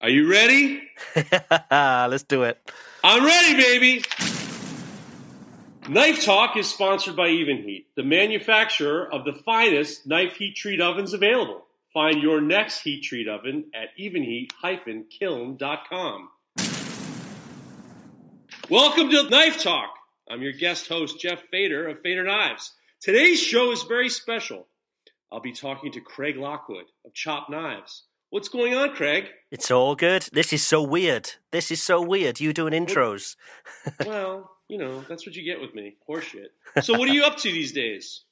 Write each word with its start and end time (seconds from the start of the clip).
Are 0.00 0.08
you 0.08 0.30
ready? 0.30 0.80
Let's 1.70 2.22
do 2.22 2.44
it. 2.44 2.70
I'm 3.02 3.24
ready, 3.24 3.56
baby. 3.56 4.04
Knife 5.88 6.24
Talk 6.24 6.56
is 6.56 6.70
sponsored 6.70 7.16
by 7.16 7.30
Evenheat, 7.30 7.86
the 7.96 8.04
manufacturer 8.04 9.12
of 9.12 9.24
the 9.24 9.32
finest 9.32 10.06
knife 10.06 10.36
heat 10.36 10.54
treat 10.54 10.80
ovens 10.80 11.14
available. 11.14 11.64
Find 11.92 12.22
your 12.22 12.40
next 12.40 12.82
heat 12.82 13.02
treat 13.02 13.26
oven 13.26 13.72
at 13.74 13.88
evenheat-kiln.com. 13.98 16.28
Welcome 18.70 19.10
to 19.10 19.28
Knife 19.28 19.60
Talk. 19.60 19.94
I'm 20.30 20.42
your 20.42 20.52
guest 20.52 20.86
host, 20.88 21.18
Jeff 21.18 21.40
Fader 21.50 21.88
of 21.88 22.02
Fader 22.02 22.22
Knives. 22.22 22.72
Today's 23.00 23.40
show 23.40 23.72
is 23.72 23.82
very 23.82 24.10
special. 24.10 24.68
I'll 25.32 25.40
be 25.40 25.52
talking 25.52 25.90
to 25.90 26.00
Craig 26.00 26.36
Lockwood 26.36 26.84
of 27.04 27.14
Chop 27.14 27.50
Knives. 27.50 28.04
What's 28.30 28.50
going 28.50 28.74
on, 28.74 28.90
Craig? 28.90 29.30
It's 29.50 29.70
all 29.70 29.94
good. 29.94 30.28
This 30.34 30.52
is 30.52 30.66
so 30.66 30.82
weird. 30.82 31.32
This 31.50 31.70
is 31.70 31.82
so 31.82 32.02
weird. 32.02 32.40
You 32.40 32.52
doing 32.52 32.74
intros. 32.74 33.36
well, 34.06 34.50
you 34.68 34.76
know, 34.76 35.00
that's 35.08 35.24
what 35.24 35.34
you 35.34 35.42
get 35.42 35.62
with 35.62 35.74
me. 35.74 35.96
Horseshit. 36.06 36.48
So 36.82 36.98
what 36.98 37.08
are 37.08 37.14
you 37.14 37.24
up 37.24 37.38
to 37.38 37.50
these 37.50 37.72
days? 37.72 38.24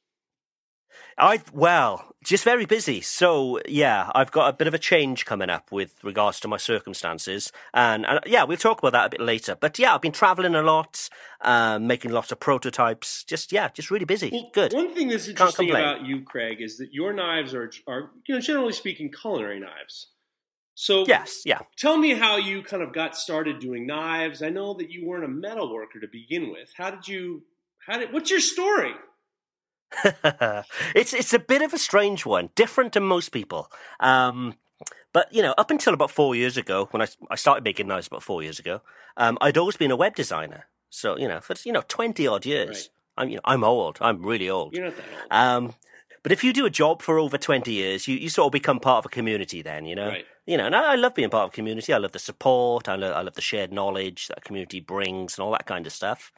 I 1.18 1.40
well, 1.52 2.14
just 2.22 2.44
very 2.44 2.66
busy. 2.66 3.00
So 3.00 3.60
yeah, 3.66 4.10
I've 4.14 4.30
got 4.30 4.48
a 4.48 4.52
bit 4.52 4.66
of 4.66 4.74
a 4.74 4.78
change 4.78 5.24
coming 5.24 5.48
up 5.48 5.72
with 5.72 5.94
regards 6.02 6.40
to 6.40 6.48
my 6.48 6.58
circumstances, 6.58 7.52
and, 7.72 8.04
and 8.04 8.20
yeah, 8.26 8.44
we'll 8.44 8.58
talk 8.58 8.78
about 8.78 8.92
that 8.92 9.06
a 9.06 9.10
bit 9.10 9.20
later. 9.20 9.56
But 9.58 9.78
yeah, 9.78 9.94
I've 9.94 10.02
been 10.02 10.12
traveling 10.12 10.54
a 10.54 10.62
lot, 10.62 11.08
um, 11.40 11.86
making 11.86 12.10
lots 12.10 12.32
of 12.32 12.40
prototypes. 12.40 13.24
Just 13.24 13.50
yeah, 13.50 13.68
just 13.68 13.90
really 13.90 14.04
busy. 14.04 14.30
Well, 14.30 14.50
Good. 14.52 14.74
One 14.74 14.94
thing 14.94 15.08
that's 15.08 15.28
interesting 15.28 15.70
about 15.70 16.04
you, 16.04 16.22
Craig, 16.22 16.60
is 16.60 16.76
that 16.78 16.92
your 16.92 17.12
knives 17.12 17.54
are 17.54 17.70
are 17.86 18.10
you 18.26 18.34
know 18.34 18.40
generally 18.40 18.74
speaking 18.74 19.10
culinary 19.10 19.60
knives. 19.60 20.08
So 20.74 21.06
yes, 21.06 21.42
yeah. 21.46 21.60
Tell 21.78 21.96
me 21.96 22.12
how 22.12 22.36
you 22.36 22.62
kind 22.62 22.82
of 22.82 22.92
got 22.92 23.16
started 23.16 23.58
doing 23.58 23.86
knives. 23.86 24.42
I 24.42 24.50
know 24.50 24.74
that 24.74 24.90
you 24.90 25.06
weren't 25.06 25.24
a 25.24 25.28
metal 25.28 25.72
worker 25.72 25.98
to 26.00 26.06
begin 26.06 26.50
with. 26.50 26.72
How 26.76 26.90
did 26.90 27.08
you? 27.08 27.44
How 27.86 27.98
did? 27.98 28.12
What's 28.12 28.30
your 28.30 28.40
story? 28.40 28.92
it's 30.94 31.14
it's 31.14 31.32
a 31.32 31.38
bit 31.38 31.62
of 31.62 31.72
a 31.72 31.78
strange 31.78 32.26
one, 32.26 32.50
different 32.54 32.92
to 32.94 33.00
most 33.00 33.30
people. 33.30 33.70
Um, 34.00 34.54
but 35.12 35.32
you 35.32 35.42
know, 35.42 35.54
up 35.56 35.70
until 35.70 35.94
about 35.94 36.10
four 36.10 36.34
years 36.34 36.56
ago, 36.56 36.88
when 36.90 37.02
I 37.02 37.08
I 37.30 37.36
started 37.36 37.64
making 37.64 37.86
knives 37.86 38.06
about 38.06 38.22
four 38.22 38.42
years 38.42 38.58
ago, 38.58 38.82
um, 39.16 39.38
I'd 39.40 39.56
always 39.56 39.76
been 39.76 39.90
a 39.90 39.96
web 39.96 40.14
designer. 40.14 40.66
So 40.90 41.16
you 41.16 41.28
know, 41.28 41.40
for 41.40 41.54
you 41.64 41.72
know 41.72 41.82
twenty 41.88 42.26
odd 42.26 42.44
years, 42.44 42.68
right. 42.68 43.22
I'm 43.24 43.28
you 43.30 43.36
know 43.36 43.42
I'm 43.44 43.64
old. 43.64 43.98
I'm 44.00 44.22
really 44.22 44.50
old. 44.50 44.74
You're 44.74 44.84
not 44.84 44.96
that 44.96 45.04
old. 45.22 45.32
Um, 45.68 45.74
but 46.22 46.32
if 46.32 46.42
you 46.42 46.52
do 46.52 46.66
a 46.66 46.70
job 46.70 47.02
for 47.02 47.18
over 47.18 47.38
twenty 47.38 47.72
years, 47.72 48.08
you, 48.08 48.16
you 48.16 48.28
sort 48.28 48.46
of 48.46 48.52
become 48.52 48.80
part 48.80 48.98
of 48.98 49.06
a 49.06 49.08
community. 49.08 49.62
Then 49.62 49.86
you 49.86 49.94
know, 49.94 50.08
right. 50.08 50.26
you 50.44 50.56
know, 50.56 50.66
and 50.66 50.74
I, 50.74 50.92
I, 50.92 50.94
love 50.96 51.14
being 51.14 51.30
part 51.30 51.44
of 51.44 51.50
a 51.50 51.54
community. 51.54 51.92
I 51.92 51.98
love 51.98 52.12
the 52.12 52.18
support. 52.18 52.88
I 52.88 52.96
love 52.96 53.14
I 53.14 53.22
love 53.22 53.34
the 53.34 53.40
shared 53.40 53.72
knowledge 53.72 54.28
that 54.28 54.44
community 54.44 54.80
brings 54.80 55.38
and 55.38 55.44
all 55.44 55.52
that 55.52 55.66
kind 55.66 55.86
of 55.86 55.92
stuff. 55.92 56.32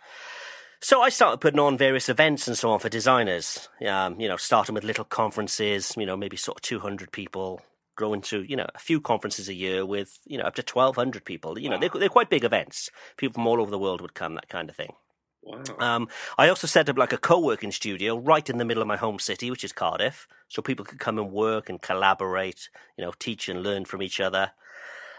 So 0.81 1.03
I 1.03 1.09
started 1.09 1.41
putting 1.41 1.59
on 1.59 1.77
various 1.77 2.09
events 2.09 2.47
and 2.47 2.57
so 2.57 2.71
on 2.71 2.79
for 2.79 2.89
designers. 2.89 3.69
Um, 3.87 4.21
you 4.21 4.29
know, 4.29 4.37
starting 4.37 4.75
with 4.75 4.85
little 4.85 5.05
conferences, 5.05 5.95
you 5.97 6.07
know, 6.07 6.17
maybe 6.17 6.37
sort 6.37 6.59
of 6.59 6.63
200 6.63 7.11
people, 7.11 7.61
growing 7.97 8.21
to, 8.23 8.43
you 8.43 8.55
know, 8.55 8.67
a 8.75 8.79
few 8.79 9.01
conferences 9.01 9.49
a 9.49 9.55
year 9.55 9.85
with, 9.85 10.19
you 10.25 10.39
know, 10.39 10.45
up 10.45 10.55
to 10.55 10.63
1,200 10.63 11.25
people. 11.25 11.59
You 11.59 11.69
know, 11.69 11.79
they're, 11.79 11.89
they're 11.89 12.09
quite 12.09 12.31
big 12.31 12.45
events. 12.45 12.91
People 13.17 13.35
from 13.35 13.47
all 13.49 13.61
over 13.61 13.71
the 13.71 13.79
world 13.79 14.01
would 14.01 14.15
come, 14.15 14.35
that 14.37 14.49
kind 14.49 14.71
of 14.71 14.77
thing. 14.77 14.95
Wow. 15.43 15.63
Um, 15.81 16.09
I 16.37 16.49
also 16.49 16.67
set 16.67 16.89
up 16.89 16.99
like 16.99 17.13
a 17.13 17.19
co-working 17.19 17.73
studio 17.73 18.17
right 18.17 18.49
in 18.49 18.59
the 18.59 18.65
middle 18.65 18.83
of 18.83 18.89
my 18.89 18.97
home 18.97 19.19
city, 19.19 19.51
which 19.51 19.65
is 19.65 19.73
Cardiff, 19.73 20.29
so 20.47 20.63
people 20.63 20.85
could 20.85 20.99
come 20.99 21.19
and 21.19 21.33
work 21.33 21.69
and 21.69 21.83
collaborate, 21.83 22.69
you 22.97 23.05
know, 23.05 23.13
teach 23.19 23.49
and 23.49 23.63
learn 23.63 23.85
from 23.85 24.03
each 24.03 24.21
other. 24.21 24.53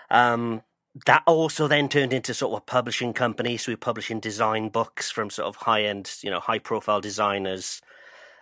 Um, 0.09 0.61
that 1.05 1.23
also 1.25 1.67
then 1.67 1.89
turned 1.89 2.13
into 2.13 2.33
sort 2.33 2.53
of 2.53 2.57
a 2.59 2.65
publishing 2.65 3.13
company. 3.13 3.57
So 3.57 3.71
we 3.71 3.75
are 3.75 3.77
publishing 3.77 4.19
design 4.19 4.69
books 4.69 5.11
from 5.11 5.29
sort 5.29 5.47
of 5.47 5.57
high 5.57 5.83
end, 5.83 6.15
you 6.21 6.29
know, 6.29 6.39
high 6.39 6.59
profile 6.59 7.01
designers. 7.01 7.81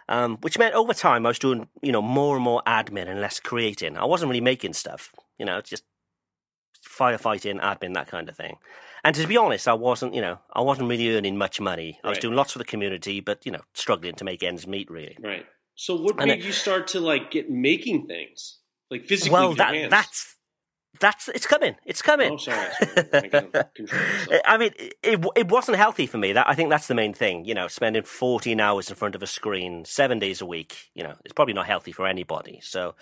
Um, 0.09 0.37
which 0.37 0.57
meant 0.57 0.73
over 0.73 0.93
time 0.93 1.25
I 1.25 1.29
was 1.29 1.39
doing, 1.39 1.67
you 1.81 1.91
know, 1.91 2.01
more 2.01 2.35
and 2.35 2.43
more 2.43 2.61
admin 2.65 3.09
and 3.09 3.19
less 3.19 3.41
creating. 3.41 3.97
I 3.97 4.05
wasn't 4.05 4.29
really 4.29 4.39
making 4.39 4.71
stuff, 4.71 5.13
you 5.37 5.45
know, 5.45 5.59
just 5.59 5.83
firefighting, 6.87 7.61
admin, 7.61 7.93
that 7.95 8.07
kind 8.07 8.29
of 8.29 8.37
thing. 8.37 8.55
And 9.03 9.13
to 9.15 9.27
be 9.27 9.35
honest, 9.35 9.67
I 9.67 9.73
wasn't, 9.73 10.13
you 10.13 10.21
know, 10.21 10.39
I 10.53 10.61
wasn't 10.61 10.89
really 10.89 11.13
earning 11.13 11.37
much 11.37 11.59
money. 11.59 11.99
I 12.05 12.09
was 12.09 12.19
doing 12.19 12.35
lots 12.35 12.53
for 12.53 12.59
the 12.59 12.65
community, 12.65 13.19
but 13.19 13.45
you 13.45 13.51
know, 13.51 13.61
struggling 13.73 14.15
to 14.15 14.23
make 14.23 14.43
ends 14.43 14.65
meet, 14.65 14.89
really. 14.89 15.17
Right. 15.21 15.45
So, 15.75 15.95
what 15.95 16.15
made 16.15 16.29
it, 16.29 16.39
you 16.39 16.51
start 16.53 16.87
to 16.89 16.99
like 17.01 17.29
get 17.29 17.49
making 17.49 18.07
things, 18.07 18.59
like 18.89 19.03
physically? 19.03 19.33
Well, 19.33 19.53
that, 19.55 19.89
that's 19.89 20.36
that's 20.99 21.27
it's 21.29 21.45
coming. 21.45 21.75
It's 21.85 22.01
coming. 22.01 22.33
Oh, 22.33 22.37
sorry. 22.37 22.67
sorry. 22.79 23.29
I, 23.33 24.41
I 24.45 24.57
mean, 24.57 24.71
it 24.77 25.25
it 25.35 25.47
wasn't 25.49 25.77
healthy 25.77 26.07
for 26.07 26.17
me. 26.17 26.33
That 26.33 26.47
I 26.47 26.55
think 26.55 26.69
that's 26.69 26.87
the 26.87 26.95
main 26.95 27.13
thing. 27.13 27.45
You 27.45 27.53
know, 27.53 27.67
spending 27.67 28.03
fourteen 28.03 28.59
hours 28.59 28.89
in 28.89 28.95
front 28.95 29.15
of 29.15 29.23
a 29.23 29.27
screen 29.27 29.85
seven 29.85 30.19
days 30.19 30.41
a 30.41 30.45
week. 30.45 30.89
You 30.93 31.03
know, 31.03 31.13
it's 31.23 31.33
probably 31.33 31.53
not 31.53 31.65
healthy 31.65 31.91
for 31.91 32.07
anybody. 32.07 32.59
So. 32.61 32.95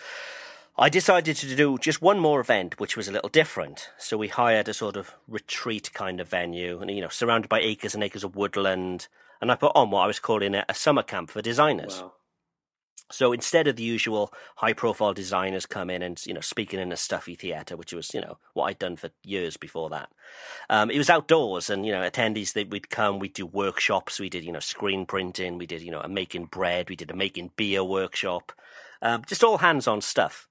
I 0.77 0.89
decided 0.89 1.37
to 1.37 1.55
do 1.55 1.77
just 1.77 2.01
one 2.01 2.19
more 2.19 2.41
event, 2.41 2.81
which 2.81 2.97
was 2.97 3.07
a 3.07 3.11
little 3.13 3.29
different. 3.29 3.91
So 3.97 4.17
we 4.17 4.27
hired 4.27 4.67
a 4.67 4.73
sort 4.73 4.97
of 4.97 5.15
retreat 5.25 5.93
kind 5.93 6.19
of 6.19 6.27
venue, 6.27 6.81
and 6.81 6.91
you 6.91 6.99
know, 6.99 7.07
surrounded 7.07 7.47
by 7.47 7.61
acres 7.61 7.95
and 7.95 8.03
acres 8.03 8.25
of 8.25 8.35
woodland. 8.35 9.07
And 9.39 9.49
I 9.49 9.55
put 9.55 9.71
on 9.73 9.89
what 9.89 10.01
I 10.01 10.07
was 10.07 10.19
calling 10.19 10.53
a, 10.53 10.65
a 10.67 10.73
summer 10.73 11.01
camp 11.01 11.31
for 11.31 11.41
designers. 11.41 12.01
Wow. 12.01 12.11
So 13.11 13.31
instead 13.33 13.67
of 13.67 13.75
the 13.75 13.83
usual 13.83 14.33
high 14.55 14.73
profile 14.73 15.13
designers 15.13 15.67
come 15.67 15.91
in 15.91 16.01
and, 16.01 16.23
you 16.25 16.33
know, 16.33 16.41
speaking 16.41 16.79
in 16.79 16.91
a 16.91 16.97
stuffy 16.97 17.35
theatre, 17.35 17.77
which 17.77 17.93
was, 17.93 18.13
you 18.13 18.21
know, 18.21 18.39
what 18.53 18.65
I'd 18.65 18.79
done 18.79 18.97
for 18.97 19.11
years 19.23 19.57
before 19.57 19.91
that, 19.91 20.09
um, 20.71 20.89
it 20.89 20.97
was 20.97 21.09
outdoors 21.09 21.69
and, 21.69 21.85
you 21.85 21.91
know, 21.91 22.01
attendees 22.01 22.53
that 22.53 22.71
we'd 22.71 22.89
come, 22.89 23.19
we'd 23.19 23.33
do 23.33 23.45
workshops, 23.45 24.19
we 24.19 24.29
did, 24.29 24.43
you 24.43 24.51
know, 24.51 24.59
screen 24.59 25.05
printing, 25.05 25.59
we 25.59 25.67
did, 25.67 25.83
you 25.83 25.91
know, 25.91 26.01
a 26.01 26.09
making 26.09 26.45
bread, 26.45 26.89
we 26.89 26.95
did 26.95 27.11
a 27.11 27.15
making 27.15 27.51
beer 27.55 27.83
workshop, 27.83 28.51
um, 29.03 29.23
just 29.27 29.43
all 29.43 29.59
hands 29.59 29.87
on 29.87 30.01
stuff. 30.01 30.47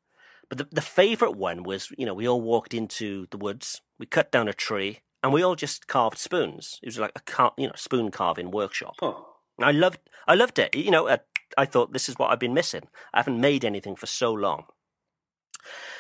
But 0.49 0.59
the, 0.59 0.69
the 0.71 0.81
favourite 0.81 1.37
one 1.37 1.65
was, 1.65 1.91
you 1.99 2.07
know, 2.07 2.15
we 2.15 2.29
all 2.29 2.41
walked 2.41 2.73
into 2.73 3.27
the 3.33 3.39
woods, 3.39 3.81
we 3.99 4.07
cut 4.07 4.31
down 4.31 4.47
a 4.47 4.53
tree, 4.53 5.01
and 5.25 5.33
we 5.33 5.43
all 5.43 5.57
just 5.57 5.87
carved 5.87 6.19
spoons. 6.19 6.79
It 6.83 6.87
was 6.87 6.99
like 6.99 7.13
a 7.17 7.21
car- 7.21 7.55
you 7.57 7.67
know 7.67 7.73
spoon 7.77 8.11
carving 8.11 8.51
workshop. 8.51 8.97
Huh. 9.01 9.15
I 9.59 9.71
loved 9.71 9.99
I 10.29 10.35
loved 10.35 10.59
it. 10.59 10.75
You 10.75 10.91
know, 10.91 11.09
I 11.57 11.65
thought 11.65 11.93
this 11.93 12.09
is 12.09 12.19
what 12.19 12.31
I've 12.31 12.39
been 12.39 12.55
missing. 12.55 12.89
I 13.13 13.19
haven't 13.19 13.41
made 13.41 13.65
anything 13.65 13.97
for 13.97 14.07
so 14.07 14.33
long. 14.33 14.65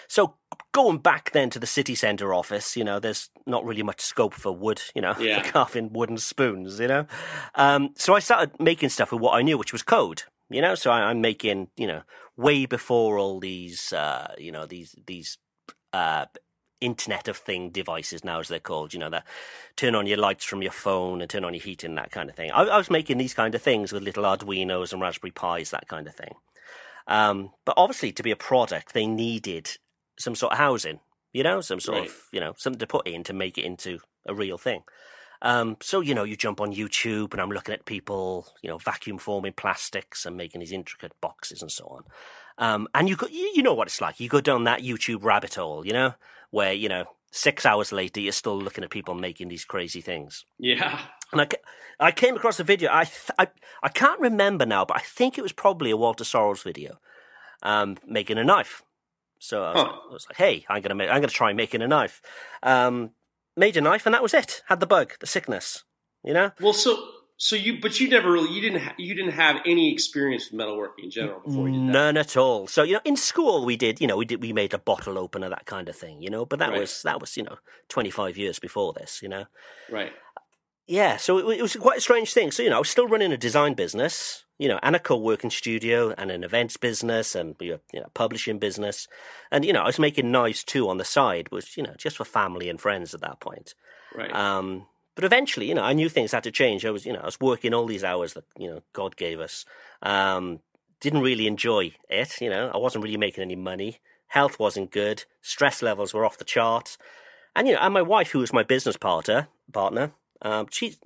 So 0.08 0.34
going 0.72 0.98
back 0.98 1.32
then 1.32 1.50
to 1.50 1.58
the 1.58 1.66
city 1.66 1.94
centre 1.94 2.34
office, 2.34 2.76
you 2.76 2.84
know, 2.84 3.00
there's 3.00 3.30
not 3.46 3.64
really 3.64 3.82
much 3.82 4.00
scope 4.00 4.34
for 4.34 4.52
wood, 4.52 4.82
you 4.94 5.02
know, 5.02 5.14
yeah. 5.18 5.42
for 5.42 5.50
carving 5.50 5.92
wooden 5.92 6.18
spoons, 6.18 6.78
you 6.78 6.88
know. 6.88 7.06
Um, 7.54 7.90
so 7.96 8.14
I 8.14 8.18
started 8.18 8.60
making 8.60 8.90
stuff 8.90 9.12
with 9.12 9.20
what 9.20 9.34
I 9.36 9.42
knew, 9.42 9.58
which 9.58 9.72
was 9.72 9.82
code, 9.82 10.24
you 10.50 10.60
know. 10.60 10.74
So 10.74 10.90
I, 10.90 11.10
am 11.10 11.20
making, 11.20 11.68
you 11.76 11.86
know, 11.86 12.02
way 12.36 12.66
before 12.66 13.18
all 13.18 13.40
these, 13.40 13.92
uh, 13.92 14.34
you 14.38 14.52
know, 14.52 14.66
these 14.66 14.94
these 15.06 15.38
uh, 15.92 16.26
Internet 16.84 17.28
of 17.28 17.36
Thing 17.36 17.70
devices 17.70 18.25
now, 18.25 18.40
as 18.40 18.48
they're 18.48 18.60
called. 18.60 18.92
You 18.94 19.00
know, 19.00 19.10
that 19.10 19.25
turn 19.76 19.94
on 19.94 20.06
your 20.06 20.19
lights 20.19 20.44
from 20.44 20.62
your 20.62 20.72
phone 20.72 21.20
and 21.20 21.31
turn 21.31 21.44
on 21.44 21.54
your 21.54 21.62
heating, 21.62 21.94
that 21.96 22.10
kind 22.10 22.28
of 22.31 22.36
thing. 22.36 22.50
I, 22.52 22.62
I 22.64 22.76
was 22.78 22.90
making 22.90 23.19
these 23.19 23.34
kind 23.34 23.54
of 23.54 23.62
things 23.62 23.92
with 23.92 24.02
little 24.02 24.25
Arduinos 24.25 24.92
and 24.92 25.00
Raspberry 25.02 25.32
Pis, 25.32 25.70
that 25.70 25.88
kind 25.88 26.06
of 26.06 26.14
thing. 26.14 26.34
Um, 27.06 27.50
but 27.64 27.75
obviously, 27.76 28.12
to 28.12 28.22
be 28.22 28.31
a 28.31 28.36
product, 28.36 28.92
they 28.94 29.06
needed 29.06 29.70
some 30.19 30.34
sort 30.34 30.52
of 30.52 30.58
housing. 30.58 31.00
you 31.32 31.42
know, 31.42 31.60
some 31.60 31.81
sort 31.81 31.98
Right. 31.98 32.08
of, 32.08 32.16
you 32.31 32.38
know, 32.38 32.54
something 32.56 32.78
to 32.78 32.87
put 32.87 33.08
in 33.08 33.25
to 33.25 33.32
make 33.32 33.58
it 33.58 33.64
into 33.64 33.98
a 34.25 34.32
real 34.32 34.56
thing. 34.56 34.84
Um, 35.42 35.76
so, 35.82 36.00
you 36.00 36.14
know, 36.14 36.22
you 36.22 36.37
jump 36.37 36.60
on 36.60 36.72
YouTube 36.72 37.32
and 37.32 37.40
I'm 37.42 37.50
looking 37.50 37.75
at 37.75 37.84
people, 37.87 38.46
you 38.62 38.70
know, 38.70 38.78
vacuum 38.78 39.19
forming 39.19 39.52
plastics 39.52 40.25
and 40.26 40.37
making 40.37 40.60
these 40.60 40.70
intricate 40.70 41.12
boxes 41.20 41.60
and 41.60 41.72
so 41.72 41.87
on. 41.87 42.04
Um, 42.58 42.88
and 42.94 43.08
you, 43.08 43.16
go, 43.16 43.26
you, 43.26 43.52
you 43.54 43.62
know 43.62 43.74
what 43.74 43.88
it's 43.88 44.00
like. 44.00 44.20
You 44.20 44.28
go 44.28 44.40
down 44.40 44.64
that 44.64 44.82
YouTube 44.82 45.24
rabbit 45.24 45.54
hole, 45.54 45.84
you 45.86 45.92
know, 45.92 46.14
where, 46.50 46.72
you 46.72 46.88
know, 46.88 47.04
six 47.32 47.66
hours 47.66 47.90
later, 47.90 48.20
you're 48.20 48.32
still 48.32 48.56
looking 48.56 48.84
at 48.84 48.90
people 48.90 49.14
making 49.14 49.48
these 49.48 49.64
crazy 49.64 50.00
things. 50.00 50.44
Yeah. 50.58 51.00
And 51.32 51.40
I, 51.40 51.48
I 51.98 52.12
came 52.12 52.36
across 52.36 52.60
a 52.60 52.64
video. 52.64 52.90
I, 52.92 53.04
th- 53.04 53.30
I 53.38 53.48
I 53.82 53.88
can't 53.88 54.20
remember 54.20 54.64
now, 54.66 54.84
but 54.84 54.96
I 54.96 55.00
think 55.00 55.36
it 55.36 55.42
was 55.42 55.52
probably 55.52 55.90
a 55.90 55.96
Walter 55.96 56.22
Sorrells 56.22 56.62
video, 56.62 56.98
um, 57.62 57.96
making 58.06 58.38
a 58.38 58.44
knife. 58.44 58.82
So 59.40 59.64
I 59.64 59.72
was, 59.72 59.82
Huh. 59.82 59.86
like, 59.88 60.00
I 60.10 60.12
was 60.12 60.26
like, 60.28 60.36
"Hey, 60.36 60.64
I'm 60.68 60.80
gonna 60.80 60.94
make, 60.94 61.08
I'm 61.10 61.16
gonna 61.16 61.28
try 61.28 61.52
making 61.52 61.82
a 61.82 61.88
knife." 61.88 62.22
Um, 62.62 63.10
made 63.56 63.76
a 63.76 63.80
knife, 63.80 64.06
and 64.06 64.14
that 64.14 64.22
was 64.22 64.32
it. 64.32 64.62
Had 64.68 64.78
the 64.80 64.86
bug, 64.86 65.14
the 65.18 65.26
sickness, 65.26 65.82
you 66.22 66.32
know. 66.34 66.52
Well, 66.60 66.72
so 66.72 66.96
so 67.36 67.56
you, 67.56 67.81
but 67.81 67.98
you 68.00 68.08
never 68.08 68.31
really, 68.31 68.52
you 68.54 68.60
didn't, 68.60 68.81
ha- 68.82 68.94
you 68.96 69.14
didn't 69.14 69.32
have 69.32 69.56
any 69.66 69.92
experience 69.92 70.50
with 70.50 70.60
metalworking 70.60 71.04
in 71.04 71.10
general 71.10 71.40
before 71.40 71.69
you 71.69 71.75
did 71.75 71.88
that. 71.88 71.92
None 71.92 72.16
at 72.16 72.36
all. 72.36 72.66
So 72.66 72.82
you 72.82 72.94
know, 72.94 73.00
in 73.04 73.16
school 73.16 73.64
we 73.64 73.76
did, 73.76 74.00
you 74.00 74.06
know, 74.06 74.16
we 74.16 74.25
did 74.25 74.40
we 74.40 74.52
made 74.52 74.72
a 74.75 74.78
bottle 74.78 75.19
opener, 75.19 75.48
that 75.48 75.66
kind 75.66 75.88
of 75.88 75.96
thing, 75.96 76.22
you 76.22 76.31
know. 76.31 76.44
But 76.44 76.58
that 76.60 76.70
Right. 76.70 76.81
was 76.81 77.02
that 77.02 77.20
was 77.20 77.36
you 77.36 77.42
know 77.42 77.56
25 77.88 78.36
years 78.36 78.58
before 78.58 78.92
this, 78.92 79.20
you 79.22 79.28
know. 79.28 79.46
Right. 79.90 80.12
Yeah, 80.86 81.16
so 81.16 81.38
it, 81.38 81.58
it 81.58 81.62
was 81.62 81.76
quite 81.76 81.98
a 81.98 82.02
strange 82.02 82.34
thing. 82.34 82.50
So, 82.50 82.62
you 82.62 82.69
know, 82.69 82.76
I 82.76 82.78
was 82.78 82.90
still 82.90 83.08
running 83.08 83.32
a 83.32 83.38
design 83.38 83.72
business, 83.72 84.44
you 84.58 84.69
know, 84.69 84.78
and 84.82 84.94
a 84.94 84.98
co-working 84.98 85.48
studio 85.50 86.12
and 86.19 86.30
an 86.30 86.44
events 86.44 86.76
business 86.76 87.34
and 87.34 87.56
you 87.58 87.80
you 87.92 88.00
know, 88.00 88.08
publishing 88.12 88.58
business. 88.58 89.08
And, 89.50 89.64
you 89.64 89.72
know, 89.72 89.80
I 89.80 89.87
was 89.87 89.98
making 89.98 90.30
knives 90.30 90.62
too 90.62 90.90
on 90.90 90.98
the 90.98 91.04
side, 91.04 91.50
which, 91.50 91.78
you 91.78 91.82
know, 91.82 91.94
just 91.96 92.19
for 92.19 92.26
family 92.26 92.69
and 92.69 92.78
friends 92.78 93.14
at 93.14 93.22
that 93.22 93.40
point. 93.40 93.75
Right. 94.14 94.30
Um, 94.34 94.87
but 95.14 95.25
eventually, 95.25 95.69
you 95.69 95.75
know, 95.75 95.82
I 95.82 95.93
knew 95.93 96.08
things 96.08 96.32
had 96.32 96.44
to 96.44 96.50
change. 96.50 96.84
I 96.84 96.90
was, 96.90 97.06
you 97.06 97.12
know, 97.12 97.20
I 97.20 97.26
was 97.26 97.40
working 97.40 97.75
all 97.75 97.87
these 97.87 98.05
hours 98.05 98.34
that, 98.34 98.44
you 98.58 98.69
know, 98.69 98.82
God 98.93 99.16
gave 99.16 99.40
us. 99.40 99.64
Um, 100.02 100.61
didn't 101.00 101.22
really 101.22 101.46
enjoy 101.46 101.93
it, 102.08 102.40
you 102.40 102.49
know, 102.49 102.70
I 102.72 102.78
wasn't 102.78 103.05
really 103.05 103.19
making 103.19 103.43
any 103.43 103.56
money. 103.56 103.99
Health 104.28 104.58
wasn't 104.58 104.90
good. 104.90 105.25
Stress 105.43 105.82
levels 105.82 106.14
were 106.14 106.25
off 106.25 106.38
the 106.38 106.44
charts. 106.44 106.96
And, 107.55 107.69
you 107.69 107.75
know, 107.75 107.81
and 107.81 107.94
my 107.94 108.02
wife, 108.02 108.31
who 108.31 108.38
was 108.40 108.52
my 108.52 108.62
business 108.62 108.96
partner, 108.96 109.49
partner, 109.72 110.12
um, 110.43 110.66
she's 110.70 110.99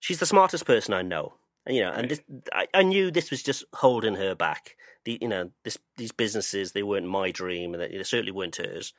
she's 0.00 0.18
the 0.18 0.26
smartest 0.26 0.66
person 0.66 0.94
I 0.94 1.02
know. 1.02 1.34
And, 1.64 1.76
you 1.76 1.82
know, 1.82 1.92
and 1.92 2.10
this, 2.10 2.20
I, 2.52 2.66
I 2.74 2.82
knew 2.82 3.10
this 3.10 3.30
was 3.30 3.42
just 3.42 3.64
holding 3.74 4.16
her 4.16 4.34
back. 4.34 4.76
The, 5.04 5.18
you 5.20 5.28
know, 5.28 5.50
this, 5.64 5.78
these 5.96 6.12
businesses, 6.12 6.72
they 6.72 6.82
weren't 6.82 7.06
my 7.06 7.30
dream, 7.30 7.72
and 7.72 7.82
they, 7.82 7.96
they 7.96 8.02
certainly 8.02 8.32
weren't 8.32 8.56
hers. 8.56 8.92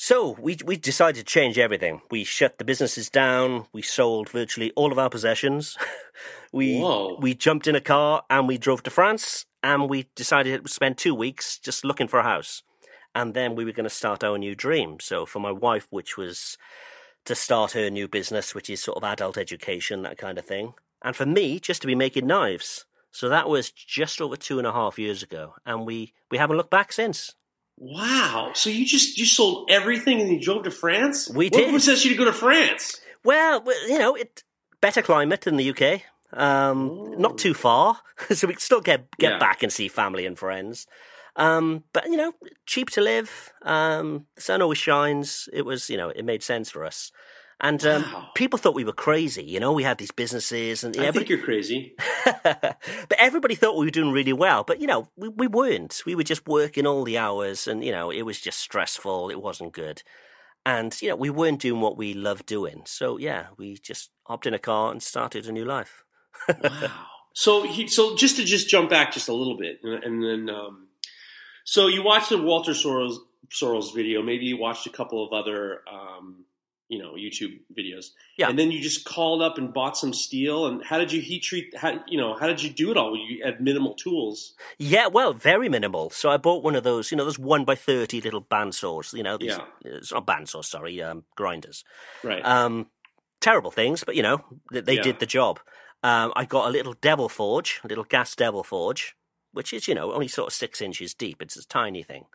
So 0.00 0.36
we 0.38 0.56
we 0.64 0.76
decided 0.76 1.18
to 1.18 1.24
change 1.24 1.58
everything. 1.58 2.02
We 2.08 2.22
shut 2.22 2.58
the 2.58 2.64
businesses 2.64 3.10
down. 3.10 3.66
We 3.72 3.82
sold 3.82 4.28
virtually 4.28 4.70
all 4.76 4.92
of 4.92 4.98
our 4.98 5.10
possessions. 5.10 5.76
we 6.52 6.78
Whoa. 6.78 7.18
we 7.20 7.34
jumped 7.34 7.66
in 7.66 7.74
a 7.74 7.80
car 7.80 8.22
and 8.30 8.46
we 8.46 8.58
drove 8.58 8.84
to 8.84 8.90
France. 8.90 9.44
And 9.60 9.90
we 9.90 10.08
decided 10.14 10.62
to 10.62 10.70
spend 10.70 10.98
two 10.98 11.16
weeks 11.16 11.58
just 11.58 11.84
looking 11.84 12.06
for 12.06 12.20
a 12.20 12.22
house. 12.22 12.62
And 13.12 13.34
then 13.34 13.56
we 13.56 13.64
were 13.64 13.72
going 13.72 13.90
to 13.90 13.90
start 13.90 14.22
our 14.22 14.38
new 14.38 14.54
dream. 14.54 15.00
So 15.00 15.26
for 15.26 15.40
my 15.40 15.50
wife, 15.50 15.88
which 15.90 16.16
was 16.16 16.56
to 17.24 17.34
start 17.34 17.72
her 17.72 17.90
new 17.90 18.06
business, 18.06 18.54
which 18.54 18.70
is 18.70 18.80
sort 18.80 18.98
of 18.98 19.02
adult 19.02 19.36
education, 19.36 20.02
that 20.02 20.16
kind 20.16 20.38
of 20.38 20.46
thing. 20.46 20.74
And 21.02 21.16
for 21.16 21.26
me, 21.26 21.58
just 21.58 21.80
to 21.80 21.88
be 21.88 21.96
making 21.96 22.28
knives. 22.28 22.84
So 23.10 23.28
that 23.30 23.48
was 23.48 23.72
just 23.72 24.20
over 24.20 24.36
two 24.36 24.58
and 24.58 24.66
a 24.66 24.72
half 24.72 24.96
years 24.96 25.24
ago, 25.24 25.54
and 25.66 25.84
we 25.84 26.12
we 26.30 26.38
haven't 26.38 26.56
looked 26.56 26.70
back 26.70 26.92
since. 26.92 27.34
Wow. 27.80 28.50
So 28.54 28.70
you 28.70 28.84
just 28.84 29.18
you 29.18 29.24
sold 29.24 29.70
everything 29.70 30.20
and 30.20 30.30
you 30.30 30.40
drove 30.40 30.64
to 30.64 30.70
France? 30.70 31.30
We 31.30 31.46
what 31.46 31.52
did. 31.58 31.70
possessed 31.72 32.04
you 32.04 32.10
to 32.10 32.16
go 32.16 32.24
to 32.24 32.32
France? 32.32 33.00
Well, 33.24 33.62
you 33.86 33.98
know, 33.98 34.14
it 34.14 34.42
better 34.80 35.02
climate 35.02 35.42
than 35.42 35.56
the 35.56 35.70
UK. 35.70 36.02
Um, 36.32 37.14
not 37.18 37.38
too 37.38 37.54
far, 37.54 37.98
so 38.30 38.46
we 38.46 38.54
can 38.54 38.60
still 38.60 38.80
get 38.80 39.08
get 39.18 39.32
Yeah. 39.32 39.38
back 39.38 39.62
and 39.62 39.72
see 39.72 39.88
family 39.88 40.26
and 40.26 40.38
friends. 40.38 40.86
Um, 41.36 41.84
but 41.92 42.06
you 42.06 42.16
know, 42.16 42.32
cheap 42.66 42.90
to 42.90 43.00
live. 43.00 43.52
Um, 43.62 44.26
the 44.34 44.42
sun 44.42 44.60
always 44.60 44.78
shines. 44.78 45.48
It 45.52 45.64
was, 45.64 45.88
you 45.88 45.96
know, 45.96 46.08
it 46.10 46.24
made 46.24 46.42
sense 46.42 46.70
for 46.70 46.84
us. 46.84 47.12
And 47.60 47.84
um, 47.86 48.02
Wow. 48.02 48.30
people 48.36 48.58
thought 48.58 48.74
we 48.76 48.84
were 48.84 48.92
crazy. 48.92 49.42
You 49.42 49.58
know, 49.58 49.72
we 49.72 49.82
had 49.82 49.98
these 49.98 50.12
businesses, 50.12 50.84
and 50.84 50.94
I 50.96 51.06
everybody- 51.06 51.18
think 51.18 51.28
you're 51.30 51.44
crazy. 51.44 51.96
but 52.44 53.18
everybody 53.18 53.56
thought 53.56 53.76
we 53.76 53.86
were 53.86 53.90
doing 53.90 54.12
really 54.12 54.32
well. 54.32 54.62
But 54.64 54.80
you 54.80 54.86
know, 54.86 55.08
we, 55.16 55.28
we 55.28 55.46
weren't. 55.48 56.02
We 56.06 56.14
were 56.14 56.22
just 56.22 56.46
working 56.46 56.86
all 56.86 57.02
the 57.04 57.18
hours, 57.18 57.66
and 57.66 57.84
you 57.84 57.90
know, 57.90 58.10
it 58.10 58.22
was 58.22 58.40
just 58.40 58.60
stressful. 58.60 59.30
It 59.30 59.42
wasn't 59.42 59.72
good, 59.72 60.02
and 60.64 60.94
you 61.02 61.08
know, 61.08 61.16
we 61.16 61.30
weren't 61.30 61.60
doing 61.60 61.80
what 61.80 61.96
we 61.96 62.14
loved 62.14 62.46
doing. 62.46 62.82
So 62.86 63.16
yeah, 63.18 63.46
we 63.56 63.74
just 63.78 64.10
hopped 64.24 64.46
in 64.46 64.54
a 64.54 64.58
car 64.60 64.92
and 64.92 65.02
started 65.02 65.46
a 65.48 65.52
new 65.52 65.64
life. 65.64 66.04
wow. 66.62 66.90
So 67.34 67.62
he, 67.64 67.88
so 67.88 68.14
just 68.16 68.36
to 68.36 68.44
just 68.44 68.68
jump 68.68 68.88
back 68.90 69.12
just 69.12 69.28
a 69.28 69.34
little 69.34 69.56
bit, 69.56 69.80
and, 69.82 70.04
and 70.04 70.22
then 70.22 70.54
um, 70.54 70.88
so 71.64 71.88
you 71.88 72.04
watched 72.04 72.28
the 72.30 72.38
Walter 72.38 72.72
Sorrells 72.72 73.16
Sorrells 73.50 73.92
video. 73.94 74.22
Maybe 74.22 74.44
you 74.46 74.58
watched 74.58 74.86
a 74.86 74.90
couple 74.90 75.26
of 75.26 75.32
other 75.32 75.82
um, 75.92 76.44
you 76.88 76.98
know 76.98 77.12
YouTube 77.14 77.58
videos. 77.76 78.10
Yeah. 78.36 78.48
And 78.48 78.58
then 78.58 78.70
you 78.70 78.80
just 78.80 79.04
called 79.04 79.42
up 79.42 79.58
and 79.58 79.72
bought 79.74 79.96
some 79.96 80.12
steel. 80.14 80.66
And 80.66 80.82
how 80.82 80.98
did 80.98 81.12
you 81.12 81.20
heat 81.20 81.42
treat? 81.42 81.76
How 81.76 82.02
you 82.08 82.18
know 82.18 82.34
how 82.34 82.46
did 82.46 82.62
you 82.62 82.70
do 82.70 82.90
it 82.90 82.96
all? 82.96 83.16
You 83.16 83.44
had 83.44 83.60
minimal 83.60 83.94
tools. 83.94 84.54
Yeah, 84.78 85.06
well, 85.08 85.32
very 85.32 85.68
minimal. 85.68 86.10
So 86.10 86.30
I 86.30 86.36
bought 86.36 86.62
one 86.64 86.74
of 86.76 86.84
those, 86.84 87.10
you 87.10 87.16
know, 87.16 87.24
those 87.24 87.38
one 87.38 87.64
by 87.64 87.74
thirty 87.74 88.20
little 88.20 88.42
bandsaws. 88.42 89.12
You 89.12 89.22
know, 89.22 89.36
these, 89.36 89.50
Yeah. 89.56 89.64
it's 89.84 90.12
not 90.12 90.26
bandsaws, 90.26 90.64
sorry, 90.66 91.02
um, 91.02 91.24
grinders. 91.36 91.84
Right. 92.24 92.44
Um, 92.44 92.88
terrible 93.40 93.70
things, 93.70 94.02
but 94.04 94.16
you 94.16 94.22
know, 94.22 94.44
they, 94.72 94.80
they 94.80 94.94
Yeah. 94.96 95.02
did 95.02 95.18
the 95.20 95.26
job. 95.26 95.60
Um, 96.02 96.32
I 96.36 96.44
got 96.44 96.68
a 96.68 96.70
little 96.70 96.94
devil 96.94 97.28
forge, 97.28 97.80
a 97.84 97.88
little 97.88 98.04
gas 98.04 98.34
devil 98.36 98.62
forge, 98.62 99.16
which 99.52 99.72
is, 99.72 99.88
you 99.88 99.94
know, 99.94 100.12
only 100.12 100.28
sort 100.28 100.46
of 100.48 100.52
six 100.54 100.80
inches 100.80 101.12
deep. 101.12 101.42
It's 101.42 101.56
a 101.56 101.66
tiny 101.66 102.02
thing. 102.02 102.26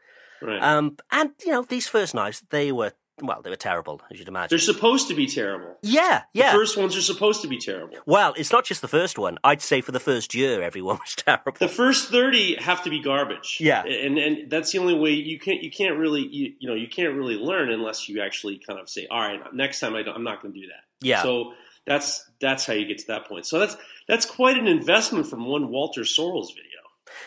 right. 0.41 0.61
Um, 0.61 0.97
and, 1.11 1.31
you 1.45 1.51
know, 1.53 1.61
these 1.61 1.87
first 1.87 2.13
knives, 2.13 2.43
they 2.49 2.73
were, 2.73 2.91
well, 3.21 3.41
they 3.41 3.49
were 3.49 3.55
terrible, 3.55 4.01
as 4.11 4.17
you'd 4.17 4.27
imagine. 4.27 4.49
They're 4.49 4.59
supposed 4.59 5.07
to 5.09 5.13
be 5.13 5.27
terrible. 5.27 5.77
yeah, 5.81 6.23
yeah. 6.33 6.51
The 6.51 6.57
first 6.57 6.77
ones 6.77 6.95
are 6.97 7.01
supposed 7.01 7.41
to 7.43 7.47
be 7.47 7.57
terrible. 7.57 7.97
well, 8.05 8.33
it's 8.35 8.51
not 8.51 8.65
just 8.65 8.81
the 8.81 8.87
first 8.87 9.19
one. 9.19 9.37
I'd 9.43 9.61
say 9.61 9.81
for 9.81 9.91
the 9.91 9.99
first 9.99 10.33
year, 10.33 10.61
everyone 10.61 10.95
was 10.99 11.15
terrible. 11.15 11.53
The 11.59 11.67
first 11.67 12.09
thirty 12.09 12.55
have 12.55 12.83
to 12.83 12.89
be 12.89 12.99
garbage. 13.01 13.57
Yeah. 13.59 13.83
and 13.85 14.17
and 14.17 14.49
that's 14.49 14.71
the 14.71 14.79
only 14.79 14.95
way 14.95 15.11
you 15.11 15.39
can't 15.39 15.61
you 15.61 15.71
can't 15.71 15.97
really 15.97 16.27
you, 16.27 16.53
you 16.59 16.67
know 16.67 16.75
you 16.75 16.87
can't 16.87 17.15
really 17.15 17.35
learn 17.35 17.69
unless 17.69 18.09
you 18.09 18.21
actually 18.21 18.59
kind 18.65 18.79
of 18.79 18.89
say, 18.89 19.07
all 19.09 19.19
right, 19.19 19.41
next 19.53 19.79
time 19.79 19.95
I 19.95 20.03
don't, 20.03 20.15
I'm 20.15 20.23
not 20.23 20.41
going 20.41 20.53
to 20.53 20.59
do 20.59 20.67
that. 20.67 20.83
Yeah. 21.01 21.21
So 21.21 21.53
that's 21.85 22.29
that's 22.41 22.65
how 22.65 22.73
you 22.73 22.85
get 22.85 22.97
to 22.99 23.07
that 23.07 23.27
point. 23.27 23.45
So 23.45 23.59
that's 23.59 23.77
that's 24.07 24.25
quite 24.25 24.57
an 24.57 24.67
investment 24.67 25.27
from 25.27 25.45
one 25.45 25.69
Walter 25.69 26.01
Sorrells 26.01 26.47
video. 26.49 26.69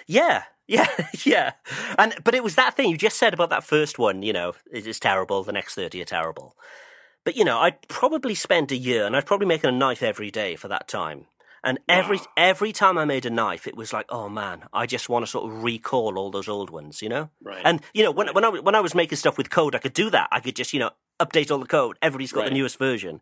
Yeah, 0.07 0.43
yeah, 0.69 0.89
yeah. 1.25 1.53
And 1.99 2.15
but 2.25 2.35
it 2.35 2.43
was 2.45 2.55
that 2.57 2.77
thing 2.77 2.91
you 2.91 2.97
just 2.97 3.19
said 3.19 3.35
about 3.35 3.51
that 3.51 3.65
first 3.65 3.99
one. 3.99 4.23
You 4.23 4.33
know, 4.33 4.55
it 4.73 4.87
is 4.87 4.99
terrible. 5.01 5.43
The 5.43 5.53
next 5.53 5.75
thirty 5.75 6.01
are 6.03 6.07
terrible. 6.07 6.57
But 7.25 7.37
you 7.37 7.45
know, 7.45 7.59
I'd 7.59 7.89
probably 7.89 8.35
spent 8.35 8.71
a 8.73 8.77
year, 8.77 9.05
and 9.05 9.17
I'd 9.17 9.27
probably 9.27 9.47
making 9.47 9.69
a 9.69 9.73
knife 9.73 10.03
every 10.03 10.31
day 10.31 10.57
for 10.57 10.69
that 10.69 10.87
time. 10.89 11.27
And 11.65 11.81
every 11.89 12.19
Wow. 12.19 12.27
every 12.37 12.73
time 12.73 12.97
I 12.97 13.05
made 13.05 13.27
a 13.27 13.31
knife, 13.31 13.67
it 13.67 13.77
was 13.77 13.93
like, 13.93 14.07
oh 14.09 14.29
man, 14.29 14.65
I 14.73 14.87
just 14.87 15.09
want 15.09 15.25
to 15.25 15.31
sort 15.31 15.51
of 15.51 15.65
recall 15.65 16.17
all 16.19 16.31
those 16.31 16.47
old 16.49 16.71
ones, 16.71 17.03
you 17.03 17.09
know. 17.09 17.31
Right. 17.43 17.63
And 17.65 17.81
you 17.93 18.05
know, 18.05 18.13
when 18.13 18.29
when 18.33 18.45
I 18.45 18.49
when 18.51 18.75
I 18.77 18.81
was 18.81 18.95
making 18.95 19.19
stuff 19.19 19.37
with 19.37 19.51
code, 19.51 19.75
I 19.75 19.79
could 19.79 19.93
do 19.95 20.09
that. 20.11 20.29
I 20.31 20.39
could 20.39 20.55
just 20.55 20.73
you 20.73 20.79
know 20.79 20.91
update 21.19 21.51
all 21.51 21.59
the 21.59 21.67
code. 21.67 21.99
Everybody's 22.03 22.31
got 22.31 22.43
Right. 22.43 22.51
the 22.51 22.55
newest 22.55 22.79
version. 22.79 23.21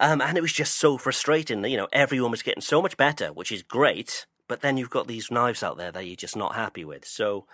Um, 0.00 0.20
and 0.20 0.36
it 0.36 0.40
was 0.40 0.52
just 0.52 0.76
so 0.78 0.98
frustrating 0.98 1.62
that, 1.62 1.68
you 1.68 1.76
know, 1.76 1.86
everyone 1.92 2.32
was 2.32 2.42
getting 2.42 2.60
so 2.62 2.82
much 2.82 2.96
better, 2.96 3.28
which 3.32 3.52
is 3.52 3.62
great. 3.62 4.26
But 4.46 4.60
then 4.60 4.76
you've 4.76 4.90
got 4.90 5.06
these 5.06 5.30
knives 5.30 5.62
out 5.62 5.78
there 5.78 5.90
that 5.90 6.06
you're 6.06 6.16
just 6.16 6.36
not 6.36 6.54
happy 6.54 6.84
with. 6.84 7.06
So, 7.06 7.46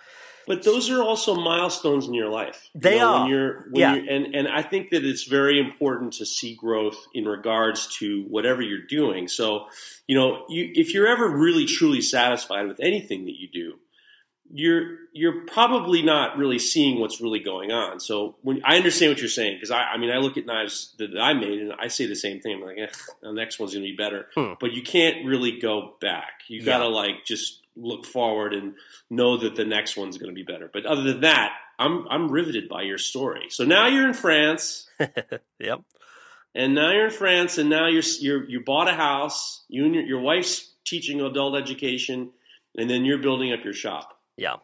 But 0.45 0.63
those 0.63 0.89
are 0.89 1.01
also 1.01 1.35
milestones 1.35 2.05
in 2.05 2.13
your 2.13 2.27
life. 2.29 2.69
You 2.73 2.81
They 2.81 2.99
know, 2.99 3.13
are. 3.13 3.19
When 3.21 3.29
you're, 3.29 3.53
when 3.69 3.79
Yeah. 3.79 3.95
You're, 3.95 4.13
and 4.13 4.35
and 4.35 4.47
I 4.49 4.61
think 4.61 4.89
that 4.89 5.05
it's 5.05 5.23
very 5.23 5.59
important 5.59 6.13
to 6.13 6.25
see 6.25 6.53
growth 6.55 6.97
in 7.13 7.25
regards 7.25 7.87
to 7.99 8.23
whatever 8.23 8.61
you're 8.61 8.85
doing. 8.85 9.29
So, 9.29 9.67
you 10.07 10.17
know, 10.17 10.45
you, 10.49 10.69
if 10.73 10.93
you're 10.93 11.07
ever 11.07 11.29
really 11.29 11.65
truly 11.65 12.01
satisfied 12.01 12.67
with 12.67 12.79
anything 12.81 13.25
that 13.25 13.39
you 13.39 13.47
do, 13.47 13.75
you're 14.53 14.97
you're 15.13 15.45
probably 15.45 16.01
not 16.01 16.37
really 16.37 16.59
seeing 16.59 16.99
what's 16.99 17.21
really 17.21 17.39
going 17.39 17.71
on. 17.71 17.99
So 17.99 18.35
when 18.41 18.61
I 18.63 18.77
understand 18.77 19.11
what 19.11 19.19
you're 19.19 19.29
saying, 19.29 19.55
because 19.57 19.71
I, 19.71 19.81
I 19.83 19.97
mean 19.97 20.09
I 20.11 20.17
look 20.17 20.37
at 20.37 20.45
knives 20.45 20.93
that 20.99 21.17
I 21.19 21.33
made 21.33 21.59
and 21.61 21.73
I 21.79 21.87
say 21.87 22.05
the 22.05 22.15
same 22.15 22.39
thing. 22.41 22.55
I'm 22.55 22.61
like, 22.61 22.77
eh, 22.77 22.87
the 23.21 23.33
next 23.33 23.59
one's 23.59 23.73
gonna 23.73 23.85
be 23.85 23.95
better. 23.95 24.27
Hmm. 24.35 24.53
But 24.59 24.73
you 24.73 24.81
can't 24.83 25.25
really 25.25 25.59
go 25.59 25.95
back. 26.01 26.41
You 26.47 26.59
Yeah. 26.59 26.65
gotta 26.65 26.87
like 26.87 27.25
just 27.25 27.59
look 27.75 28.05
forward 28.05 28.53
and 28.53 28.73
know 29.09 29.37
that 29.37 29.55
the 29.55 29.65
next 29.65 29.95
one's 29.97 30.17
gonna 30.17 30.33
be 30.33 30.43
better. 30.43 30.69
But 30.71 30.85
other 30.85 31.03
than 31.03 31.21
that, 31.21 31.53
I'm 31.79 32.05
I'm 32.09 32.29
riveted 32.31 32.67
by 32.69 32.83
your 32.83 32.97
story. 32.97 33.47
So 33.49 33.63
now 33.65 33.87
you're 33.87 34.07
in 34.07 34.13
France. 34.13 34.87
yep. 35.59 35.81
And 36.53 36.75
now 36.75 36.91
you're 36.91 37.05
in 37.05 37.11
France, 37.11 37.57
and 37.57 37.69
now 37.69 37.87
you're 37.87 38.03
you're 38.19 38.43
you 38.49 38.59
bought 38.61 38.89
a 38.89 38.93
house. 38.93 39.63
You 39.69 39.85
and 39.85 39.95
your, 39.95 40.03
your 40.05 40.19
wife's 40.19 40.69
teaching 40.85 41.21
adult 41.21 41.55
education, 41.55 42.31
and 42.77 42.89
then 42.89 43.05
you're 43.05 43.19
building 43.19 43.53
up 43.53 43.63
your 43.63 43.73
shop. 43.73 44.17
Yeah. 44.37 44.57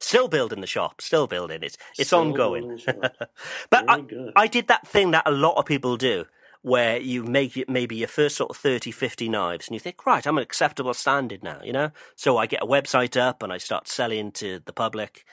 Still 0.00 0.28
building 0.28 0.60
the 0.60 0.66
shop, 0.66 1.00
still 1.00 1.26
building 1.26 1.62
it. 1.62 1.76
It's 1.98 2.08
Still 2.08 2.20
ongoing. 2.20 2.68
building 2.68 2.84
the 2.86 3.08
shop. 3.18 3.30
but 3.70 3.84
I. 3.88 4.04
I 4.36 4.46
did 4.46 4.68
that 4.68 4.86
thing 4.86 5.10
that 5.10 5.26
a 5.26 5.30
lot 5.32 5.56
of 5.56 5.64
people 5.66 5.96
do, 5.96 6.26
where 6.62 6.98
you 6.98 7.24
make 7.24 7.56
it 7.56 7.68
maybe 7.68 7.96
your 7.96 8.06
first 8.08 8.36
sort 8.36 8.50
of 8.50 8.56
30, 8.56 8.92
50 8.92 9.28
knives, 9.28 9.66
and 9.66 9.74
you 9.74 9.80
think, 9.80 10.06
right, 10.06 10.24
I'm 10.24 10.38
an 10.38 10.42
acceptable 10.42 10.94
standard 10.94 11.42
now, 11.42 11.60
you 11.64 11.72
know? 11.72 11.90
So 12.14 12.36
I 12.36 12.46
get 12.46 12.62
a 12.62 12.66
website 12.66 13.20
up 13.20 13.42
and 13.42 13.52
I 13.52 13.58
start 13.58 13.88
selling 13.88 14.30
to 14.32 14.60
the 14.64 14.72
public. 14.72 15.24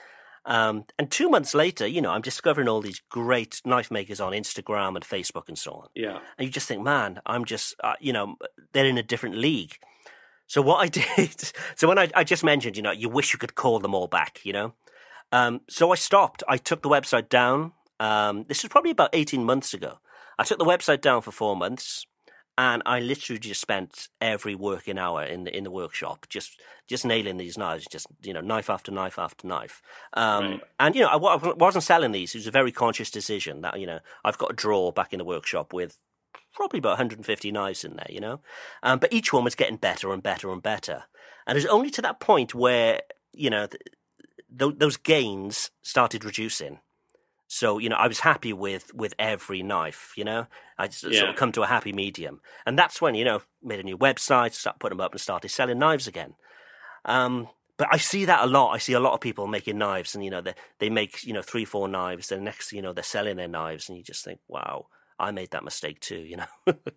Um, 0.47 0.85
and 0.99 1.09
two 1.11 1.29
months 1.29 1.53
later, 1.55 1.87
you 1.87 2.01
know, 2.01 2.11
I'm 2.11 2.21
discovering 2.21 2.67
all 2.67 2.81
these 2.81 3.01
great 3.09 3.61
knife 3.65 3.89
makers 3.89 4.19
on 4.19 4.31
Instagram 4.33 4.95
and 4.95 5.03
Facebook 5.03 5.47
and 5.47 5.57
so 5.57 5.71
on. 5.73 5.87
Yeah. 5.95 6.19
And 6.37 6.45
you 6.45 6.49
just 6.51 6.67
think, 6.67 6.83
man, 6.83 7.19
I'm 7.25 7.45
just, 7.45 7.75
uh, 7.83 7.93
you 7.99 8.13
know, 8.13 8.35
they're 8.73 8.85
in 8.85 8.97
a 8.99 9.03
different 9.03 9.35
league. 9.35 9.77
So 10.47 10.61
what 10.61 10.77
I 10.77 10.87
did, 11.17 11.51
so 11.75 11.87
when 11.87 11.97
I, 11.97 12.09
I 12.15 12.23
just 12.23 12.43
mentioned, 12.43 12.77
you 12.77 12.83
know, 12.83 12.91
you 12.91 13.09
wish 13.09 13.33
you 13.33 13.39
could 13.39 13.55
call 13.55 13.79
them 13.79 13.95
all 13.95 14.07
back, 14.07 14.39
you 14.43 14.53
know. 14.53 14.73
Um, 15.31 15.61
so 15.69 15.91
I 15.91 15.95
stopped. 15.95 16.43
I 16.47 16.57
took 16.57 16.81
the 16.81 16.89
website 16.89 17.29
down. 17.29 17.73
Um, 17.99 18.45
this 18.47 18.63
was 18.63 18.69
probably 18.69 18.91
about 18.91 19.09
18 19.13 19.43
months 19.43 19.73
ago. 19.73 19.99
I 20.37 20.43
took 20.43 20.59
the 20.59 20.65
website 20.65 21.01
down 21.01 21.21
for 21.21 21.31
four 21.31 21.55
months, 21.55 22.05
and 22.57 22.81
I 22.85 22.99
literally 22.99 23.39
just 23.39 23.61
spent 23.61 24.09
every 24.21 24.55
working 24.55 24.97
hour 24.97 25.23
in 25.23 25.43
the 25.45 25.55
in 25.55 25.63
the 25.63 25.71
workshop 25.71 26.25
just 26.29 26.59
just 26.87 27.05
nailing 27.05 27.37
these 27.37 27.57
knives, 27.57 27.85
just 27.89 28.07
you 28.21 28.33
know, 28.33 28.41
knife 28.41 28.69
after 28.69 28.91
knife 28.91 29.17
after 29.17 29.47
knife. 29.47 29.81
Um, 30.13 30.43
Right. 30.43 30.61
And 30.79 30.95
you 30.95 31.01
know, 31.01 31.07
I, 31.09 31.17
I 31.17 31.53
wasn't 31.53 31.83
selling 31.83 32.11
these. 32.11 32.35
It 32.35 32.39
was 32.39 32.47
a 32.47 32.51
very 32.51 32.71
conscious 32.71 33.09
decision 33.09 33.61
that 33.61 33.79
you 33.79 33.87
know 33.87 33.99
I've 34.23 34.37
got 34.37 34.51
a 34.51 34.55
drawer 34.55 34.91
back 34.93 35.13
in 35.13 35.19
the 35.19 35.25
workshop 35.25 35.73
with 35.73 35.97
probably 36.55 36.79
about 36.79 36.91
150 36.91 37.51
knives 37.51 37.83
in 37.83 37.95
there, 37.95 38.07
you 38.09 38.19
know. 38.19 38.41
Um, 38.83 38.99
but 38.99 39.13
each 39.13 39.31
one 39.31 39.43
was 39.43 39.55
getting 39.55 39.77
better 39.77 40.11
and 40.11 40.23
better 40.23 40.51
and 40.51 40.63
better. 40.63 41.03
And 41.45 41.55
it 41.55 41.63
was 41.63 41.71
only 41.71 41.89
to 41.91 42.01
that 42.01 42.19
point 42.19 42.55
where 42.55 43.01
you 43.33 43.49
know 43.49 43.67
th- 43.67 43.83
th- 44.57 44.77
those 44.77 44.97
gains 44.97 45.71
started 45.81 46.25
reducing. 46.25 46.79
So 47.47 47.77
you 47.77 47.89
know, 47.89 47.97
I 47.97 48.07
was 48.07 48.21
happy 48.21 48.53
with 48.53 48.93
with 48.93 49.13
every 49.19 49.61
knife. 49.61 50.13
You 50.15 50.23
know, 50.23 50.47
I 50.77 50.87
just 50.87 51.01
sort 51.01 51.29
of 51.29 51.35
come 51.35 51.51
to 51.53 51.63
a 51.63 51.67
happy 51.67 51.93
medium, 51.93 52.41
and 52.65 52.77
that's 52.77 53.01
when 53.01 53.15
you 53.15 53.25
know 53.25 53.41
made 53.61 53.79
a 53.79 53.83
new 53.83 53.97
website, 53.97 54.53
start 54.53 54.79
putting 54.79 54.97
them 54.97 55.05
up, 55.05 55.11
and 55.11 55.21
started 55.21 55.49
selling 55.49 55.79
knives 55.79 56.07
again. 56.07 56.35
Um, 57.05 57.49
but 57.77 57.87
I 57.91 57.97
see 57.97 58.25
that 58.25 58.43
a 58.43 58.47
lot. 58.47 58.71
I 58.71 58.77
see 58.77 58.93
a 58.93 58.99
lot 58.99 59.13
of 59.13 59.21
people 59.21 59.47
making 59.47 59.77
knives, 59.77 60.15
and 60.15 60.23
you 60.23 60.31
know, 60.31 60.41
they 60.41 60.53
they 60.79 60.89
make 60.89 61.23
you 61.23 61.33
know 61.33 61.41
three, 61.41 61.65
four 61.65 61.87
knives. 61.87 62.29
Then 62.29 62.43
next, 62.43 62.71
you 62.71 62.81
know, 62.81 62.93
they're 62.93 63.03
selling 63.03 63.37
their 63.37 63.47
knives, 63.47 63.89
and 63.89 63.97
you 63.97 64.03
just 64.03 64.23
think, 64.23 64.39
wow, 64.47 64.87
I 65.19 65.31
made 65.31 65.51
that 65.51 65.63
mistake 65.63 65.99
too. 65.99 66.17
You 66.17 66.37
know, 66.37 66.73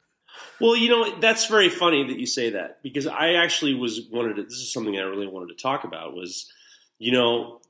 Well, 0.61 0.77
you 0.77 0.89
know, 0.89 1.19
that's 1.21 1.47
very 1.47 1.69
funny 1.69 2.07
that 2.09 2.19
you 2.19 2.27
say 2.27 2.51
that 2.51 2.83
because 2.83 3.07
I 3.07 3.35
actually 3.35 3.75
was 3.75 4.03
wanted 4.11 4.37
to, 4.37 4.43
this 4.45 4.55
is 4.55 4.73
something 4.73 4.97
I 4.97 5.03
really 5.03 5.27
wanted 5.27 5.57
to 5.57 5.63
talk 5.63 5.85
about 5.85 6.15
was, 6.15 6.51
you 6.99 7.13
know, 7.13 7.61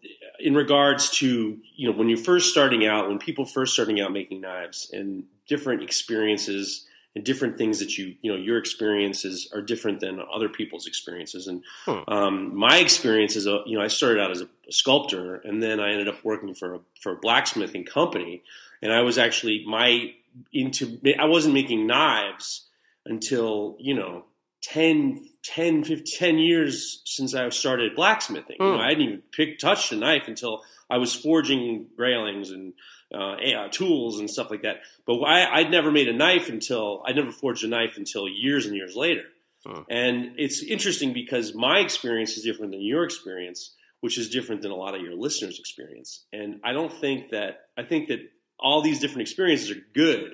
in 0.41 0.55
regards 0.55 1.11
to, 1.19 1.59
you 1.77 1.91
know, 1.91 1.97
when 1.97 2.09
you're 2.09 2.19
first 2.19 2.51
starting 2.51 2.87
out, 2.87 3.09
when 3.09 3.19
people 3.19 3.45
first 3.45 3.75
starting 3.75 4.01
out 4.01 4.13
making 4.13 4.41
knives 4.41 4.91
and 4.93 5.25
different 5.47 5.83
experiences 5.83 6.87
and 7.15 7.25
different 7.25 7.59
things 7.59 7.79
that 7.81 7.99
you, 7.99 8.15
you 8.23 8.33
know, 8.33 8.39
your 8.39 8.57
experiences 8.59 9.51
are 9.53 9.61
different 9.61 10.01
than 10.01 10.21
other 10.33 10.49
people's 10.49 10.87
experiences. 10.87 11.47
And 11.47 11.63
Hmm. 11.85 12.11
um, 12.11 12.57
my 12.57 12.79
experience 12.79 13.37
is, 13.37 13.47
a, 13.47 13.63
you 13.67 13.77
know, 13.79 13.85
I 13.85 13.89
started 13.89 14.21
out 14.21 14.31
as 14.31 14.41
a 14.41 14.49
sculptor 14.71 15.37
and 15.37 15.63
then 15.63 15.79
I 15.79 15.91
ended 15.91 16.09
up 16.09 16.25
working 16.25 16.55
for 16.55 16.77
a, 16.77 16.81
for 17.01 17.13
a 17.13 17.17
blacksmithing 17.17 17.85
company. 17.85 18.43
And 18.81 18.93
I 18.93 19.01
was 19.03 19.19
actually, 19.19 19.65
my, 19.67 20.15
into 20.53 20.99
I 21.19 21.27
wasn't 21.27 21.55
making 21.55 21.87
knives 21.87 22.69
until 23.05 23.77
you 23.79 23.95
know 23.95 24.25
10, 24.63 25.25
10, 25.45 25.85
15, 25.85 26.19
10 26.19 26.39
years 26.39 27.03
since 27.05 27.35
I 27.35 27.49
started 27.51 27.95
blacksmithing. 27.95 28.57
You 28.59 28.67
know, 28.67 28.79
Mm. 28.79 28.81
I 28.81 28.89
hadn't 28.89 29.03
even 29.03 29.23
picked 29.33 29.61
touched 29.61 29.93
a 29.93 29.97
knife 29.97 30.25
until 30.27 30.63
I 30.91 30.99
was 30.99 31.15
forging 31.15 31.87
railings 31.97 32.51
and 32.51 32.75
uh, 33.15 33.69
tools 33.71 34.19
and 34.19 34.31
stuff 34.31 34.51
like 34.51 34.63
that. 34.63 34.81
But 35.07 35.21
I, 35.21 35.61
I'd 35.61 35.71
never 35.71 35.91
made 35.91 36.09
a 36.09 36.13
knife 36.13 36.49
until 36.49 37.03
I 37.07 37.13
never 37.13 37.33
forged 37.33 37.65
a 37.65 37.69
knife 37.69 37.97
until 37.97 38.29
years 38.29 38.67
and 38.67 38.77
years 38.77 38.97
later. 38.97 39.25
Mm. 39.67 39.85
And 39.89 40.33
it's 40.37 40.63
interesting 40.63 41.13
because 41.13 41.55
my 41.55 41.79
experience 41.79 42.37
is 42.37 42.45
different 42.45 42.73
than 42.73 42.83
your 42.83 43.05
experience, 43.05 43.75
which 44.01 44.19
is 44.19 44.29
different 44.29 44.63
than 44.63 44.71
a 44.71 44.77
lot 44.77 44.95
of 44.95 45.03
your 45.03 45.15
listeners' 45.15 45.59
experience. 45.59 46.25
And 46.33 46.61
I 46.65 46.73
don't 46.73 46.93
think 46.93 47.31
that 47.31 47.69
I 47.77 47.83
think 47.85 48.09
that 48.09 48.21
all 48.59 48.83
these 48.83 49.01
different 49.01 49.23
experiences 49.23 49.71
are 49.71 49.83
good, 49.95 50.33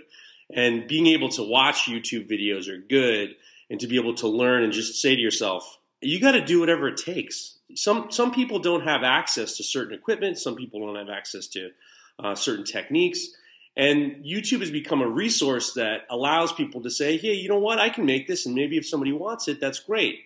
and 0.53 0.87
being 0.87 1.07
able 1.07 1.29
to 1.31 1.43
watch 1.43 1.87
YouTube 1.87 2.31
videos 2.31 2.69
are 2.69 2.79
good, 2.79 3.37
and 3.71 3.81
to 3.81 3.87
be 3.87 3.97
able 3.97 4.15
to 4.15 4.29
learn 4.29 4.63
and 4.63 4.73
just 4.73 5.01
say 5.01 5.15
to 5.15 5.21
yourself, 5.21 5.79
you 6.01 6.21
got 6.21 6.33
to 6.33 6.45
do 6.45 6.61
whatever 6.61 6.89
it 6.89 6.99
takes. 6.99 7.59
Some 7.75 8.11
some 8.11 8.33
people 8.33 8.59
don't 8.59 8.83
have 8.83 9.03
access 9.03 9.57
to 9.57 9.65
certain 9.65 9.95
equipment. 9.95 10.39
Some 10.39 10.55
people 10.55 10.81
don't 10.81 10.97
have 10.97 11.09
access 11.09 11.47
to 11.49 11.71
uh, 12.19 12.35
certain 12.35 12.65
techniques. 12.65 13.29
And 13.77 14.25
YouTube 14.25 14.61
has 14.61 14.71
become 14.71 15.03
a 15.03 15.09
resource 15.09 15.73
that 15.75 16.03
allows 16.09 16.53
people 16.53 16.83
to 16.83 16.91
say, 16.91 17.17
hey, 17.17 17.35
you 17.35 17.49
know 17.49 17.59
what? 17.59 17.81
I 17.81 17.89
can 17.89 18.07
make 18.07 18.29
this, 18.29 18.47
and 18.47 18.55
maybe 18.55 18.77
if 18.77 18.87
somebody 18.87 19.13
wants 19.13 19.49
it, 19.49 19.61
that's 19.61 19.81
great. 19.81 20.21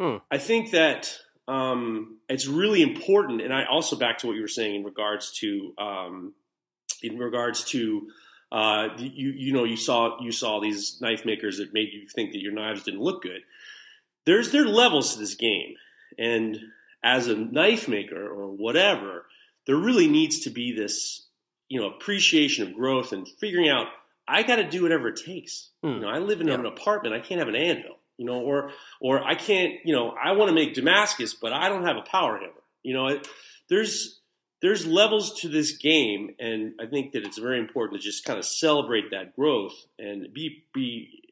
Hmm. 0.00 0.16
I 0.30 0.38
think 0.38 0.72
that 0.72 1.16
um, 1.46 2.18
it's 2.28 2.46
really 2.46 2.82
important. 2.82 3.42
And 3.42 3.52
I 3.52 3.64
also 3.64 3.94
back 3.96 4.18
to 4.18 4.26
what 4.26 4.34
you 4.34 4.42
were 4.42 4.48
saying 4.48 4.74
in 4.74 4.84
regards 4.84 5.32
to 5.38 5.72
um, 5.78 6.34
in 7.02 7.18
regards 7.18 7.64
to 7.64 8.08
uh, 8.52 8.88
you 8.98 9.30
you 9.30 9.52
know 9.52 9.64
you 9.64 9.76
saw 9.76 10.20
you 10.20 10.32
saw 10.32 10.60
these 10.60 11.00
knife 11.00 11.24
makers 11.24 11.58
that 11.58 11.72
made 11.72 11.92
you 11.92 12.06
think 12.08 12.32
that 12.32 12.40
your 12.42 12.52
knives 12.52 12.82
didn't 12.82 13.00
look 13.00 13.22
good. 13.22 13.42
There's 14.26 14.52
there 14.52 14.64
are 14.64 14.68
levels 14.68 15.14
to 15.14 15.20
this 15.20 15.34
game, 15.34 15.74
and 16.18 16.58
as 17.02 17.26
a 17.28 17.36
knife 17.36 17.88
maker 17.88 18.28
or 18.28 18.48
whatever, 18.48 19.26
there 19.66 19.76
really 19.76 20.08
needs 20.08 20.40
to 20.40 20.50
be 20.50 20.72
this 20.72 21.26
you 21.68 21.80
know 21.80 21.88
appreciation 21.88 22.66
of 22.66 22.74
growth 22.74 23.12
and 23.12 23.26
figuring 23.26 23.68
out 23.68 23.86
I 24.28 24.42
got 24.42 24.56
to 24.56 24.68
do 24.68 24.82
whatever 24.82 25.08
it 25.08 25.20
takes. 25.24 25.70
Hmm. 25.82 25.88
You 25.88 26.00
know, 26.00 26.08
I 26.08 26.18
live 26.18 26.40
in 26.40 26.48
Yeah. 26.48 26.54
an 26.54 26.66
apartment. 26.66 27.14
I 27.14 27.20
can't 27.20 27.38
have 27.40 27.48
an 27.48 27.56
anvil. 27.56 27.96
You 28.16 28.26
know, 28.26 28.40
or 28.40 28.72
or 29.00 29.24
I 29.24 29.34
can't. 29.34 29.74
You 29.84 29.94
know, 29.94 30.10
I 30.10 30.32
want 30.32 30.50
to 30.50 30.54
make 30.54 30.74
Damascus, 30.74 31.32
but 31.34 31.52
I 31.54 31.68
don't 31.70 31.86
have 31.86 31.96
a 31.96 32.02
power 32.02 32.36
hammer. 32.36 32.52
You 32.82 32.92
know, 32.94 33.06
it, 33.08 33.26
there's 33.70 34.19
there's 34.62 34.86
levels 34.86 35.40
to 35.40 35.48
this 35.48 35.72
game, 35.72 36.34
and 36.38 36.74
I 36.80 36.86
think 36.86 37.12
that 37.12 37.24
it's 37.24 37.38
very 37.38 37.58
important 37.58 38.00
to 38.00 38.04
just 38.04 38.24
kind 38.24 38.38
of 38.38 38.44
celebrate 38.44 39.10
that 39.10 39.34
growth 39.34 39.74
and 39.98 40.32
be 40.32 40.64
be 40.74 41.22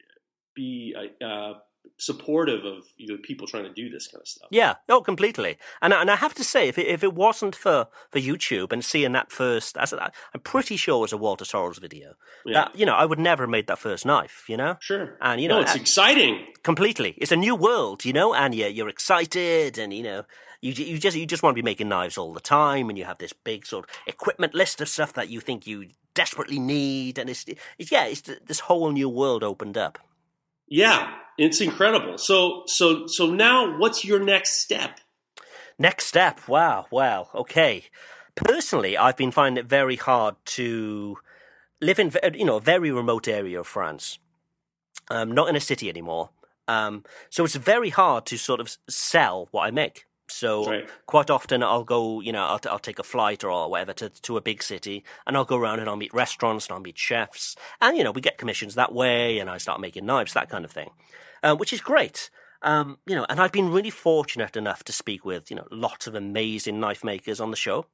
be 0.54 0.94
uh, 1.22 1.54
supportive 1.96 2.64
of 2.64 2.84
you 2.96 3.06
know 3.08 3.18
people 3.22 3.46
trying 3.46 3.64
to 3.64 3.72
do 3.72 3.88
this 3.90 4.06
kind 4.08 4.20
of 4.20 4.28
stuff. 4.28 4.48
Yeah, 4.50 4.74
oh, 4.88 5.00
completely. 5.00 5.58
And 5.82 5.92
I- 5.94 6.00
and 6.00 6.10
I 6.10 6.16
have 6.16 6.34
to 6.34 6.44
say, 6.44 6.68
if 6.68 6.78
it, 6.78 6.86
if 6.86 7.02
it 7.02 7.12
wasn't 7.14 7.56
for, 7.56 7.88
for 8.10 8.18
YouTube 8.20 8.72
and 8.72 8.84
seeing 8.84 9.12
that 9.12 9.32
first, 9.32 9.76
I- 9.78 10.10
I'm 10.34 10.40
pretty 10.40 10.76
sure 10.76 10.96
it 10.98 11.00
was 11.00 11.12
a 11.12 11.16
Walter 11.16 11.44
Sorrells 11.44 11.80
video. 11.80 12.14
Yeah. 12.44 12.54
That 12.64 12.76
you 12.78 12.86
know, 12.86 12.94
I 12.94 13.04
would 13.04 13.18
never 13.18 13.42
have 13.44 13.50
made 13.50 13.66
that 13.68 13.78
first 13.78 14.06
knife. 14.06 14.44
You 14.48 14.56
know, 14.56 14.76
Sure, 14.80 15.16
And, 15.20 15.40
you 15.40 15.48
no, 15.48 15.56
know, 15.56 15.60
it's 15.62 15.74
uh, 15.76 15.80
exciting. 15.80 16.46
completely. 16.62 17.14
It's 17.18 17.32
a 17.32 17.36
new 17.36 17.54
world, 17.54 18.04
you 18.04 18.12
know, 18.12 18.34
and 18.34 18.54
you're, 18.54 18.68
you're 18.68 18.88
excited, 18.88 19.78
and 19.78 19.92
you 19.92 20.02
know, 20.02 20.22
you 20.60 20.72
you 20.72 20.98
just 20.98 21.16
you 21.16 21.26
just 21.26 21.42
want 21.42 21.54
to 21.56 21.62
be 21.62 21.64
making 21.70 21.88
knives 21.88 22.18
all 22.18 22.32
the 22.32 22.40
time, 22.40 22.88
and 22.88 22.98
you 22.98 23.04
have 23.04 23.18
this 23.18 23.32
big 23.32 23.64
sort 23.66 23.84
of 23.84 23.90
equipment 24.06 24.54
list 24.54 24.80
of 24.80 24.88
stuff 24.88 25.12
that 25.14 25.28
you 25.30 25.40
think 25.40 25.66
you 25.66 25.86
desperately 26.14 26.58
need, 26.58 27.16
and 27.18 27.30
it's, 27.30 27.44
it's 27.78 27.92
yeah, 27.92 28.04
it's 28.06 28.22
this 28.22 28.60
whole 28.60 28.90
new 28.90 29.08
world 29.08 29.44
opened 29.44 29.76
up. 29.78 29.98
Yeah, 30.68 31.14
it's 31.36 31.60
incredible. 31.60 32.18
So 32.18 32.64
so 32.66 33.06
so 33.06 33.26
now, 33.30 33.78
what's 33.78 34.04
your 34.04 34.20
next 34.20 34.60
step? 34.60 35.00
Next 35.78 36.06
step. 36.06 36.46
Wow. 36.48 36.86
Wow. 36.90 37.28
okay. 37.34 37.84
Personally, 38.34 38.96
I've 38.96 39.16
been 39.16 39.30
finding 39.32 39.64
it 39.64 39.68
very 39.68 39.96
hard 39.96 40.36
to 40.46 41.18
live 41.80 41.98
in, 41.98 42.12
you 42.34 42.44
know, 42.44 42.56
a 42.56 42.60
very 42.60 42.90
remote 42.90 43.26
area 43.26 43.60
of 43.60 43.66
France. 43.66 44.18
Um, 45.10 45.32
not 45.32 45.48
in 45.48 45.56
a 45.56 45.60
city 45.60 45.88
anymore. 45.88 46.30
Um, 46.68 47.04
so 47.30 47.44
it's 47.44 47.56
very 47.56 47.90
hard 47.90 48.26
to 48.26 48.36
sort 48.36 48.60
of 48.60 48.76
sell 48.88 49.48
what 49.50 49.62
I 49.62 49.70
make. 49.70 50.04
So 50.30 50.64
Right. 50.70 50.88
quite 51.06 51.30
often 51.30 51.62
I'll 51.62 51.84
go, 51.84 52.20
you 52.20 52.32
know, 52.32 52.44
I'll, 52.44 52.60
I'll 52.68 52.78
take 52.78 52.98
a 52.98 53.02
flight 53.04 53.44
or 53.44 53.70
whatever 53.70 53.92
to 53.94 54.10
to 54.10 54.36
a 54.36 54.40
big 54.42 54.62
city, 54.62 55.04
and 55.26 55.36
I'll 55.36 55.44
go 55.44 55.56
around 55.56 55.80
and 55.80 55.88
I'll 55.88 55.96
meet 55.96 56.12
restaurants 56.14 56.66
and 56.66 56.74
I'll 56.74 56.80
meet 56.80 56.98
chefs, 56.98 57.56
and 57.80 57.96
you 57.96 58.04
know 58.04 58.12
we 58.12 58.20
get 58.20 58.38
commissions 58.38 58.74
that 58.74 58.92
way, 58.92 59.38
and 59.38 59.48
I 59.50 59.58
start 59.58 59.80
making 59.80 60.06
knives, 60.06 60.34
that 60.34 60.50
kind 60.50 60.64
of 60.64 60.70
thing, 60.70 60.90
um, 61.42 61.58
which 61.58 61.72
is 61.72 61.80
great. 61.80 62.30
Um, 62.62 62.98
you 63.06 63.14
know, 63.14 63.24
and 63.28 63.40
I've 63.40 63.52
been 63.52 63.70
really 63.70 63.90
fortunate 63.90 64.56
enough 64.56 64.82
to 64.84 64.92
speak 64.92 65.24
with 65.24 65.50
you 65.50 65.56
know 65.56 65.68
lots 65.70 66.06
of 66.06 66.14
amazing 66.14 66.80
knife 66.80 67.04
makers 67.04 67.40
on 67.40 67.50
the 67.50 67.56
show, 67.56 67.86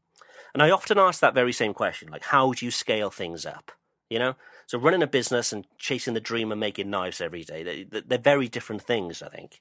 and 0.52 0.62
I 0.62 0.70
often 0.70 0.98
ask 0.98 1.20
that 1.20 1.34
very 1.34 1.52
same 1.52 1.74
question, 1.74 2.08
like 2.10 2.24
how 2.24 2.52
do 2.52 2.64
you 2.64 2.70
scale 2.70 3.10
things 3.10 3.44
up? 3.46 3.72
You 4.10 4.18
know, 4.18 4.34
so 4.66 4.78
running 4.78 5.02
a 5.02 5.06
business 5.06 5.52
and 5.52 5.66
chasing 5.78 6.14
the 6.14 6.20
dream 6.20 6.52
of 6.52 6.58
making 6.58 6.90
knives 6.90 7.20
every 7.20 7.42
day, 7.42 7.62
they, 7.62 8.00
they're 8.00 8.18
very 8.18 8.48
different 8.48 8.82
things, 8.82 9.22
I 9.22 9.28
think. 9.28 9.60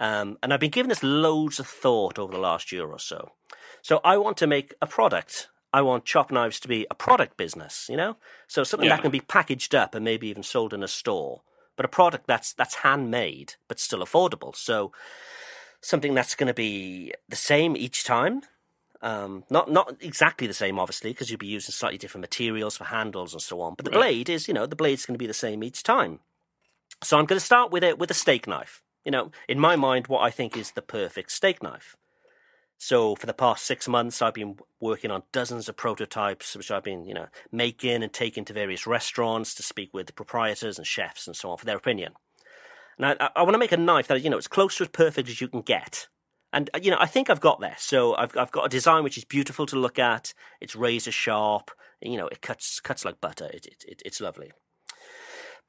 Um, 0.00 0.38
and 0.42 0.52
I've 0.52 0.60
been 0.60 0.70
giving 0.70 0.88
this 0.88 1.02
loads 1.02 1.60
of 1.60 1.66
thought 1.66 2.18
over 2.18 2.32
the 2.32 2.38
last 2.40 2.72
year 2.72 2.86
or 2.88 2.98
so. 2.98 3.32
So 3.82 4.00
I 4.02 4.16
want 4.16 4.38
to 4.38 4.46
make 4.46 4.74
a 4.80 4.86
product. 4.86 5.48
I 5.74 5.82
want 5.82 6.06
Chop 6.06 6.32
Knives 6.32 6.58
to 6.60 6.68
be 6.68 6.86
a 6.90 6.94
product 6.94 7.36
business, 7.36 7.86
you 7.88 7.96
know? 7.98 8.16
So 8.48 8.64
something 8.64 8.88
Yeah. 8.88 8.96
that 8.96 9.02
can 9.02 9.10
be 9.10 9.20
packaged 9.20 9.74
up 9.74 9.94
and 9.94 10.04
maybe 10.04 10.26
even 10.28 10.42
sold 10.42 10.72
in 10.72 10.82
a 10.82 10.88
store, 10.88 11.42
but 11.76 11.84
a 11.84 11.88
product 11.88 12.26
that's 12.26 12.54
that's 12.54 12.76
handmade 12.76 13.54
but 13.68 13.78
still 13.78 14.00
affordable. 14.00 14.56
So 14.56 14.90
something 15.82 16.14
that's 16.14 16.34
going 16.34 16.48
to 16.48 16.54
be 16.54 17.12
the 17.28 17.36
same 17.36 17.76
each 17.76 18.02
time. 18.02 18.42
Um, 19.02 19.44
not 19.50 19.70
not 19.70 19.96
exactly 20.00 20.46
the 20.46 20.54
same, 20.54 20.78
obviously, 20.78 21.10
because 21.12 21.30
you'll 21.30 21.38
be 21.38 21.46
using 21.46 21.72
slightly 21.72 21.98
different 21.98 22.22
materials 22.22 22.76
for 22.76 22.84
handles 22.84 23.32
and 23.34 23.42
so 23.42 23.60
on. 23.60 23.74
But 23.74 23.84
the 23.84 23.90
Right. 23.90 23.98
blade 24.00 24.28
is, 24.30 24.48
you 24.48 24.54
know, 24.54 24.66
the 24.66 24.76
blade's 24.76 25.06
going 25.06 25.14
to 25.14 25.18
be 25.22 25.26
the 25.26 25.34
same 25.34 25.62
each 25.62 25.82
time. 25.82 26.20
So 27.02 27.18
I'm 27.18 27.26
going 27.26 27.38
to 27.38 27.44
start 27.44 27.70
with 27.70 27.84
it 27.84 27.98
with 27.98 28.10
a 28.10 28.14
steak 28.14 28.46
knife. 28.46 28.82
You 29.04 29.10
know, 29.10 29.30
in 29.48 29.58
my 29.58 29.76
mind, 29.76 30.06
what 30.06 30.20
I 30.20 30.30
think 30.30 30.56
is 30.56 30.72
the 30.72 30.82
perfect 30.82 31.32
steak 31.32 31.62
knife. 31.62 31.96
So 32.82 33.14
for 33.14 33.26
the 33.26 33.34
past 33.34 33.66
six 33.66 33.86
months, 33.86 34.22
I've 34.22 34.34
been 34.34 34.56
working 34.80 35.10
on 35.10 35.22
dozens 35.32 35.68
of 35.68 35.76
prototypes, 35.76 36.56
which 36.56 36.70
I've 36.70 36.82
been, 36.82 37.04
you 37.04 37.12
know, 37.12 37.26
making 37.52 38.02
and 38.02 38.12
taking 38.12 38.44
to 38.46 38.54
various 38.54 38.86
restaurants 38.86 39.54
to 39.56 39.62
speak 39.62 39.92
with 39.92 40.06
the 40.06 40.14
proprietors 40.14 40.78
and 40.78 40.86
chefs 40.86 41.26
and 41.26 41.36
so 41.36 41.50
on 41.50 41.58
for 41.58 41.66
their 41.66 41.76
opinion. 41.76 42.14
Now, 42.98 43.16
I, 43.20 43.30
I 43.36 43.42
want 43.42 43.54
to 43.54 43.58
make 43.58 43.72
a 43.72 43.76
knife 43.76 44.08
that 44.08 44.22
you 44.22 44.30
know 44.30 44.38
it's 44.38 44.48
close 44.48 44.76
to 44.76 44.84
as 44.84 44.88
perfect 44.88 45.28
as 45.28 45.40
you 45.40 45.48
can 45.48 45.62
get, 45.62 46.08
and 46.52 46.68
uh, 46.74 46.80
you 46.82 46.90
know 46.90 46.98
I 47.00 47.06
think 47.06 47.30
I've 47.30 47.40
got 47.40 47.60
there. 47.60 47.76
So 47.78 48.14
I've 48.14 48.36
I've 48.36 48.50
got 48.50 48.66
a 48.66 48.68
design 48.68 49.04
which 49.04 49.16
is 49.18 49.24
beautiful 49.24 49.66
to 49.66 49.76
look 49.76 49.98
at. 49.98 50.34
It's 50.60 50.76
razor 50.76 51.12
sharp. 51.12 51.70
You 52.02 52.16
know, 52.18 52.28
it 52.28 52.42
cuts 52.42 52.78
cuts 52.80 53.04
like 53.04 53.20
butter. 53.20 53.46
It, 53.52 53.66
it 53.86 54.02
it's 54.04 54.20
lovely. 54.20 54.52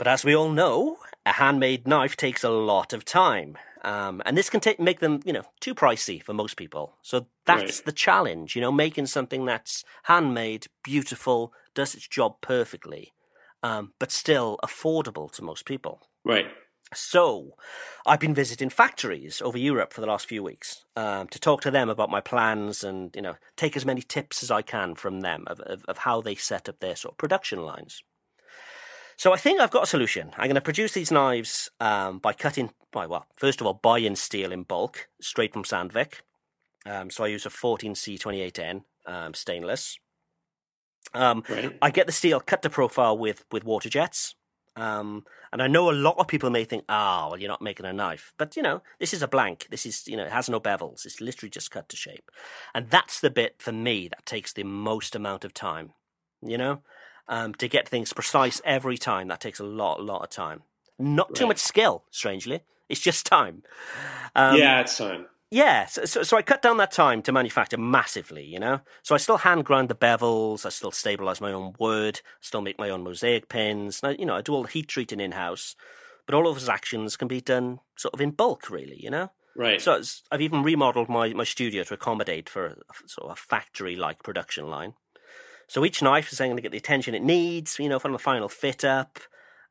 But 0.02 0.08
as 0.08 0.26
we 0.26 0.36
all 0.36 0.50
know, 0.50 0.98
a 1.28 1.34
handmade 1.34 1.88
knife 1.88 2.18
takes 2.18 2.44
a 2.44 2.50
lot 2.50 2.92
of 2.92 3.06
time. 3.06 3.56
Um, 3.84 4.20
and 4.26 4.36
this 4.36 4.50
can 4.50 4.60
take, 4.60 4.80
make 4.80 5.00
them, 5.00 5.20
you 5.26 5.32
know, 5.32 5.44
too 5.60 5.76
pricey 5.76 6.24
for 6.24 6.34
most 6.34 6.58
people. 6.58 6.98
So 7.04 7.28
that's 7.46 7.78
Right. 7.78 7.86
the 7.86 7.92
challenge, 7.92 8.56
you 8.56 8.64
know, 8.64 8.72
making 8.72 9.06
something 9.06 9.46
that's 9.46 9.84
handmade, 10.06 10.66
beautiful, 10.84 11.54
does 11.76 11.94
its 11.94 12.08
job 12.08 12.42
perfectly, 12.42 13.14
um, 13.62 13.94
but 14.00 14.12
still 14.12 14.58
affordable 14.66 15.32
to 15.34 15.44
most 15.44 15.68
people. 15.68 16.02
Right. 16.26 16.48
So, 16.96 17.52
I've 18.04 18.20
been 18.20 18.34
visiting 18.34 18.72
factories 18.72 19.40
over 19.40 19.60
Europe 19.60 19.94
for 19.94 20.02
the 20.02 20.08
last 20.08 20.26
few 20.26 20.42
weeks 20.42 20.84
um, 20.96 21.28
to 21.28 21.40
talk 21.40 21.62
to 21.62 21.70
them 21.70 21.92
about 21.92 22.10
my 22.10 22.22
plans 22.22 22.84
and 22.84 23.16
you 23.16 23.22
know 23.22 23.36
take 23.56 23.78
as 23.78 23.86
many 23.86 24.02
tips 24.02 24.42
as 24.42 24.50
I 24.50 24.64
can 24.64 24.96
from 24.96 25.22
them 25.22 25.44
of, 25.46 25.60
of, 25.60 25.86
of 25.86 26.00
how 26.00 26.22
they 26.22 26.34
set 26.34 26.68
up 26.68 26.80
their 26.80 26.96
sort 26.96 27.14
of 27.14 27.18
production 27.20 27.62
lines. 27.64 28.02
So 29.22 29.34
I 29.34 29.38
think 29.38 29.60
I've 29.60 29.70
got 29.70 29.84
a 29.84 29.86
solution. 29.86 30.32
I'm 30.36 30.48
going 30.48 30.56
to 30.56 30.62
produce 30.62 30.94
these 30.94 31.12
knives 31.12 31.70
um, 31.80 32.18
by 32.18 32.34
cutting, 32.34 32.72
by 32.92 33.06
well, 33.06 33.28
first 33.36 33.62
of 33.62 33.68
all, 33.68 33.76
buying 33.76 34.16
steel 34.16 34.52
in 34.52 34.64
bulk 34.64 35.10
straight 35.22 35.54
from 35.54 35.62
Sandvik. 35.62 36.22
Um, 36.88 37.12
so 37.12 37.24
I 37.24 37.28
use 37.28 37.46
a 37.46 37.50
14C28N 37.50 38.82
um, 39.06 39.36
stainless. 39.36 40.00
Um, 41.14 41.44
Right. 41.48 41.78
I 41.84 41.92
get 41.92 42.08
the 42.08 42.12
steel 42.12 42.40
cut 42.40 42.64
to 42.64 42.70
profile 42.72 43.16
with 43.16 43.46
with 43.52 43.64
water 43.64 43.90
jets. 43.90 44.34
Um, 44.76 45.24
and 45.54 45.62
I 45.62 45.68
know 45.68 45.92
a 45.92 46.02
lot 46.08 46.18
of 46.18 46.28
people 46.28 46.50
may 46.50 46.64
think, 46.64 46.86
ah, 46.90 47.28
well, 47.30 47.40
you're 47.40 47.48
not 47.48 47.62
making 47.62 47.86
a 47.86 47.94
knife. 47.94 48.34
But, 48.40 48.58
you 48.58 48.64
know, 48.64 48.82
this 49.00 49.14
is 49.14 49.22
a 49.22 49.28
blank. 49.28 49.68
This 49.70 49.86
is, 49.86 50.08
you 50.08 50.18
know, 50.18 50.26
it 50.26 50.32
has 50.32 50.50
no 50.50 50.60
bevels. 50.60 51.06
It's 51.06 51.22
literally 51.22 51.52
just 51.52 51.70
cut 51.70 51.90
to 51.90 51.96
shape. 51.96 52.32
And 52.74 52.90
that's 52.90 53.20
the 53.20 53.30
bit 53.30 53.58
for 53.60 53.72
me 53.72 54.08
that 54.08 54.26
takes 54.26 54.52
the 54.52 54.64
most 54.64 55.16
amount 55.16 55.46
of 55.46 55.54
time, 55.54 55.94
you 56.42 56.58
know? 56.58 56.82
Um, 57.28 57.54
to 57.56 57.68
get 57.70 57.88
things 57.88 58.12
precise 58.14 58.62
every 58.66 58.98
time, 58.98 59.30
that 59.30 59.40
takes 59.40 59.60
a 59.60 59.64
lot, 59.64 60.00
a 60.00 60.04
lot 60.04 60.22
of 60.24 60.30
time. 60.30 60.64
Not 61.00 61.34
too 61.34 61.46
Right. 61.46 61.50
much 61.50 61.60
skill, 61.60 62.04
strangely. 62.12 62.62
It's 62.90 63.00
just 63.00 63.26
time. 63.26 63.64
Um, 64.36 64.58
yeah, 64.58 64.82
it's 64.82 64.98
time. 64.98 65.28
yeah, 65.50 65.86
so, 65.86 66.06
so, 66.06 66.24
so 66.24 66.38
I 66.38 66.42
cut 66.42 66.62
down 66.62 66.78
that 66.78 66.92
time 66.92 67.22
to 67.24 67.32
manufacture 67.32 67.78
massively, 67.78 68.44
you 68.44 68.60
know? 68.60 68.82
So 69.04 69.16
I 69.16 69.18
still 69.18 69.38
hand 69.38 69.66
grind 69.66 69.90
the 69.90 69.96
bevels, 69.96 70.66
I 70.66 70.70
still 70.70 70.92
stabilize 70.92 71.40
my 71.42 71.54
own 71.54 71.74
wood, 71.80 72.22
still 72.42 72.62
make 72.62 72.80
my 72.80 72.90
own 72.90 73.04
mosaic 73.04 73.48
pins, 73.50 74.02
and 74.04 74.12
I, 74.12 74.16
you 74.20 74.26
know, 74.26 74.36
I 74.36 74.42
do 74.42 74.54
all 74.54 74.64
the 74.64 74.70
heat 74.70 74.88
treating 74.90 75.20
in 75.20 75.32
house, 75.32 75.76
but 76.26 76.36
all 76.36 76.48
of 76.48 76.56
those 76.56 76.70
actions 76.70 77.18
can 77.18 77.28
be 77.28 77.42
done 77.42 77.80
sort 77.98 78.14
of 78.14 78.22
in 78.22 78.32
bulk, 78.32 78.70
really, 78.70 79.02
you 79.02 79.10
know? 79.10 79.32
Right. 79.56 79.82
So 79.82 80.02
I've 80.32 80.42
even 80.42 80.64
remodeled 80.64 81.10
my, 81.10 81.34
my 81.34 81.44
studio 81.44 81.84
to 81.84 81.94
accommodate 81.94 82.50
for 82.50 82.66
a, 82.68 82.76
sort 83.08 83.30
of 83.30 83.32
a 83.32 83.36
factory 83.36 83.96
like 83.96 84.24
production 84.24 84.70
line. 84.70 84.94
So 85.72 85.86
each 85.86 86.02
knife 86.02 86.34
is 86.34 86.38
then 86.38 86.50
going 86.50 86.58
to 86.58 86.62
get 86.62 86.74
the 86.74 86.78
attention 86.78 87.16
it 87.16 87.24
needs, 87.24 87.80
you 87.80 87.88
know, 87.88 87.98
from 87.98 88.12
the 88.12 88.20
final 88.20 88.50
fit 88.50 88.84
up. 88.84 89.20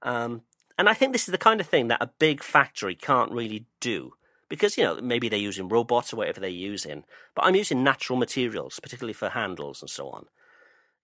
Um, 0.01 0.41
and 0.79 0.89
I 0.89 0.95
think 0.95 1.13
this 1.13 1.29
is 1.29 1.33
the 1.33 1.37
kind 1.37 1.61
of 1.61 1.67
thing 1.67 1.89
that 1.89 2.01
a 2.01 2.11
big 2.19 2.43
factory 2.43 2.95
can't 2.95 3.31
really 3.31 3.67
do 3.81 4.15
because, 4.49 4.79
you 4.79 4.85
know, 4.85 4.99
maybe 5.03 5.29
they're 5.29 5.39
using 5.39 5.69
robots 5.69 6.15
or 6.15 6.17
whatever 6.17 6.41
they're 6.41 6.49
using, 6.49 7.05
but 7.35 7.45
I'm 7.45 7.55
using 7.55 7.85
natural 7.85 8.19
materials, 8.19 8.81
particularly 8.81 9.13
for 9.13 9.29
handles 9.29 9.83
and 9.83 9.91
so 9.91 10.09
on. 10.09 10.25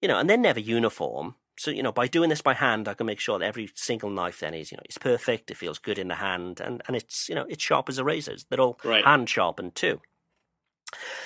You 0.01 0.09
know, 0.09 0.18
and 0.18 0.31
they're 0.31 0.38
never 0.38 0.61
uniform. 0.61 1.35
So, 1.59 1.70
you 1.70 1.83
know, 1.83 1.92
by 1.92 2.07
doing 2.07 2.31
this 2.31 2.40
by 2.40 2.55
hand, 2.55 2.88
I 2.88 2.94
can 2.94 3.05
make 3.05 3.20
sure 3.20 3.38
that 3.38 3.44
every 3.44 3.70
single 3.75 4.09
knife 4.09 4.40
then 4.40 4.55
is, 4.55 4.73
you 4.73 4.79
know, 4.79 4.83
it's 4.87 4.97
perfect, 4.97 5.51
it 5.51 5.59
feels 5.59 5.79
good 5.79 5.99
in 5.99 6.09
the 6.09 6.14
hand, 6.14 6.59
and, 6.59 6.81
and 6.87 6.97
it's, 6.97 7.29
you 7.29 7.35
know, 7.35 7.44
it's 7.51 7.62
sharp 7.62 7.90
as 7.90 7.99
a 7.99 8.05
razors. 8.05 8.47
They're 8.49 8.61
all 8.62 8.81
Right. 8.83 9.05
hand 9.05 9.29
sharpened 9.29 9.75
too. 9.75 10.01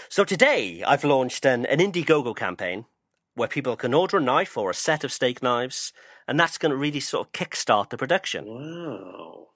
So 0.08 0.24
today 0.24 0.82
I've 0.84 1.04
launched 1.04 1.46
an, 1.46 1.66
an 1.66 1.78
Indiegogo 1.78 2.34
campaign 2.34 2.86
where 3.40 3.48
people 3.48 3.74
can 3.76 3.94
order 3.94 4.18
a 4.18 4.20
knife 4.20 4.56
or 4.56 4.70
a 4.70 4.74
set 4.74 5.02
of 5.04 5.10
steak 5.12 5.42
knives, 5.42 5.92
and 6.28 6.38
that's 6.38 6.58
going 6.58 6.70
to 6.70 6.76
really 6.76 7.00
sort 7.00 7.26
of 7.26 7.32
kickstart 7.32 7.90
the 7.90 7.96
production. 7.96 8.44
wow. 8.46 9.46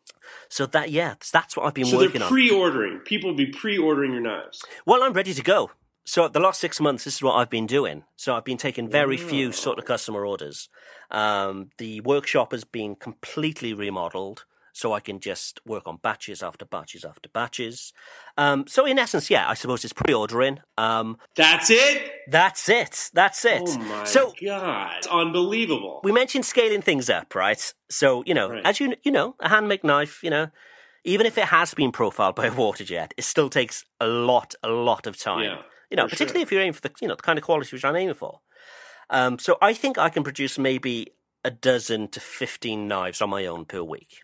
So 0.48 0.66
that 0.66 0.90
yeah, 0.90 1.14
that's 1.32 1.56
what 1.56 1.66
I've 1.66 1.74
been 1.74 1.86
So 1.86 1.98
working 1.98 2.20
they're 2.20 2.24
on. 2.24 2.28
pre-ordering. 2.32 2.98
People 3.00 3.30
will 3.30 3.36
be 3.36 3.46
pre-ordering 3.52 4.12
your 4.12 4.22
knives. 4.22 4.62
Well, 4.86 5.02
I'm 5.02 5.12
ready 5.12 5.34
to 5.34 5.42
go. 5.42 5.70
So 6.04 6.28
the 6.28 6.40
last 6.40 6.60
six 6.60 6.80
months, 6.80 7.04
this 7.04 7.16
is 7.16 7.22
what 7.22 7.34
I've 7.34 7.50
been 7.50 7.66
doing. 7.66 8.04
So 8.16 8.34
I've 8.34 8.44
been 8.44 8.58
taking 8.58 8.88
very 8.90 9.16
few 9.16 9.52
sort 9.52 9.78
of 9.78 9.84
customer 9.86 10.24
orders. 10.26 10.68
Um, 11.10 11.70
the 11.78 12.00
workshop 12.02 12.52
has 12.52 12.64
been 12.64 12.94
completely 12.94 13.72
remodeled, 13.72 14.44
so 14.76 14.92
I 14.92 14.98
can 14.98 15.20
just 15.20 15.60
work 15.64 15.86
on 15.86 15.98
batches 16.02 16.42
after 16.42 16.64
batches 16.64 17.04
after 17.04 17.28
batches. 17.28 17.92
Um, 18.36 18.66
so 18.66 18.84
in 18.84 18.98
essence, 18.98 19.30
yeah, 19.30 19.48
I 19.48 19.54
suppose 19.54 19.84
it's 19.84 19.92
pre-ordering. 19.92 20.58
Um, 20.76 21.16
That's 21.36 21.70
it. 21.70 22.02
that's 22.28 22.68
it. 22.68 23.10
That's 23.14 23.44
it. 23.44 23.62
Oh 23.64 23.78
my 23.78 24.04
so 24.04 24.32
god, 24.44 24.96
it's 24.98 25.06
unbelievable. 25.06 26.00
we 26.02 26.10
mentioned 26.10 26.44
scaling 26.44 26.82
things 26.82 27.08
up, 27.08 27.34
right? 27.36 27.72
So 27.88 28.24
you 28.26 28.34
know, 28.34 28.50
Right. 28.50 28.66
as 28.66 28.80
you 28.80 28.94
you 29.04 29.12
know, 29.12 29.36
a 29.38 29.48
handmade 29.48 29.84
knife, 29.84 30.24
you 30.24 30.30
know, 30.30 30.48
even 31.04 31.24
if 31.24 31.38
it 31.38 31.44
has 31.44 31.72
been 31.74 31.92
profiled 31.92 32.34
by 32.34 32.46
a 32.46 32.52
water 32.52 32.82
jet, 32.82 33.14
it 33.16 33.22
still 33.24 33.48
takes 33.48 33.84
a 34.00 34.06
lot, 34.08 34.54
a 34.64 34.68
lot 34.70 35.06
of 35.06 35.16
time. 35.16 35.44
Yeah, 35.44 35.62
you 35.90 35.96
know, 35.96 36.08
particularly 36.08 36.40
sure. 36.40 36.46
if 36.48 36.52
you're 36.52 36.62
aiming 36.62 36.72
for 36.72 36.80
the 36.80 36.90
you 37.00 37.06
know 37.06 37.14
the 37.14 37.22
kind 37.22 37.38
of 37.38 37.44
quality 37.44 37.70
which 37.76 37.84
I'm 37.84 37.94
aiming 37.94 38.14
for. 38.16 38.40
Um, 39.10 39.38
so 39.38 39.56
I 39.62 39.72
think 39.74 39.98
I 39.98 40.08
can 40.08 40.24
produce 40.24 40.58
maybe 40.58 41.12
a 41.44 41.50
dozen 41.52 42.08
to 42.08 42.18
fifteen 42.20 42.88
knives 42.88 43.20
on 43.22 43.30
my 43.30 43.46
own 43.46 43.66
per 43.66 43.82
week. 43.82 44.22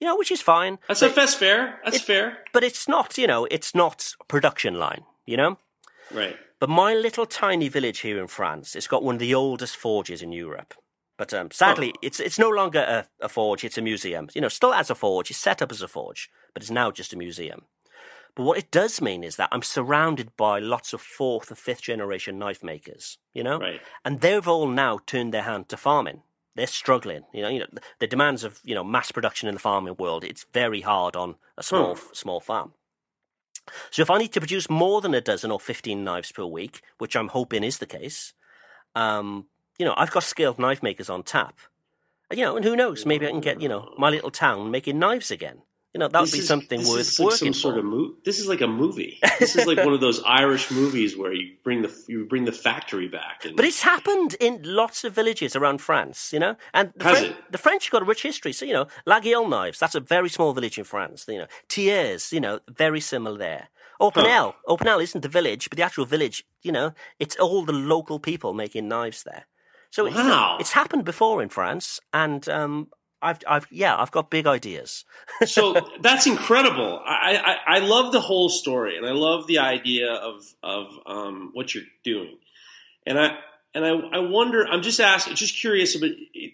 You 0.00 0.06
know, 0.06 0.16
which 0.16 0.30
is 0.30 0.42
fine. 0.42 0.78
that's 0.88 1.02
a, 1.02 1.08
that's 1.08 1.34
fair. 1.34 1.80
That's 1.84 1.96
it- 1.96 2.02
fair. 2.02 2.38
but 2.52 2.62
it's 2.64 2.86
not. 2.88 3.16
You 3.18 3.26
know, 3.26 3.46
it's 3.50 3.74
not 3.74 4.14
production 4.28 4.74
line. 4.78 5.04
You 5.26 5.36
know. 5.36 5.58
Right. 6.12 6.36
But 6.60 6.68
my 6.70 6.94
little 6.94 7.26
tiny 7.26 7.68
village 7.68 8.00
here 8.00 8.18
in 8.20 8.28
France, 8.28 8.74
it's 8.76 8.86
got 8.86 9.02
one 9.02 9.16
of 9.16 9.20
the 9.20 9.34
oldest 9.34 9.76
forges 9.76 10.22
in 10.22 10.32
Europe. 10.32 10.74
But 11.18 11.32
um, 11.34 11.50
sadly, 11.50 11.92
Oh. 11.94 11.98
it's 12.02 12.20
it's 12.20 12.38
no 12.38 12.50
longer 12.50 12.80
a, 12.80 13.24
a 13.24 13.28
forge; 13.28 13.64
it's 13.64 13.78
a 13.78 13.82
museum. 13.82 14.28
You 14.34 14.40
know, 14.42 14.48
still 14.48 14.74
as 14.74 14.90
a 14.90 14.94
forge, 14.94 15.30
it's 15.30 15.38
set 15.40 15.62
up 15.62 15.72
as 15.72 15.82
a 15.82 15.88
forge, 15.88 16.30
but 16.52 16.62
it's 16.62 16.70
now 16.70 16.90
just 16.90 17.12
a 17.12 17.16
museum. 17.18 17.62
But 18.34 18.42
what 18.44 18.58
it 18.58 18.70
does 18.70 19.00
mean 19.00 19.24
is 19.24 19.36
that 19.36 19.48
I'm 19.50 19.62
surrounded 19.62 20.36
by 20.36 20.58
lots 20.58 20.92
of 20.92 21.00
fourth 21.00 21.48
and 21.48 21.58
fifth 21.58 21.80
generation 21.82 22.38
knife 22.38 22.62
makers. 22.62 23.16
You 23.32 23.44
know, 23.44 23.58
Right. 23.58 23.80
and 24.04 24.20
they've 24.20 24.46
all 24.46 24.66
now 24.68 24.98
turned 25.06 25.32
their 25.32 25.42
hand 25.44 25.70
to 25.70 25.76
farming. 25.78 26.22
They're 26.56 26.66
struggling. 26.66 27.24
You 27.32 27.42
know, 27.42 27.48
you 27.48 27.60
know 27.60 27.66
the 27.98 28.06
demands 28.06 28.42
of 28.42 28.60
you 28.64 28.74
know 28.74 28.82
mass 28.82 29.12
production 29.12 29.48
in 29.48 29.54
the 29.54 29.60
farming 29.60 29.96
world. 29.98 30.24
It's 30.24 30.46
very 30.52 30.80
hard 30.80 31.14
on 31.14 31.36
a 31.56 31.62
small 31.62 31.96
small 32.12 32.40
farm. 32.40 32.72
So 33.90 34.02
if 34.02 34.10
I 34.10 34.18
need 34.18 34.32
to 34.32 34.40
produce 34.40 34.70
more 34.70 35.00
than 35.00 35.14
a 35.14 35.20
dozen 35.20 35.50
or 35.50 35.60
fifteen 35.60 36.02
knives 36.02 36.32
per 36.32 36.44
week, 36.44 36.82
which 36.98 37.14
I'm 37.14 37.28
hoping 37.28 37.62
is 37.62 37.78
the 37.78 37.86
case, 37.86 38.32
um, 38.94 39.46
you 39.78 39.84
know, 39.84 39.94
I've 39.96 40.10
got 40.10 40.22
skilled 40.22 40.58
knife 40.58 40.82
makers 40.82 41.10
on 41.10 41.22
tap. 41.22 41.58
You 42.32 42.44
know, 42.44 42.56
and 42.56 42.64
who 42.64 42.74
knows? 42.74 43.06
Maybe 43.06 43.26
I 43.26 43.30
can 43.30 43.40
get 43.40 43.60
you 43.60 43.68
know 43.68 43.94
my 43.98 44.10
little 44.10 44.30
town 44.30 44.70
making 44.70 44.98
knives 44.98 45.30
again. 45.30 45.62
You 45.96 46.00
know, 46.00 46.08
that 46.08 46.20
would 46.20 46.30
be 46.40 46.44
is- 46.44 46.46
something 46.54 46.80
this 46.80 46.90
worth 46.90 47.18
like 47.18 47.24
working 47.32 47.54
some 47.54 47.60
sort 47.64 47.74
for. 47.76 47.78
of 47.80 47.84
mo- 47.86 48.14
This 48.26 48.38
is 48.38 48.46
like 48.52 48.60
a 48.60 48.66
movie. 48.82 49.18
This 49.40 49.56
is 49.56 49.66
like 49.66 49.78
one 49.88 49.94
of 49.98 50.02
those 50.06 50.18
Irish 50.42 50.70
movies 50.70 51.16
where 51.16 51.32
you 51.32 51.46
bring 51.64 51.80
the 51.86 51.92
you 52.12 52.26
bring 52.32 52.44
the 52.44 52.52
factory 52.68 53.08
back. 53.08 53.36
And, 53.46 53.56
But 53.56 53.64
it's 53.70 53.82
happened 53.82 54.30
in 54.46 54.52
lots 54.62 54.98
of 55.04 55.10
villages 55.20 55.56
around 55.56 55.78
France, 55.80 56.18
you 56.34 56.40
know. 56.44 56.54
And 56.74 56.92
the, 56.96 57.04
Has 57.04 57.18
Fren- 57.18 57.30
it? 57.30 57.36
the 57.54 57.58
French 57.66 57.90
got 57.90 58.02
a 58.02 58.04
rich 58.12 58.22
history. 58.30 58.52
So, 58.52 58.64
you 58.66 58.74
know, 58.78 58.86
Laguiole 59.06 59.48
knives, 59.48 59.78
that's 59.78 59.94
a 59.94 60.00
very 60.16 60.28
small 60.28 60.52
village 60.52 60.76
in 60.78 60.84
France. 60.84 61.24
You 61.28 61.38
know, 61.40 61.46
Thiers, 61.72 62.30
you 62.36 62.40
know, 62.40 62.60
very 62.84 63.00
similar 63.00 63.38
there. 63.38 63.64
Opinel, 63.98 64.54
Opinel 64.68 65.00
isn't 65.02 65.22
the 65.22 65.28
village, 65.40 65.70
but 65.70 65.76
the 65.78 65.82
actual 65.88 66.04
village, 66.04 66.44
you 66.62 66.72
know, 66.76 66.92
it's 67.18 67.36
all 67.44 67.64
the 67.64 67.72
local 67.94 68.18
people 68.20 68.52
making 68.52 68.86
knives 68.88 69.22
there. 69.22 69.44
So 69.90 70.04
Wow. 70.10 70.58
it's 70.60 70.72
happened 70.72 71.04
before 71.06 71.42
in 71.42 71.48
France, 71.48 71.86
and 72.12 72.46
um, 72.58 72.88
I've, 73.26 73.38
I've, 73.48 73.66
yeah, 73.70 73.96
I've 73.96 74.12
got 74.12 74.30
big 74.30 74.46
ideas. 74.46 75.04
so 75.46 75.76
that's 76.00 76.26
incredible. 76.26 77.00
I, 77.04 77.58
I 77.66 77.76
I 77.76 77.78
love 77.80 78.12
the 78.12 78.20
whole 78.20 78.48
story, 78.48 78.96
and 78.96 79.04
I 79.04 79.12
love 79.12 79.46
the 79.46 79.58
idea 79.58 80.12
of 80.12 80.44
of 80.62 80.86
um, 81.06 81.50
what 81.52 81.74
you're 81.74 81.84
doing. 82.04 82.38
And 83.04 83.18
I 83.18 83.38
and 83.74 83.84
I, 83.84 83.90
I 83.90 84.18
wonder. 84.20 84.66
I'm 84.66 84.82
just 84.82 85.00
asking, 85.00 85.34
just 85.34 85.58
curious, 85.58 85.96
about 85.96 86.10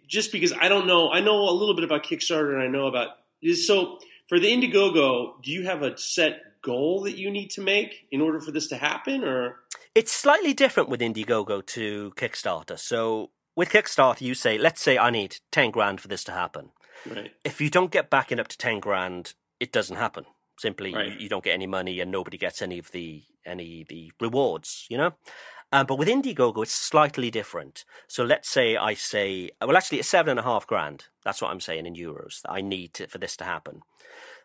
just 0.06 0.32
because 0.32 0.52
I 0.52 0.68
don't 0.68 0.86
know. 0.86 1.10
I 1.10 1.20
know 1.20 1.48
a 1.48 1.52
little 1.52 1.74
bit 1.74 1.84
about 1.84 2.04
Kickstarter, 2.04 2.54
and 2.54 2.62
I 2.62 2.68
know 2.68 2.86
about 2.86 3.10
so 3.54 3.98
for 4.28 4.40
the 4.40 4.48
Indiegogo. 4.48 5.42
Do 5.42 5.50
you 5.50 5.64
have 5.64 5.82
a 5.82 5.96
set 5.98 6.60
goal 6.62 7.02
that 7.02 7.18
you 7.18 7.30
need 7.30 7.50
to 7.50 7.60
make 7.60 8.06
in 8.10 8.20
order 8.20 8.40
for 8.40 8.50
this 8.50 8.68
to 8.68 8.76
happen, 8.76 9.24
or 9.24 9.60
It's 9.94 10.12
slightly 10.12 10.54
different 10.54 10.88
with 10.88 11.00
Indiegogo 11.00 11.66
to 11.66 12.12
Kickstarter. 12.16 12.78
So 12.78 13.30
with 13.56 13.70
Kickstarter, 13.70 14.20
you 14.22 14.34
say, 14.34 14.58
let's 14.58 14.80
say 14.82 14.98
I 14.98 15.10
need 15.10 15.36
10 15.50 15.70
grand 15.70 16.00
for 16.00 16.08
this 16.08 16.24
to 16.24 16.32
happen. 16.32 16.70
right? 17.06 17.32
If 17.44 17.60
you 17.60 17.70
don't 17.70 17.90
get 17.90 18.10
backing 18.10 18.40
up 18.40 18.48
to 18.48 18.58
10 18.58 18.80
grand, 18.80 19.34
it 19.60 19.72
doesn't 19.72 19.96
happen. 19.96 20.24
Simply, 20.58 20.94
Right. 20.94 21.08
you, 21.12 21.18
you 21.20 21.28
don't 21.28 21.44
get 21.44 21.54
any 21.54 21.66
money 21.66 21.98
and 22.00 22.10
nobody 22.10 22.38
gets 22.38 22.62
any 22.62 22.78
of 22.78 22.90
the 22.92 23.22
any 23.44 23.84
the 23.88 24.12
rewards, 24.20 24.86
you 24.88 24.96
know? 24.96 25.12
Um, 25.72 25.86
but 25.86 25.96
with 25.98 26.06
Indiegogo, 26.06 26.62
it's 26.62 26.72
slightly 26.74 27.30
different. 27.30 27.84
So 28.06 28.22
let's 28.24 28.48
say 28.48 28.76
I 28.76 28.94
say, 28.94 29.50
well, 29.60 29.76
actually, 29.76 29.98
it's 30.00 30.08
seven 30.08 30.32
and 30.32 30.40
a 30.40 30.42
half 30.44 30.66
grand. 30.66 31.06
That's 31.24 31.40
what 31.42 31.50
I'm 31.50 31.60
saying 31.60 31.86
in 31.86 31.94
euros 31.94 32.42
that 32.42 32.52
I 32.52 32.60
need 32.60 32.92
to, 32.94 33.08
for 33.08 33.18
this 33.18 33.36
to 33.38 33.44
happen. 33.44 33.80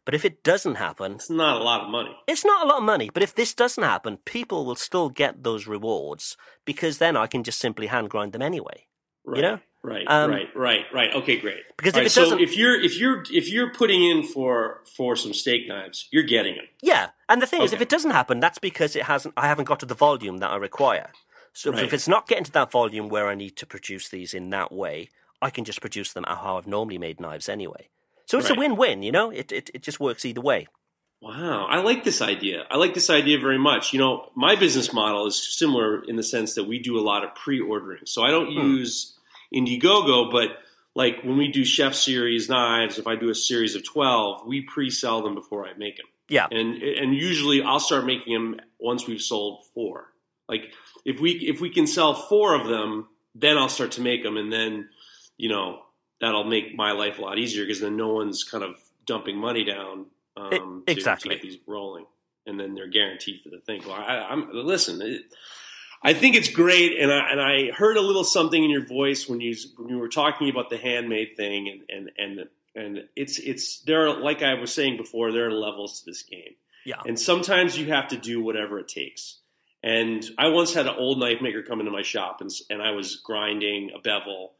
But 0.06 0.16
if 0.16 0.24
it 0.24 0.42
doesn't 0.42 0.76
happen, 0.76 1.16
It's 1.16 1.30
not 1.30 1.60
a 1.60 1.64
lot 1.64 1.82
of 1.82 1.90
money. 1.90 2.16
it's 2.28 2.46
not 2.46 2.66
a 2.66 2.70
lot 2.70 2.78
of 2.78 2.84
money, 2.86 3.10
but 3.14 3.22
if 3.24 3.36
this 3.36 3.54
doesn't 3.54 3.84
happen, 3.84 4.18
people 4.24 4.66
will 4.66 4.78
still 4.78 5.10
get 5.10 5.44
those 5.44 5.68
rewards 5.68 6.38
because 6.64 6.98
then 6.98 7.18
I 7.18 7.28
can 7.28 7.44
just 7.44 7.60
simply 7.60 7.88
hand 7.88 8.10
grind 8.10 8.32
them 8.32 8.42
anyway. 8.42 8.88
Right. 9.34 9.42
know? 9.42 9.60
Right, 9.84 10.06
Um, 10.08 10.32
right, 10.32 10.50
right, 10.56 10.86
right. 10.92 11.14
Okay, 11.14 11.38
great. 11.38 11.62
Because 11.78 11.94
All 11.94 12.02
if 12.02 12.04
right, 12.06 12.18
it 12.18 12.20
doesn't- 12.20 12.40
if 12.42 12.58
you're 12.58 12.82
if 12.82 12.98
you're 12.98 13.24
if 13.32 13.48
you're 13.50 13.72
putting 13.72 14.04
in 14.04 14.24
for 14.24 14.82
for 14.98 15.16
some 15.16 15.34
steak 15.34 15.68
knives, 15.68 16.08
you're 16.12 16.24
getting 16.24 16.56
them. 16.56 16.66
Yeah, 16.82 17.12
and 17.30 17.42
the 17.42 17.46
thing 17.46 17.62
is, 17.62 17.72
if 17.74 17.80
it 17.82 17.88
doesn't 17.88 18.12
happen, 18.12 18.40
that's 18.40 18.58
because 18.60 18.96
it 18.96 19.04
hasn't. 19.04 19.34
I 19.38 19.48
haven't 19.48 19.66
got 19.66 19.80
to 19.82 19.86
the 19.86 19.94
volume 19.96 20.40
that 20.40 20.50
I 20.52 20.56
require. 20.58 21.12
So 21.54 21.72
Right. 21.72 21.84
if 21.84 21.94
it's 21.94 22.08
not 22.08 22.28
getting 22.28 22.44
to 22.46 22.52
that 22.52 22.70
volume 22.72 23.08
where 23.08 23.28
I 23.30 23.36
need 23.36 23.56
to 23.58 23.66
produce 23.66 24.10
these 24.10 24.34
in 24.34 24.50
that 24.50 24.72
way, 24.72 25.10
I 25.42 25.50
can 25.52 25.64
just 25.64 25.80
produce 25.80 26.12
them 26.12 26.26
how 26.28 26.58
I've 26.58 26.68
normally 26.68 26.98
made 26.98 27.20
knives 27.22 27.48
anyway. 27.48 27.88
So 28.26 28.38
it's 28.40 28.50
Right. 28.50 28.58
a 28.58 28.60
win-win, 28.60 29.04
you 29.04 29.12
know. 29.12 29.30
It, 29.30 29.52
it 29.52 29.70
it 29.74 29.84
just 29.84 30.00
works 30.00 30.26
either 30.26 30.42
way. 30.42 30.68
Wow, 31.22 31.66
I 31.70 31.80
like 31.82 32.04
this 32.04 32.22
idea. 32.22 32.68
I 32.70 32.78
like 32.78 32.94
this 32.94 33.10
idea 33.10 33.40
very 33.40 33.58
much. 33.58 33.92
You 33.94 34.00
know, 34.00 34.32
my 34.36 34.56
business 34.56 34.92
model 34.94 35.26
is 35.28 35.58
similar 35.58 36.04
in 36.04 36.16
the 36.16 36.24
sense 36.24 36.54
that 36.56 36.66
we 36.66 36.78
do 36.80 37.00
a 37.00 37.02
lot 37.02 37.24
of 37.24 37.34
pre-ordering. 37.36 38.06
So 38.06 38.24
I 38.24 38.30
don't 38.32 38.52
Hmm. 38.52 38.60
use 38.78 39.17
Indiegogo, 39.54 40.32
but 40.32 40.50
like 40.96 41.22
when 41.24 41.38
we 41.38 41.52
do 41.52 41.64
chef 41.64 41.94
series 41.94 42.50
knives, 42.50 42.98
if 42.98 43.08
I 43.08 43.16
do 43.16 43.30
a 43.30 43.36
series 43.36 43.76
of 43.76 43.84
12, 43.86 44.48
we 44.48 44.62
pre-sell 44.62 45.22
them 45.22 45.36
before 45.36 45.68
I 45.68 45.74
make 45.78 45.98
them. 45.98 46.06
Yeah, 46.30 46.48
and 46.52 46.82
and 46.82 47.16
usually 47.16 47.62
I'll 47.62 47.80
start 47.80 48.06
making 48.06 48.34
them 48.34 48.60
once 48.80 49.08
we've 49.08 49.22
sold 49.22 49.64
four. 49.74 50.08
Like 50.50 50.74
if 51.06 51.22
we 51.22 51.32
if 51.32 51.62
we 51.62 51.70
can 51.70 51.88
sell 51.88 52.14
four 52.14 52.54
of 52.54 52.68
them, 52.68 53.08
then 53.34 53.58
I'll 53.58 53.70
start 53.70 53.92
to 53.94 54.02
make 54.02 54.24
them, 54.24 54.36
and 54.36 54.52
then 54.52 54.90
you 55.38 55.48
know 55.48 55.80
that'll 56.20 56.44
make 56.44 56.76
my 56.76 56.92
life 56.92 57.20
a 57.20 57.22
lot 57.22 57.38
easier 57.38 57.64
because 57.64 57.80
then 57.80 57.96
no 57.96 58.10
one's 58.10 58.44
kind 58.44 58.64
of 58.64 58.76
dumping 59.06 59.38
money 59.38 59.64
down 59.64 60.08
um, 60.36 60.84
E- 60.88 60.94
to- 60.94 60.98
exactly. 61.00 61.30
to, 61.30 61.36
get 61.36 61.42
these 61.44 61.60
rolling, 61.66 62.06
and 62.46 62.60
then 62.60 62.76
they're 62.76 62.90
guaranteed 62.90 63.40
for 63.42 63.50
the 63.50 63.60
thing. 63.60 63.82
Well, 63.86 63.94
I, 63.96 64.28
I'm 64.30 64.50
listen. 64.52 65.02
It, 65.02 65.22
I 66.02 66.14
think 66.14 66.36
it's 66.36 66.50
great, 66.50 67.00
and 67.00 67.12
I 67.12 67.32
and 67.32 67.42
I 67.42 67.72
heard 67.72 67.98
a 67.98 68.02
little 68.02 68.24
something 68.24 68.64
in 68.64 68.70
your 68.70 68.86
voice 68.86 69.28
when 69.28 69.42
you 69.42 69.56
when 69.78 69.90
you 69.90 69.98
were 69.98 70.10
talking 70.10 70.50
about 70.50 70.70
the 70.70 70.78
handmade 70.78 71.36
thing, 71.36 71.82
and 71.90 71.90
and 71.90 72.12
and 72.18 72.50
and 72.76 73.04
it's 73.16 73.40
it's 73.40 73.80
there. 73.80 74.08
Are, 74.08 74.20
like 74.20 74.44
I 74.44 74.54
was 74.56 74.74
saying 74.74 74.98
before, 74.98 75.32
there 75.32 75.48
are 75.48 75.52
levels 75.52 76.00
to 76.00 76.06
this 76.06 76.24
game. 76.24 76.56
yeah, 76.86 77.02
And 77.06 77.20
sometimes 77.20 77.78
you 77.78 77.88
have 77.88 78.10
to 78.10 78.18
do 78.18 78.42
whatever 78.44 78.80
it 78.80 78.88
takes. 78.88 79.38
And 79.84 80.24
I 80.38 80.50
once 80.50 80.74
had 80.74 80.88
an 80.88 80.96
old 80.96 81.20
knife 81.20 81.42
maker 81.42 81.62
come 81.64 81.80
into 81.80 81.92
my 81.92 82.02
shop, 82.02 82.42
and, 82.42 82.52
and 82.70 82.82
I 82.82 82.92
was 82.92 83.18
grinding 83.18 83.92
a 83.96 84.00
bevel, 84.00 84.54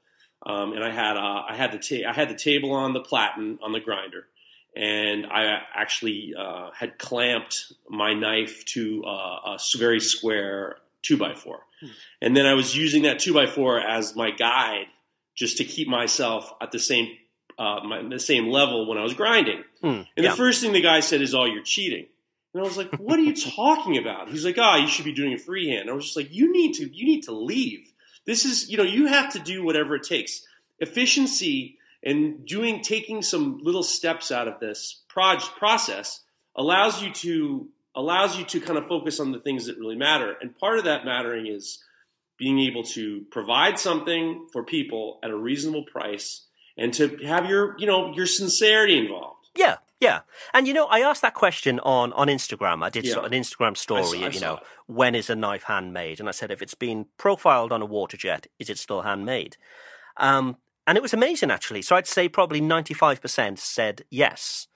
um, 0.46 0.74
and 0.74 0.84
I 0.84 0.92
had 0.92 1.18
uh, 1.18 1.44
I 1.50 1.56
had 1.56 1.72
the 1.72 1.80
ta- 1.80 2.10
I 2.10 2.14
had 2.14 2.30
the 2.30 2.36
table 2.36 2.74
on 2.74 2.94
the 2.94 3.02
platen 3.02 3.60
on 3.62 3.72
the 3.72 3.80
grinder, 3.80 4.28
and 4.76 5.26
I 5.26 5.62
actually 5.74 6.34
uh, 6.38 6.72
had 6.72 6.98
clamped 6.98 7.74
my 7.90 8.14
knife 8.14 8.64
to 8.66 9.04
uh, 9.06 9.56
a 9.56 9.60
very 9.78 10.00
square 10.00 10.78
two 11.04 11.18
by 11.18 11.34
four, 11.34 11.60
and 12.22 12.36
then 12.36 12.46
I 12.46 12.54
was 12.54 12.76
using 12.76 13.04
that 13.04 13.20
two 13.20 13.34
by 13.34 13.48
four 13.48 13.80
as 13.80 14.16
my 14.16 14.32
guide 14.32 14.88
just 15.36 15.58
to 15.58 15.64
keep 15.64 15.88
myself 15.88 16.52
at 16.62 16.72
the 16.72 16.80
same 16.80 17.08
uh, 17.60 17.80
my, 17.84 18.02
the 18.08 18.20
same 18.20 18.48
level 18.50 18.88
when 18.88 18.98
I 18.98 19.04
was 19.04 19.14
grinding. 19.16 19.64
Hmm, 19.82 19.88
And 19.88 20.06
yeah. 20.18 20.30
the 20.32 20.36
first 20.38 20.62
thing 20.62 20.74
the 20.74 20.82
guy 20.82 21.00
said 21.00 21.22
is, 21.22 21.34
"Oh, 21.34 21.46
you're 21.46 21.64
cheating." 21.64 22.06
And 22.54 22.62
I 22.62 22.66
was 22.66 22.78
like, 22.78 22.92
"What 23.00 23.18
are 23.20 23.24
you 23.24 23.36
talking 23.36 23.98
about?" 23.98 24.30
He's 24.30 24.46
like, 24.46 24.58
"Ah, 24.60 24.78
you 24.78 24.88
should 24.88 25.06
be 25.06 25.14
doing 25.14 25.32
it 25.32 25.42
freehand." 25.42 25.90
I 25.90 25.94
was 25.94 26.06
just 26.06 26.18
like, 26.18 26.32
"You 26.34 26.52
need 26.52 26.74
to, 26.76 26.84
you 26.96 27.06
need 27.06 27.24
to 27.24 27.32
leave. 27.32 27.92
This 28.26 28.46
is, 28.46 28.70
you 28.70 28.78
know, 28.78 28.84
you 28.84 29.08
have 29.08 29.34
to 29.34 29.40
do 29.40 29.64
whatever 29.64 29.96
it 29.96 30.04
takes. 30.04 30.42
Efficiency 30.80 31.78
and 32.04 32.46
doing, 32.46 32.82
taking 32.82 33.22
some 33.22 33.60
little 33.62 33.84
steps 33.84 34.32
out 34.32 34.48
of 34.48 34.60
this 34.60 35.04
proj- 35.10 35.50
process 35.58 36.22
allows 36.56 37.02
you 37.02 37.12
to 37.14 37.68
allows 37.98 38.38
you 38.38 38.46
to 38.46 38.62
kind 38.62 38.78
of 38.78 38.88
focus 38.88 39.20
on 39.20 39.32
the 39.34 39.40
things 39.40 39.66
that 39.66 39.78
really 39.78 39.98
matter. 39.98 40.36
And 40.40 40.58
part 40.58 40.78
of 40.78 40.86
that 40.86 41.04
mattering 41.04 41.48
is 41.48 41.84
being 42.38 42.60
able 42.60 42.84
to 42.84 43.26
provide 43.32 43.80
something 43.80 44.48
for 44.54 44.64
people 44.64 45.20
at 45.24 45.32
a 45.32 45.36
reasonable 45.36 45.84
price 45.84 46.46
and 46.78 46.94
to 46.94 47.18
have 47.26 47.50
your, 47.50 47.76
you 47.80 47.88
know, 47.88 48.14
your 48.14 48.28
sincerity 48.28 48.98
involved." 48.98 49.48
Yeah, 49.56 49.78
yeah. 50.00 50.20
And 50.54 50.68
you 50.68 50.74
know, 50.74 50.86
I 50.86 51.00
asked 51.02 51.24
that 51.24 51.34
question 51.34 51.80
on 51.80 52.14
on 52.14 52.28
Instagram. 52.28 52.84
I 52.84 52.90
did 52.90 53.06
Yeah. 53.06 53.14
sort 53.14 53.26
of 53.26 53.32
an 53.32 53.42
Instagram 53.42 53.76
story. 53.76 54.04
I 54.04 54.06
saw- 54.06 54.26
I 54.26 54.30
you 54.30 54.40
know, 54.40 54.56
it. 54.58 54.64
when 54.86 55.16
is 55.16 55.30
a 55.32 55.36
knife 55.36 55.64
handmade? 55.64 56.20
And 56.20 56.30
I 56.30 56.32
said, 56.32 56.52
if 56.52 56.62
it's 56.62 56.76
been 56.76 57.08
profiled 57.18 57.72
on 57.72 57.82
a 57.82 57.86
water 57.86 58.16
jet, 58.18 58.46
is 58.60 58.70
it 58.70 58.78
still 58.78 59.02
handmade? 59.02 59.58
Um, 60.18 60.58
and 60.86 60.98
it 60.98 61.02
was 61.02 61.14
amazing 61.14 61.50
actually. 61.52 61.82
So 61.82 61.96
I'd 61.96 62.06
say 62.08 62.30
probably 62.30 62.62
ninety 62.62 62.94
five 62.94 63.20
percent 63.22 63.58
said 63.60 64.04
yes. 64.12 64.68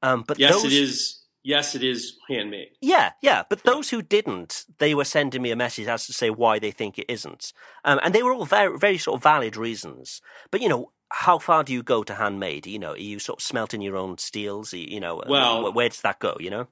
Um, 0.00 0.22
but 0.26 0.38
Yes, 0.38 0.52
those, 0.52 0.64
it 0.66 0.72
is. 0.72 1.18
Yes, 1.48 1.74
it 1.74 1.82
is 1.82 2.18
handmade. 2.28 2.68
Yeah, 2.82 3.12
yeah. 3.22 3.42
But 3.48 3.62
those 3.62 3.88
who 3.88 4.02
didn't, 4.02 4.66
they 4.78 4.94
were 4.94 5.04
sending 5.04 5.40
me 5.40 5.50
a 5.50 5.56
message 5.56 5.86
as 5.88 6.06
to 6.06 6.12
say 6.12 6.28
why 6.28 6.58
they 6.58 6.70
think 6.70 6.98
it 6.98 7.06
isn't. 7.08 7.52
Um, 7.86 7.98
and 8.02 8.14
they 8.14 8.22
were 8.22 8.34
all 8.34 8.44
very, 8.44 8.76
very 8.78 8.98
sort 8.98 9.16
of 9.18 9.22
valid 9.22 9.56
reasons. 9.56 10.20
But, 10.50 10.60
you 10.60 10.68
know, 10.68 10.92
how 11.10 11.38
far 11.38 11.64
do 11.64 11.72
you 11.72 11.82
go 11.82 12.02
to 12.04 12.14
handmade? 12.16 12.66
You 12.66 12.78
know, 12.78 12.92
are 12.92 12.98
you 12.98 13.18
sort 13.18 13.38
of 13.40 13.42
smelting 13.42 13.80
your 13.80 13.96
own 13.96 14.18
steels? 14.18 14.74
You 14.74 15.00
know, 15.00 15.22
Well- 15.26 15.62
wh- 15.70 15.74
where 15.74 15.88
does 15.88 16.02
that 16.02 16.18
go, 16.18 16.36
you 16.38 16.50
know? 16.50 16.66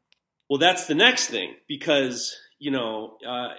Well, 0.50 0.58
that's 0.58 0.86
the 0.86 0.94
next 0.94 1.28
thing 1.28 1.56
because 1.66 2.36
you 2.58 2.70
know 2.70 3.16
uh, 3.26 3.54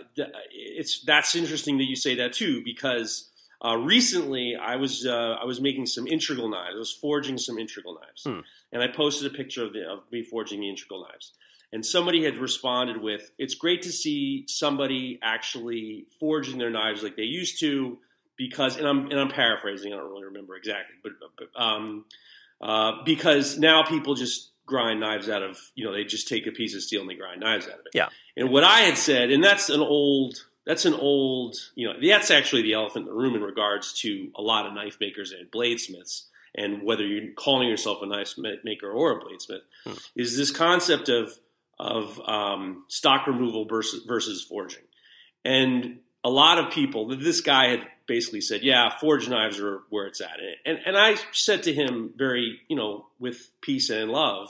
it's 0.51 1.03
that's 1.05 1.35
interesting 1.35 1.77
that 1.79 1.83
you 1.85 1.95
say 1.95 2.15
that 2.15 2.33
too 2.33 2.61
because 2.63 3.29
uh, 3.65 3.75
recently 3.75 4.55
I 4.55 4.75
was 4.77 5.05
uh, 5.05 5.35
I 5.41 5.45
was 5.45 5.59
making 5.59 5.87
some 5.87 6.07
integral 6.07 6.49
knives. 6.49 6.75
I 6.75 6.79
was 6.79 6.91
forging 6.93 7.37
some 7.37 7.57
integral 7.57 7.95
knives, 7.99 8.23
Hmm. 8.23 8.39
And 8.71 8.81
I 8.81 8.87
posted 8.87 9.31
a 9.31 9.35
picture 9.35 9.63
of, 9.63 9.73
the, 9.73 9.87
of 9.87 9.99
me 10.11 10.23
forging 10.23 10.61
the 10.61 10.69
integral 10.69 11.03
knives. 11.03 11.33
And 11.71 11.85
somebody 11.85 12.23
had 12.23 12.37
responded 12.37 13.01
with, 13.01 13.31
"It's 13.37 13.55
great 13.55 13.81
to 13.81 13.91
see 13.91 14.45
somebody 14.47 15.19
actually 15.21 16.07
forging 16.19 16.57
their 16.57 16.69
knives 16.69 17.03
like 17.03 17.17
they 17.17 17.23
used 17.23 17.59
to." 17.59 17.97
Because, 18.37 18.77
and 18.77 18.87
I'm 18.87 19.09
and 19.09 19.19
I'm 19.19 19.29
paraphrasing. 19.29 19.91
I 19.91 19.97
don't 19.97 20.09
really 20.09 20.25
remember 20.25 20.55
exactly, 20.55 20.95
but, 21.03 21.13
but 21.37 21.61
um, 21.61 22.05
uh, 22.61 23.03
because 23.03 23.57
now 23.57 23.83
people 23.83 24.15
just 24.15 24.51
grind 24.65 24.99
knives 24.99 25.27
out 25.27 25.41
of 25.41 25.57
you 25.75 25.83
know 25.83 25.91
they 25.91 26.03
just 26.03 26.27
take 26.27 26.45
a 26.45 26.51
piece 26.51 26.75
of 26.75 26.83
steel 26.83 27.01
and 27.01 27.09
they 27.09 27.15
grind 27.15 27.41
knives 27.41 27.65
out 27.65 27.79
of 27.79 27.85
it. 27.85 27.95
Yeah. 27.95 28.09
And 28.35 28.49
what 28.49 28.63
I 28.63 28.81
had 28.81 28.97
said, 28.97 29.31
and 29.31 29.43
that's 29.43 29.69
an 29.69 29.79
old 29.81 30.45
that's 30.65 30.85
an 30.85 30.93
old 30.93 31.55
you 31.75 31.87
know 31.87 31.95
that's 31.99 32.29
actually 32.29 32.61
the 32.61 32.73
elephant 32.73 33.07
in 33.07 33.13
the 33.13 33.17
room 33.17 33.35
in 33.35 33.41
regards 33.41 33.93
to 34.01 34.29
a 34.35 34.41
lot 34.41 34.65
of 34.67 34.73
knife 34.73 34.97
makers 34.99 35.31
and 35.31 35.49
bladesmiths 35.49 36.23
and 36.55 36.83
whether 36.83 37.05
you're 37.05 37.33
calling 37.33 37.67
yourself 37.67 37.99
a 38.01 38.05
knife 38.05 38.33
maker 38.63 38.89
or 38.91 39.11
a 39.11 39.21
bladesmith 39.23 39.61
Hmm. 39.85 39.93
is 40.15 40.37
this 40.37 40.51
concept 40.51 41.09
of 41.09 41.37
of 41.79 42.19
um, 42.27 42.85
stock 42.87 43.27
removal 43.27 43.65
versus 43.65 44.03
versus 44.05 44.43
forging. 44.43 44.83
And 45.45 45.99
a 46.23 46.29
lot 46.29 46.57
of 46.57 46.71
people, 46.71 47.07
this 47.15 47.41
guy 47.41 47.69
had 47.69 47.87
basically 48.07 48.41
said, 48.41 48.63
"Yeah, 48.63 48.89
forged 48.99 49.29
knives 49.29 49.59
are 49.59 49.81
where 49.89 50.07
it's 50.07 50.19
at." 50.21 50.39
And 50.65 50.79
and 50.85 50.97
I 50.97 51.15
said 51.31 51.63
to 51.63 51.73
him 51.73 52.11
very, 52.15 52.59
you 52.67 52.75
know, 52.75 53.07
with 53.19 53.49
peace 53.61 53.89
and 53.89 54.11
love, 54.11 54.49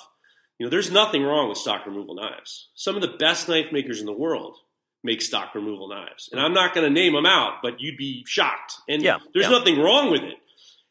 you 0.58 0.66
know, 0.66 0.70
there's 0.70 0.90
nothing 0.92 1.24
wrong 1.24 1.50
with 1.50 1.58
stock 1.58 1.86
removal 1.86 2.16
knives. 2.16 2.70
Some 2.76 2.96
of 2.96 3.02
the 3.02 3.18
best 3.20 3.50
knife 3.50 3.72
makers 3.72 4.00
in 4.00 4.06
the 4.06 4.14
world 4.14 4.56
make 5.04 5.22
stock 5.22 5.54
removal 5.54 5.88
knives, 5.90 6.30
and 6.32 6.42
I'm 6.42 6.54
not 6.54 6.74
going 6.74 6.88
to 6.88 6.94
name 6.94 7.14
them 7.14 7.26
out, 7.26 7.62
but 7.62 7.80
you'd 7.80 7.98
be 7.98 8.24
shocked. 8.26 8.74
And 8.90 9.04
Yeah, 9.04 9.18
there's 9.34 9.46
yeah. 9.46 9.52
nothing 9.58 9.80
wrong 9.80 10.12
with 10.12 10.24
it. 10.24 10.38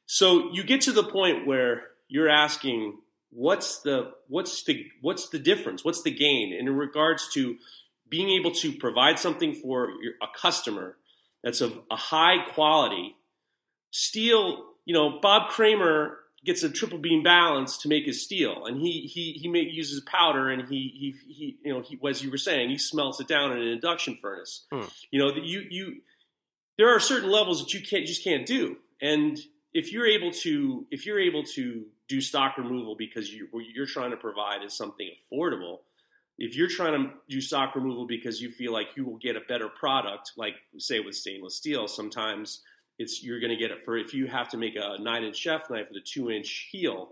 So 0.07 0.53
you 0.53 0.63
get 0.63 0.81
to 0.83 0.93
the 0.93 1.05
point 1.05 1.47
where 1.47 1.89
you're 2.09 2.29
asking, 2.29 2.99
what's 3.31 3.81
the 3.83 4.13
what's 4.29 4.63
the 4.65 4.87
what's 5.01 5.29
the 5.29 5.39
difference? 5.39 5.85
What's 5.85 6.03
the 6.03 6.11
gain 6.11 6.53
in 6.53 6.69
regards 6.71 7.29
to 7.35 7.57
being 8.09 8.31
able 8.31 8.53
to 8.53 8.73
provide 8.73 9.19
something 9.19 9.55
for 9.55 9.91
your, 10.03 10.15
a 10.23 10.27
customer 10.41 10.97
that's 11.43 11.61
of 11.61 11.79
a 11.91 11.97
high 11.97 12.45
quality 12.55 13.17
steel? 13.91 14.65
You 14.85 14.95
know, 14.95 15.19
Bob 15.21 15.51
Kramer 15.51 16.19
gets 16.45 16.63
a 16.63 16.71
triple 16.71 16.99
beam 16.99 17.25
balance 17.25 17.77
to 17.79 17.89
make 17.89 18.07
his 18.07 18.23
steel, 18.23 18.65
and 18.67 18.79
he 18.81 19.11
he 19.13 19.33
he 19.33 19.49
may, 19.49 19.61
uses 19.61 20.01
powder, 20.03 20.49
and 20.49 20.69
he 20.69 20.93
he 20.95 21.33
he 21.33 21.59
you 21.65 21.75
know 21.75 21.83
he 21.83 21.99
as 22.09 22.23
you 22.23 22.31
were 22.31 22.39
saying, 22.39 22.71
he 22.71 22.79
smelts 22.79 23.21
it 23.21 23.27
down 23.27 23.53
in 23.53 23.59
an 23.59 23.69
induction 23.69 24.17
furnace. 24.23 24.65
Hmm. 24.71 24.85
You 25.11 25.19
know, 25.19 25.35
that 25.35 25.45
you 25.45 25.65
you 25.69 25.97
there 26.79 26.95
are 26.95 27.01
certain 27.01 27.31
levels 27.31 27.63
that 27.63 27.75
you 27.75 27.81
can't 27.85 28.07
just 28.07 28.23
can't 28.23 28.47
do, 28.47 28.77
and 29.03 29.39
if 29.81 29.93
you're 29.93 30.07
able 30.07 30.33
to 30.45 30.87
if 30.91 31.01
you're 31.07 31.21
able 31.31 31.45
to 31.59 31.85
do 32.09 32.21
stock 32.21 32.57
removal 32.57 32.95
because 32.97 33.27
you 33.35 33.49
what 33.51 33.65
you're 33.75 33.87
trying 33.97 34.11
to 34.17 34.17
provide 34.17 34.61
is 34.65 34.73
something 34.83 35.09
affordable, 35.17 35.77
if 36.39 36.57
you're 36.57 36.69
trying 36.79 36.95
to 37.03 37.11
do 37.29 37.41
stock 37.41 37.75
removal 37.75 38.07
because 38.07 38.41
you 38.43 38.51
feel 38.51 38.73
like 38.73 38.89
you 38.97 39.05
will 39.05 39.19
get 39.19 39.37
a 39.37 39.41
better 39.53 39.69
product, 39.69 40.33
like 40.37 40.55
say 40.79 41.01
with 41.01 41.15
stainless 41.15 41.57
steel, 41.57 41.89
sometimes 41.89 42.63
it's 42.99 43.23
you're 43.23 43.41
going 43.41 43.55
to 43.57 43.57
get 43.65 43.71
it 43.71 43.85
for 43.85 43.97
if 43.97 44.15
you 44.15 44.27
have 44.27 44.49
to 44.49 44.57
make 44.57 44.77
a 44.77 44.97
nine 45.01 45.23
inch 45.25 45.37
chef 45.37 45.69
knife 45.71 45.87
with 45.91 46.03
a 46.03 46.07
two 46.15 46.31
inch 46.31 46.69
heel, 46.73 47.11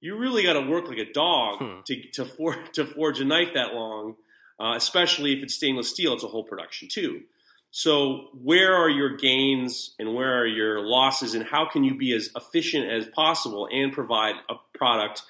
you 0.00 0.16
really 0.16 0.42
got 0.42 0.54
to 0.54 0.60
work 0.74 0.88
like 0.88 0.98
a 0.98 1.12
dog 1.12 1.58
Hmm. 1.60 1.80
to 1.86 1.94
to, 2.16 2.24
for, 2.24 2.56
to 2.74 2.84
forge 2.84 3.20
a 3.20 3.24
knife 3.24 3.54
that 3.54 3.72
long, 3.74 4.16
uh, 4.60 4.74
especially 4.76 5.32
if 5.36 5.42
it's 5.42 5.54
stainless 5.54 5.88
steel. 5.88 6.12
It's 6.14 6.24
a 6.24 6.28
whole 6.28 6.44
production 6.44 6.88
too. 6.88 7.22
So 7.72 8.28
where 8.34 8.76
are 8.76 8.90
your 8.90 9.16
gains 9.16 9.94
and 9.98 10.14
where 10.14 10.38
are 10.40 10.46
your 10.46 10.80
losses, 10.82 11.34
and 11.34 11.42
how 11.42 11.64
can 11.66 11.82
you 11.84 11.94
be 11.96 12.12
as 12.12 12.28
efficient 12.36 12.90
as 12.90 13.06
possible 13.06 13.66
and 13.72 13.92
provide 13.92 14.34
a 14.50 14.54
product 14.74 15.22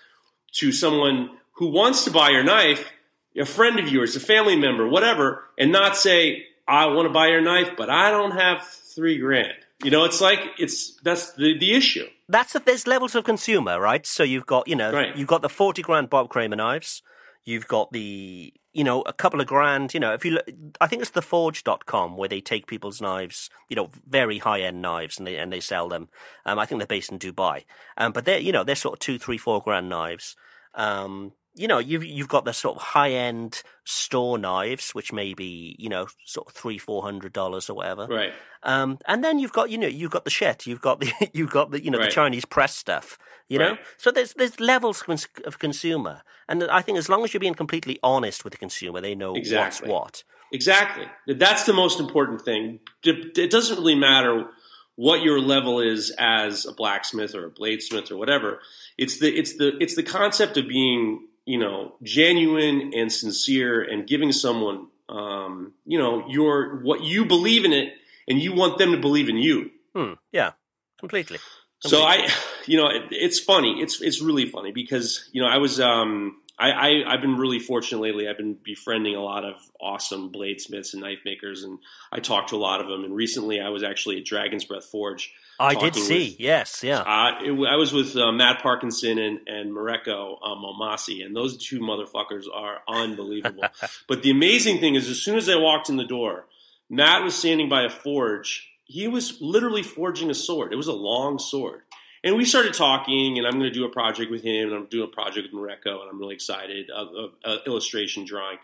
to 0.54 0.72
someone 0.72 1.30
who 1.52 1.68
wants 1.68 2.04
to 2.04 2.10
buy 2.10 2.30
your 2.30 2.42
knife, 2.42 2.90
a 3.38 3.44
friend 3.46 3.78
of 3.78 3.88
yours, 3.88 4.16
a 4.16 4.20
family 4.20 4.56
member, 4.56 4.88
whatever, 4.88 5.44
and 5.56 5.70
not 5.70 5.96
say, 5.96 6.46
"I 6.66 6.86
want 6.86 7.06
to 7.06 7.12
buy 7.12 7.28
your 7.28 7.40
knife, 7.40 7.70
but 7.76 7.88
I 7.88 8.10
don't 8.10 8.32
have 8.32 8.66
three 8.66 9.18
grand." 9.18 9.54
You 9.84 9.92
know, 9.92 10.04
it's 10.04 10.20
like 10.20 10.40
it's 10.58 10.94
that's 11.02 11.32
the 11.34 11.56
the 11.56 11.74
issue. 11.74 12.08
That's 12.28 12.54
that 12.54 12.66
there's 12.66 12.88
levels 12.88 13.14
of 13.14 13.22
consumer, 13.24 13.80
right? 13.80 14.04
So 14.04 14.24
you've 14.24 14.46
got, 14.46 14.66
you 14.66 14.74
know, 14.74 14.90
Right. 14.90 15.16
you've 15.16 15.28
got 15.28 15.42
the 15.42 15.48
40 15.48 15.82
grand 15.82 16.10
Bob 16.10 16.28
Kramer 16.28 16.56
knives. 16.56 17.02
You've 17.44 17.66
got 17.66 17.92
the, 17.92 18.52
you 18.72 18.84
know, 18.84 19.02
a 19.02 19.12
couple 19.12 19.40
of 19.40 19.46
grand, 19.46 19.94
you 19.94 20.00
know, 20.00 20.12
if 20.14 20.24
you 20.24 20.32
look, 20.32 20.48
I 20.80 20.86
think 20.86 21.02
it's 21.02 21.10
theforge.com 21.10 22.16
where 22.16 22.28
they 22.28 22.40
take 22.40 22.66
people's 22.66 23.00
knives, 23.00 23.50
you 23.68 23.76
know, 23.76 23.90
very 24.08 24.38
high 24.38 24.60
end 24.60 24.80
knives 24.80 25.18
and 25.18 25.26
they, 25.26 25.36
and 25.36 25.52
they 25.52 25.60
sell 25.60 25.88
them. 25.88 26.08
Um, 26.46 26.58
I 26.58 26.66
think 26.66 26.78
they're 26.78 26.86
based 26.86 27.10
in 27.10 27.18
Dubai. 27.18 27.64
Um, 27.96 28.12
but 28.12 28.24
they're, 28.24 28.38
you 28.38 28.52
know, 28.52 28.62
they're 28.62 28.76
sort 28.76 28.94
of 28.94 28.98
two, 29.00 29.18
three, 29.18 29.38
four 29.38 29.60
grand 29.60 29.88
knives. 29.88 30.36
Um, 30.74 31.32
you 31.54 31.68
know, 31.68 31.78
you've, 31.78 32.04
you've 32.04 32.28
got 32.28 32.44
the 32.44 32.52
sort 32.52 32.76
of 32.76 32.82
high 32.82 33.10
end 33.12 33.62
store 33.84 34.38
knives, 34.38 34.90
which 34.94 35.12
may 35.12 35.34
be, 35.34 35.76
you 35.78 35.88
know, 35.88 36.06
sort 36.24 36.48
of 36.48 36.54
three, 36.54 36.78
four 36.78 37.02
hundred 37.02 37.32
dollars 37.32 37.68
or 37.68 37.74
whatever. 37.74 38.06
Right. 38.06 38.32
Um, 38.62 38.98
and 39.06 39.22
then 39.24 39.38
you've 39.38 39.52
got, 39.52 39.70
you 39.70 39.78
know, 39.78 39.86
you've 39.88 40.10
got 40.12 40.24
the 40.24 40.30
shit, 40.30 40.66
you've 40.66 40.80
got 40.80 41.00
the, 41.00 41.12
you've 41.32 41.50
got 41.50 41.70
the, 41.70 41.82
you 41.82 41.90
know, 41.90 41.98
Right. 41.98 42.06
the 42.06 42.12
Chinese 42.14 42.44
press 42.44 42.74
stuff, 42.74 43.18
you 43.48 43.58
know. 43.58 43.70
Right. 43.70 43.78
So 43.98 44.10
there's 44.10 44.32
there's 44.34 44.60
levels 44.60 45.04
of 45.44 45.58
consumer, 45.58 46.22
and 46.48 46.64
I 46.64 46.80
think 46.80 46.96
as 46.98 47.08
long 47.08 47.24
as 47.24 47.34
you're 47.34 47.40
being 47.40 47.54
completely 47.54 47.98
honest 48.02 48.44
with 48.44 48.52
the 48.52 48.58
consumer, 48.58 49.00
they 49.00 49.14
know 49.14 49.34
Exactly. 49.34 49.90
what's 49.90 50.22
what. 50.22 50.24
Exactly. 50.52 51.06
That's 51.26 51.64
the 51.64 51.72
most 51.72 51.98
important 51.98 52.42
thing. 52.42 52.80
It 53.04 53.36
it 53.38 53.50
doesn't 53.50 53.76
really 53.78 53.94
matter 53.94 54.46
what 54.96 55.22
your 55.22 55.40
level 55.40 55.80
is 55.80 56.14
as 56.18 56.66
a 56.66 56.72
blacksmith 56.72 57.34
or 57.34 57.46
a 57.46 57.50
bladesmith 57.50 58.10
or 58.10 58.16
whatever. 58.16 58.60
It's 58.98 59.18
the 59.18 59.28
it's 59.36 59.56
the 59.56 59.76
it's 59.80 59.96
the 59.96 60.02
concept 60.02 60.56
of 60.58 60.68
being 60.68 61.26
you 61.44 61.58
know 61.58 61.94
genuine 62.02 62.92
and 62.94 63.12
sincere 63.12 63.82
and 63.82 64.06
giving 64.06 64.32
someone 64.32 64.88
um, 65.08 65.72
you 65.84 65.98
know 65.98 66.28
your 66.28 66.80
what 66.82 67.02
you 67.02 67.24
believe 67.24 67.64
in 67.64 67.72
it 67.72 67.94
and 68.28 68.40
you 68.40 68.52
want 68.52 68.78
them 68.78 68.92
to 68.92 68.98
believe 68.98 69.28
in 69.28 69.36
you. 69.36 69.70
Hmm. 69.94 70.14
Yeah, 70.32 70.52
completely. 70.98 71.38
So 71.80 72.02
I, 72.02 72.28
you 72.66 72.76
know, 72.76 72.88
it, 72.88 73.08
it's 73.10 73.40
funny. 73.40 73.80
It's 73.80 74.00
it's 74.00 74.20
really 74.22 74.48
funny 74.48 74.72
because 74.72 75.28
you 75.32 75.42
know 75.42 75.48
I 75.48 75.58
was 75.58 75.80
um 75.80 76.40
I, 76.58 76.70
I 76.70 77.14
I've 77.14 77.20
been 77.20 77.36
really 77.36 77.58
fortunate 77.58 78.00
lately. 78.00 78.28
I've 78.28 78.36
been 78.36 78.54
befriending 78.62 79.16
a 79.16 79.20
lot 79.22 79.44
of 79.44 79.56
awesome 79.80 80.30
bladesmiths 80.30 80.92
and 80.92 81.02
knife 81.02 81.20
makers, 81.24 81.64
and 81.64 81.78
I 82.12 82.20
talked 82.20 82.50
to 82.50 82.56
a 82.56 82.58
lot 82.58 82.80
of 82.80 82.86
them. 82.88 83.04
And 83.04 83.14
recently, 83.14 83.60
I 83.60 83.70
was 83.70 83.82
actually 83.82 84.18
at 84.18 84.24
Dragon's 84.24 84.64
Breath 84.64 84.84
Forge. 84.84 85.32
I 85.58 85.74
did 85.74 85.94
see. 85.94 86.30
with- 86.30 86.40
yes, 86.40 86.82
yeah. 86.82 87.00
Uh, 87.00 87.38
it, 87.42 87.52
I 87.68 87.76
was 87.76 87.92
with 87.92 88.16
uh, 88.16 88.32
Matt 88.32 88.62
Parkinson 88.62 89.18
and 89.18 89.40
and 89.46 89.72
Mareko 89.72 90.36
um, 90.42 90.62
Maumasi, 90.64 91.24
and 91.24 91.34
those 91.34 91.56
two 91.56 91.80
motherfuckers 91.80 92.44
are 92.52 92.80
unbelievable. 92.88 93.64
but 94.08 94.22
the 94.22 94.30
amazing 94.30 94.78
thing 94.80 94.94
is, 94.94 95.08
as 95.08 95.18
soon 95.22 95.36
as 95.36 95.48
I 95.48 95.56
walked 95.56 95.88
in 95.88 95.96
the 95.96 96.04
door, 96.04 96.46
Matt 96.90 97.22
was 97.22 97.34
standing 97.34 97.68
by 97.68 97.82
a 97.84 97.90
forge. 97.90 98.68
He 98.84 99.08
was 99.08 99.40
literally 99.40 99.82
forging 99.82 100.30
a 100.30 100.34
sword. 100.34 100.72
It 100.72 100.76
was 100.76 100.88
a 100.88 100.92
long 100.92 101.38
sword. 101.38 101.82
And 102.24 102.36
we 102.36 102.44
started 102.44 102.74
talking, 102.74 103.38
and 103.38 103.46
I'm 103.46 103.54
going 103.54 103.64
to 103.64 103.70
do 103.70 103.84
a 103.84 103.88
project 103.88 104.30
with 104.30 104.42
him, 104.42 104.68
and 104.68 104.76
I'm 104.76 104.86
doing 104.86 105.08
a 105.10 105.14
project 105.14 105.48
with 105.52 105.60
Mareko, 105.60 106.00
and 106.00 106.10
I'm 106.10 106.18
really 106.18 106.34
excited. 106.34 106.88
A 106.90 107.56
illustration 107.66 108.24
drawing. 108.24 108.58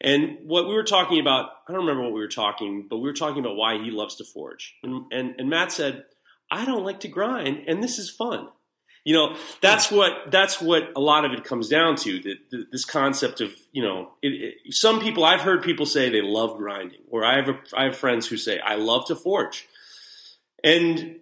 And 0.00 0.38
what 0.44 0.68
we 0.68 0.74
were 0.74 0.84
talking 0.84 1.20
about, 1.20 1.50
I 1.68 1.72
don't 1.72 1.82
remember 1.82 2.02
what 2.02 2.12
we 2.12 2.20
were 2.20 2.28
talking, 2.28 2.86
but 2.88 2.98
we 2.98 3.08
were 3.08 3.14
talking 3.14 3.38
about 3.44 3.56
why 3.56 3.78
he 3.78 3.90
loves 3.90 4.16
to 4.16 4.24
forge. 4.24 4.74
And, 4.82 5.04
and, 5.12 5.34
and 5.38 5.48
Matt 5.48 5.72
said, 5.72 6.04
I 6.50 6.64
don't 6.64 6.84
like 6.84 7.00
to 7.00 7.08
grind, 7.08 7.64
and 7.66 7.82
this 7.82 7.98
is 7.98 8.10
fun. 8.10 8.48
You 9.04 9.14
know, 9.14 9.36
that's 9.60 9.90
what 9.90 10.30
that's 10.30 10.60
what 10.60 10.92
a 10.94 11.00
lot 11.00 11.24
of 11.24 11.32
it 11.32 11.42
comes 11.42 11.68
down 11.68 11.96
to. 11.96 12.20
That 12.20 12.68
this 12.70 12.84
concept 12.84 13.40
of 13.40 13.52
you 13.72 13.82
know, 13.82 14.12
it, 14.22 14.54
it, 14.64 14.74
some 14.74 15.00
people 15.00 15.24
I've 15.24 15.40
heard 15.40 15.64
people 15.64 15.86
say 15.86 16.08
they 16.08 16.22
love 16.22 16.56
grinding, 16.56 17.00
or 17.10 17.24
I 17.24 17.34
have 17.34 17.48
a, 17.48 17.58
I 17.76 17.84
have 17.84 17.96
friends 17.96 18.28
who 18.28 18.36
say 18.36 18.60
I 18.60 18.76
love 18.76 19.06
to 19.06 19.16
forge, 19.16 19.66
and 20.62 21.16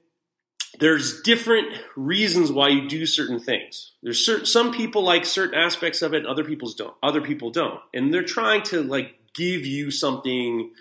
there's 0.78 1.22
different 1.22 1.68
reasons 1.96 2.52
why 2.52 2.68
you 2.68 2.88
do 2.88 3.06
certain 3.06 3.40
things. 3.40 3.92
There's 4.02 4.24
certain 4.24 4.46
some 4.46 4.72
people 4.72 5.02
like 5.02 5.24
certain 5.24 5.58
aspects 5.58 6.02
of 6.02 6.14
it, 6.14 6.26
other 6.26 6.44
people's 6.44 6.74
don't. 6.74 6.94
Other 7.02 7.20
people 7.20 7.50
don't, 7.50 7.80
and 7.92 8.12
they're 8.14 8.22
trying 8.22 8.62
to 8.64 8.82
like 8.82 9.16
give 9.34 9.66
you 9.66 9.90
something 9.90 10.72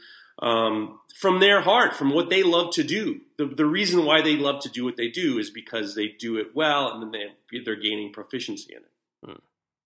um, 0.41 0.99
from 1.15 1.39
their 1.39 1.61
heart, 1.61 1.95
from 1.95 2.13
what 2.13 2.29
they 2.29 2.43
love 2.43 2.71
to 2.73 2.83
do. 2.83 3.21
The, 3.37 3.45
the 3.45 3.65
reason 3.65 4.05
why 4.05 4.21
they 4.21 4.35
love 4.35 4.61
to 4.63 4.69
do 4.69 4.85
what 4.85 4.97
they 4.97 5.09
do 5.09 5.37
is 5.37 5.49
because 5.49 5.95
they 5.95 6.07
do 6.07 6.37
it 6.37 6.55
well, 6.55 6.91
and 6.91 7.01
then 7.01 7.11
they, 7.51 7.59
they're 7.59 7.75
gaining 7.75 8.13
proficiency 8.13 8.73
in 8.73 8.79
it. 8.79 9.41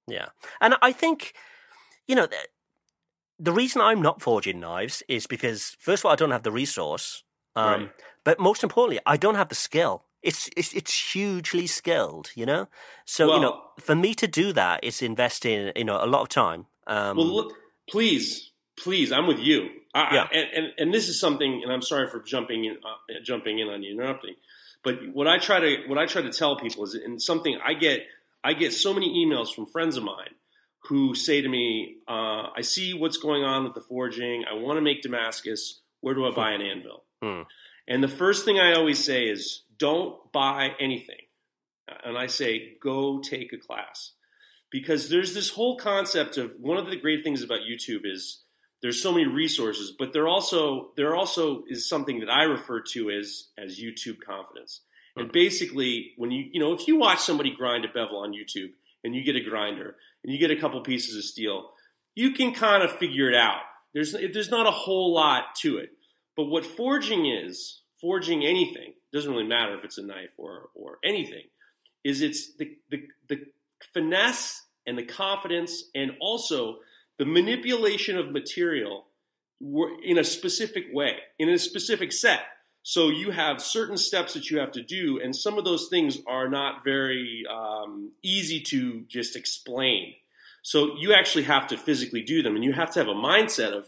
Yeah, 0.07 0.27
and 0.59 0.75
I 0.81 0.91
think 0.91 1.33
you 2.07 2.15
know 2.15 2.25
the, 2.25 2.37
the 3.39 3.53
reason 3.53 3.81
I'm 3.81 4.01
not 4.01 4.21
forging 4.21 4.59
knives 4.59 5.01
is 5.07 5.27
because 5.27 5.77
first 5.79 6.01
of 6.01 6.07
all 6.07 6.11
I 6.11 6.15
don't 6.15 6.31
have 6.31 6.43
the 6.43 6.51
resource, 6.51 7.23
um, 7.55 7.65
Right. 7.65 7.91
But 8.23 8.39
most 8.39 8.63
importantly 8.63 8.99
I 9.05 9.17
don't 9.17 9.35
have 9.35 9.49
the 9.49 9.55
skill. 9.55 10.03
It's 10.21 10.49
it's 10.55 10.73
it's 10.73 11.13
hugely 11.13 11.67
skilled, 11.67 12.31
you 12.35 12.45
know. 12.45 12.67
So 13.05 13.33
you 13.35 13.41
know, 13.41 13.61
for 13.79 13.95
me 13.95 14.13
to 14.15 14.27
do 14.27 14.53
that, 14.53 14.79
it's 14.81 15.01
investing 15.01 15.71
you 15.75 15.83
know 15.83 15.99
a 16.01 16.07
lot 16.07 16.21
of 16.21 16.29
time. 16.29 16.67
Um, 16.87 17.17
Well, 17.17 17.27
look, 17.27 17.53
please, 17.89 18.51
please, 18.77 19.11
I'm 19.11 19.27
with 19.27 19.39
you. 19.39 19.69
I, 19.93 20.15
Yeah. 20.15 20.27
I, 20.31 20.35
and, 20.37 20.47
and 20.53 20.73
and 20.77 20.93
this 20.93 21.09
is 21.09 21.19
something, 21.19 21.61
and 21.63 21.71
I'm 21.71 21.81
sorry 21.81 22.09
for 22.09 22.21
jumping 22.21 22.65
in, 22.65 22.77
uh, 22.77 23.19
jumping 23.23 23.59
in 23.59 23.67
on 23.67 23.83
you, 23.83 23.91
interrupting. 23.91 24.35
But 24.83 24.95
what 25.13 25.27
I 25.27 25.39
try 25.39 25.59
to 25.59 25.77
what 25.87 25.97
I 25.97 26.05
try 26.05 26.21
to 26.21 26.31
tell 26.31 26.57
people 26.57 26.83
is, 26.85 26.93
and 26.93 27.21
something 27.21 27.57
I 27.63 27.73
get 27.73 28.05
I 28.43 28.53
get 28.53 28.73
so 28.73 28.93
many 28.93 29.25
emails 29.25 29.53
from 29.53 29.65
friends 29.65 29.97
of 29.97 30.03
mine 30.03 30.35
who 30.89 31.15
say 31.15 31.41
to 31.41 31.49
me, 31.49 31.97
uh, 32.07 32.49
"I 32.55 32.61
see 32.61 32.93
what's 32.93 33.17
going 33.17 33.43
on 33.43 33.63
with 33.63 33.73
the 33.73 33.81
forging. 33.81 34.45
I 34.49 34.53
want 34.53 34.77
to 34.77 34.81
make 34.81 35.01
Damascus. 35.01 35.81
Where 36.01 36.13
do 36.13 36.25
I 36.25 36.31
buy 36.31 36.51
an 36.51 36.61
anvil?" 36.61 37.03
Hmm. 37.21 37.41
And 37.87 38.03
the 38.03 38.07
first 38.07 38.45
thing 38.45 38.59
I 38.59 38.73
always 38.73 39.03
say 39.03 39.27
is, 39.27 39.63
"Don't 39.77 40.31
buy 40.31 40.75
anything." 40.79 41.27
And 42.03 42.17
I 42.17 42.27
say, 42.27 42.77
"Go 42.79 43.19
take 43.19 43.53
a 43.53 43.57
class." 43.57 44.13
because 44.73 45.07
there's 45.07 45.35
this 45.35 45.51
whole 45.51 45.77
concept 45.77 46.35
of 46.35 46.51
one 46.59 46.77
of 46.77 46.87
the 46.87 46.95
great 46.95 47.23
things 47.23 47.43
about 47.43 47.59
YouTube 47.59 48.01
is 48.05 48.41
there's 48.81 49.01
so 49.01 49.11
many 49.11 49.27
resources, 49.27 49.93
but 49.97 50.11
there 50.11 50.27
also 50.27 50.89
there 50.97 51.15
also 51.15 51.63
is 51.69 51.87
something 51.87 52.19
that 52.19 52.29
I 52.29 52.41
refer 52.41 52.81
to 52.81 53.11
as 53.11 53.49
as 53.55 53.79
YouTube 53.79 54.19
confidence. 54.19 54.81
Hmm. 55.15 55.21
And 55.21 55.31
basically, 55.31 56.13
when 56.17 56.31
you 56.31 56.49
you 56.51 56.59
know 56.59 56.73
if 56.73 56.87
you 56.87 56.97
watch 56.97 57.19
somebody 57.19 57.51
grind 57.51 57.85
a 57.85 57.87
bevel 57.87 58.17
on 58.17 58.33
YouTube 58.33 58.71
and 59.03 59.15
you 59.15 59.23
get 59.23 59.35
a 59.35 59.47
grinder 59.47 59.95
and 60.23 60.33
you 60.33 60.39
get 60.39 60.49
a 60.49 60.59
couple 60.59 60.81
pieces 60.81 61.15
of 61.15 61.23
steel, 61.23 61.69
you 62.15 62.31
can 62.31 62.51
kind 62.51 62.81
of 62.81 62.91
figure 62.97 63.29
it 63.29 63.35
out. 63.35 63.61
There's 63.93 64.13
there's 64.13 64.49
not 64.49 64.65
a 64.65 64.71
whole 64.71 65.13
lot 65.13 65.55
to 65.61 65.77
it. 65.77 65.91
But 66.35 66.45
what 66.45 66.65
forging 66.65 67.25
is, 67.25 67.81
forging 68.01 68.43
anything 68.43 68.93
doesn't 69.11 69.31
really 69.31 69.43
matter 69.43 69.77
if 69.77 69.83
it's 69.83 69.97
a 69.97 70.03
knife 70.03 70.31
or 70.37 70.69
or 70.73 70.97
anything, 71.03 71.43
is 72.03 72.21
it's 72.21 72.53
the 72.55 72.77
the, 72.89 73.07
the 73.29 73.45
finesse 73.93 74.63
and 74.85 74.97
the 74.97 75.03
confidence 75.03 75.85
and 75.93 76.11
also 76.19 76.79
the 77.17 77.25
manipulation 77.25 78.17
of 78.17 78.31
material 78.31 79.05
in 80.03 80.17
a 80.17 80.23
specific 80.23 80.87
way, 80.91 81.17
in 81.39 81.49
a 81.49 81.57
specific 81.57 82.11
set. 82.11 82.41
So 82.85 83.07
you 83.09 83.31
have 83.31 83.61
certain 83.61 83.97
steps 83.97 84.33
that 84.33 84.49
you 84.49 84.59
have 84.59 84.73
to 84.73 84.81
do, 84.81 85.19
and 85.23 85.33
some 85.33 85.57
of 85.57 85.63
those 85.63 85.87
things 85.87 86.17
are 86.27 86.49
not 86.49 86.83
very 86.83 87.45
um, 87.49 88.11
easy 88.21 88.59
to 88.61 89.05
just 89.07 89.37
explain. 89.37 90.15
So 90.63 90.97
you 90.97 91.13
actually 91.13 91.43
have 91.45 91.67
to 91.67 91.77
physically 91.77 92.23
do 92.23 92.43
them, 92.43 92.55
and 92.55 92.63
you 92.63 92.73
have 92.73 92.91
to 92.91 92.99
have 92.99 93.07
a 93.07 93.13
mindset 93.13 93.71
of, 93.71 93.85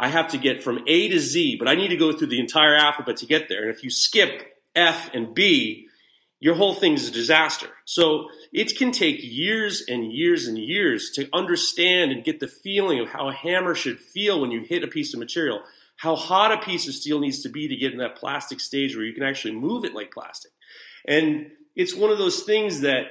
I 0.00 0.08
have 0.08 0.28
to 0.28 0.38
get 0.38 0.62
from 0.62 0.82
A 0.86 1.08
to 1.08 1.18
Z, 1.18 1.56
but 1.58 1.68
I 1.68 1.74
need 1.74 1.88
to 1.88 1.96
go 1.96 2.10
through 2.10 2.28
the 2.28 2.40
entire 2.40 2.74
alphabet 2.74 3.18
to 3.18 3.26
get 3.26 3.50
there. 3.50 3.60
And 3.60 3.70
if 3.70 3.84
you 3.84 3.90
skip 3.90 4.56
F 4.74 5.10
and 5.12 5.34
B, 5.34 5.88
your 6.40 6.54
whole 6.54 6.72
thing 6.74 6.94
is 6.94 7.06
a 7.06 7.12
disaster. 7.12 7.66
So 7.84 8.28
it 8.50 8.78
can 8.78 8.92
take 8.92 9.18
years 9.20 9.84
and 9.86 10.10
years 10.10 10.46
and 10.46 10.56
years 10.56 11.10
to 11.16 11.28
understand 11.34 12.12
and 12.12 12.24
get 12.24 12.40
the 12.40 12.48
feeling 12.48 12.98
of 12.98 13.10
how 13.10 13.28
a 13.28 13.34
hammer 13.34 13.74
should 13.74 14.00
feel 14.00 14.40
when 14.40 14.50
you 14.50 14.62
hit 14.62 14.82
a 14.82 14.88
piece 14.88 15.12
of 15.12 15.20
material, 15.20 15.60
how 15.98 16.16
hot 16.16 16.50
a 16.50 16.64
piece 16.64 16.88
of 16.88 16.94
steel 16.94 17.20
needs 17.20 17.42
to 17.42 17.50
be 17.50 17.68
to 17.68 17.76
get 17.76 17.92
in 17.92 17.98
that 17.98 18.16
plastic 18.16 18.58
stage 18.58 18.96
where 18.96 19.04
you 19.04 19.12
can 19.12 19.22
actually 19.22 19.54
move 19.54 19.84
it 19.84 19.94
like 19.94 20.12
plastic. 20.12 20.50
And 21.06 21.50
it's 21.76 21.94
one 21.94 22.10
of 22.10 22.16
those 22.16 22.44
things 22.44 22.80
that 22.80 23.02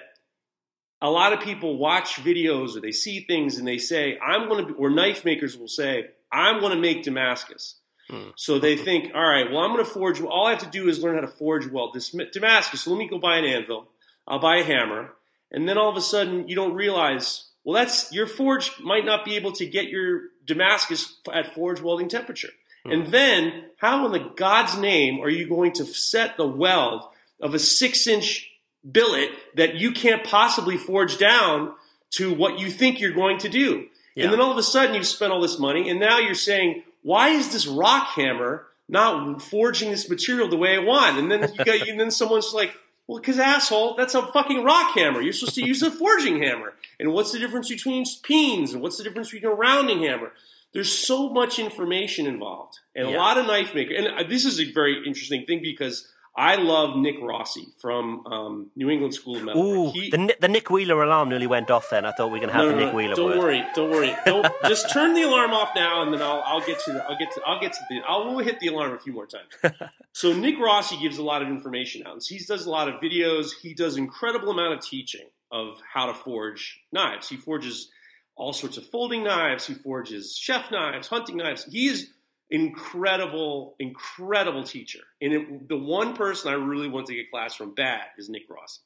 a 1.03 1.09
lot 1.11 1.33
of 1.33 1.39
people 1.39 1.77
watch 1.77 2.15
videos 2.15 2.75
or 2.75 2.81
they 2.81 2.91
see 2.91 3.19
things 3.19 3.59
and 3.59 3.67
they 3.67 3.77
say, 3.77 4.17
I'm 4.17 4.49
going 4.49 4.65
to, 4.65 4.73
be 4.73 4.79
or 4.79 4.89
knife 4.89 5.23
makers 5.23 5.55
will 5.55 5.67
say, 5.67 6.07
I'm 6.31 6.59
going 6.59 6.73
to 6.73 6.79
make 6.79 7.03
Damascus. 7.03 7.75
Hmm. 8.09 8.29
So 8.35 8.59
they 8.59 8.75
think, 8.75 9.13
all 9.13 9.23
right, 9.23 9.49
well, 9.51 9.59
I'm 9.59 9.73
going 9.73 9.85
to 9.85 9.91
forge. 9.91 10.21
All 10.21 10.47
I 10.47 10.51
have 10.51 10.59
to 10.59 10.69
do 10.69 10.87
is 10.87 11.01
learn 11.01 11.15
how 11.15 11.21
to 11.21 11.27
forge 11.27 11.67
weld 11.67 11.93
this 11.93 12.15
Damascus. 12.33 12.81
So 12.81 12.91
let 12.91 12.99
me 12.99 13.07
go 13.07 13.19
buy 13.19 13.37
an 13.37 13.45
anvil. 13.45 13.87
I'll 14.27 14.39
buy 14.39 14.57
a 14.57 14.63
hammer. 14.63 15.13
And 15.51 15.67
then 15.67 15.77
all 15.77 15.89
of 15.89 15.97
a 15.97 16.01
sudden, 16.01 16.47
you 16.47 16.55
don't 16.55 16.73
realize, 16.73 17.45
well, 17.63 17.75
that's 17.75 18.11
your 18.11 18.27
forge 18.27 18.71
might 18.79 19.05
not 19.05 19.25
be 19.25 19.35
able 19.35 19.51
to 19.53 19.65
get 19.65 19.89
your 19.89 20.21
Damascus 20.45 21.17
at 21.31 21.53
forge 21.53 21.81
welding 21.81 22.09
temperature. 22.09 22.49
Hmm. 22.85 22.91
And 22.91 23.07
then, 23.07 23.65
how 23.77 24.05
in 24.05 24.11
the 24.11 24.31
God's 24.35 24.77
name 24.77 25.19
are 25.21 25.29
you 25.29 25.47
going 25.47 25.73
to 25.73 25.85
set 25.85 26.37
the 26.37 26.47
weld 26.47 27.03
of 27.41 27.53
a 27.53 27.59
six 27.59 28.05
inch 28.07 28.49
billet 28.89 29.29
that 29.55 29.75
you 29.75 29.91
can't 29.91 30.23
possibly 30.23 30.77
forge 30.77 31.17
down 31.17 31.73
to 32.11 32.33
what 32.33 32.59
you 32.59 32.69
think 32.71 32.99
you're 32.99 33.13
going 33.13 33.37
to 33.39 33.49
do. 33.49 33.87
Yeah. 34.15 34.25
And 34.25 34.33
then 34.33 34.41
all 34.41 34.51
of 34.51 34.57
a 34.57 34.63
sudden 34.63 34.95
you've 34.95 35.07
spent 35.07 35.31
all 35.31 35.41
this 35.41 35.59
money 35.59 35.89
and 35.89 35.99
now 35.99 36.19
you're 36.19 36.35
saying, 36.35 36.83
why 37.01 37.29
is 37.29 37.51
this 37.51 37.67
rock 37.67 38.09
hammer 38.09 38.67
not 38.87 39.41
forging 39.41 39.91
this 39.91 40.09
material 40.09 40.49
the 40.49 40.57
way 40.57 40.75
I 40.75 40.79
want? 40.79 41.17
And 41.17 41.31
then 41.31 41.51
you 41.53 41.65
got, 41.65 41.87
and 41.87 41.99
then 41.99 42.11
someone's 42.11 42.53
like, 42.53 42.75
well, 43.07 43.19
because 43.19 43.39
asshole, 43.39 43.95
that's 43.95 44.13
a 44.13 44.21
fucking 44.31 44.63
rock 44.63 44.95
hammer. 44.95 45.19
You're 45.19 45.33
supposed 45.33 45.55
to 45.55 45.65
use 45.65 45.81
a 45.81 45.89
forging 45.89 46.43
hammer. 46.43 46.73
And 46.99 47.11
what's 47.11 47.31
the 47.31 47.39
difference 47.39 47.67
between 47.67 48.05
pins? 48.23 48.73
And 48.73 48.83
what's 48.83 48.97
the 48.97 49.03
difference 49.03 49.31
between 49.31 49.51
a 49.51 49.55
rounding 49.55 50.03
hammer? 50.03 50.31
There's 50.73 50.91
so 50.91 51.29
much 51.29 51.57
information 51.57 52.27
involved, 52.27 52.77
and 52.95 53.09
yeah. 53.09 53.15
a 53.15 53.17
lot 53.17 53.39
of 53.39 53.47
knife 53.47 53.73
maker. 53.73 53.95
And 53.95 54.29
this 54.29 54.45
is 54.45 54.59
a 54.59 54.71
very 54.71 55.03
interesting 55.07 55.43
thing 55.45 55.63
because 55.63 56.07
I 56.39 56.55
love 56.55 56.95
Nick 56.95 57.17
Rossi 57.21 57.67
from 57.79 58.25
um, 58.25 58.71
New 58.73 58.89
England 58.89 59.13
School 59.13 59.35
of 59.35 59.43
Metal. 59.43 59.61
Ooh, 59.61 59.91
he, 59.91 60.09
the, 60.09 60.33
the 60.39 60.47
Nick 60.47 60.69
Wheeler 60.69 61.03
alarm 61.03 61.27
nearly 61.27 61.47
went 61.47 61.69
off. 61.69 61.89
Then 61.89 62.05
I 62.05 62.13
thought 62.13 62.27
we 62.27 62.39
were 62.39 62.45
going 62.45 62.47
to 62.47 62.53
have 62.53 62.63
no, 62.63 62.69
the 62.69 62.75
no, 62.77 62.85
Nick 62.85 62.95
Wheeler. 62.95 63.15
Don't 63.15 63.31
word. 63.31 63.39
worry, 63.39 63.65
don't 63.75 63.91
worry. 63.91 64.15
Don't 64.25 64.47
just 64.65 64.89
turn 64.89 65.13
the 65.15 65.23
alarm 65.23 65.51
off 65.51 65.71
now, 65.75 66.01
and 66.01 66.13
then 66.13 66.21
I'll, 66.21 66.41
I'll 66.45 66.65
get 66.65 66.79
to 66.85 66.93
the, 66.93 67.03
I'll 67.03 67.17
get 67.17 67.33
to 67.33 67.41
I'll 67.45 67.59
get 67.59 67.73
to 67.73 67.79
the 67.89 67.99
I'll 68.07 68.33
we'll 68.33 68.45
hit 68.45 68.61
the 68.61 68.67
alarm 68.67 68.93
a 68.93 68.97
few 68.97 69.11
more 69.11 69.27
times. 69.27 69.75
so 70.13 70.31
Nick 70.31 70.57
Rossi 70.57 70.97
gives 71.01 71.17
a 71.17 71.23
lot 71.23 71.41
of 71.41 71.49
information 71.49 72.07
out. 72.07 72.23
He 72.23 72.39
does 72.39 72.65
a 72.65 72.69
lot 72.69 72.87
of 72.87 73.01
videos. 73.01 73.49
He 73.61 73.73
does 73.73 73.97
incredible 73.97 74.51
amount 74.51 74.75
of 74.75 74.79
teaching 74.79 75.27
of 75.51 75.81
how 75.93 76.05
to 76.05 76.13
forge 76.13 76.79
knives. 76.93 77.27
He 77.27 77.35
forges 77.35 77.89
all 78.37 78.53
sorts 78.53 78.77
of 78.77 78.85
folding 78.87 79.25
knives. 79.25 79.67
He 79.67 79.73
forges 79.73 80.37
chef 80.37 80.71
knives, 80.71 81.09
hunting 81.09 81.35
knives. 81.35 81.65
He 81.65 81.87
is 81.87 82.07
incredible, 82.49 83.75
incredible 83.79 84.63
teacher. 84.63 84.99
And 85.21 85.33
it, 85.33 85.69
the 85.69 85.77
one 85.77 86.15
person 86.15 86.51
I 86.51 86.55
really 86.55 86.89
want 86.89 87.07
to 87.07 87.15
get 87.15 87.31
class 87.31 87.55
from 87.55 87.73
bad 87.75 88.01
is 88.17 88.29
Nick 88.29 88.43
Ross. 88.49 88.79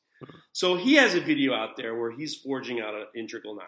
So 0.52 0.76
he 0.76 0.96
has 0.96 1.16
a 1.16 1.20
video 1.20 1.54
out 1.54 1.76
there 1.76 1.96
where 1.96 2.12
he's 2.12 2.36
forging 2.36 2.80
out 2.80 2.94
an 2.94 3.06
integral 3.16 3.56
knife. 3.56 3.66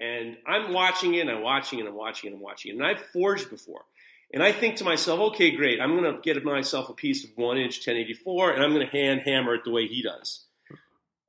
And 0.00 0.36
I'm 0.46 0.72
watching 0.72 1.14
it, 1.14 1.28
I'm 1.28 1.42
watching 1.42 1.78
it, 1.78 1.86
I'm 1.86 1.94
watching 1.94 2.30
it, 2.30 2.34
I'm 2.34 2.40
watching 2.40 2.72
it. 2.72 2.74
And 2.74 2.86
I've 2.86 3.00
forged 3.12 3.48
before. 3.48 3.82
And 4.32 4.42
I 4.42 4.52
think 4.52 4.76
to 4.76 4.84
myself, 4.84 5.20
okay, 5.32 5.52
great. 5.52 5.80
I'm 5.80 5.96
going 5.96 6.12
to 6.12 6.20
get 6.20 6.42
myself 6.44 6.88
a 6.88 6.94
piece 6.94 7.24
of 7.24 7.30
one 7.36 7.56
inch 7.56 7.78
1084 7.78 8.52
and 8.52 8.62
I'm 8.62 8.74
going 8.74 8.86
to 8.86 8.92
hand 8.92 9.22
hammer 9.24 9.54
it 9.54 9.64
the 9.64 9.70
way 9.70 9.86
he 9.86 10.02
does. 10.02 10.43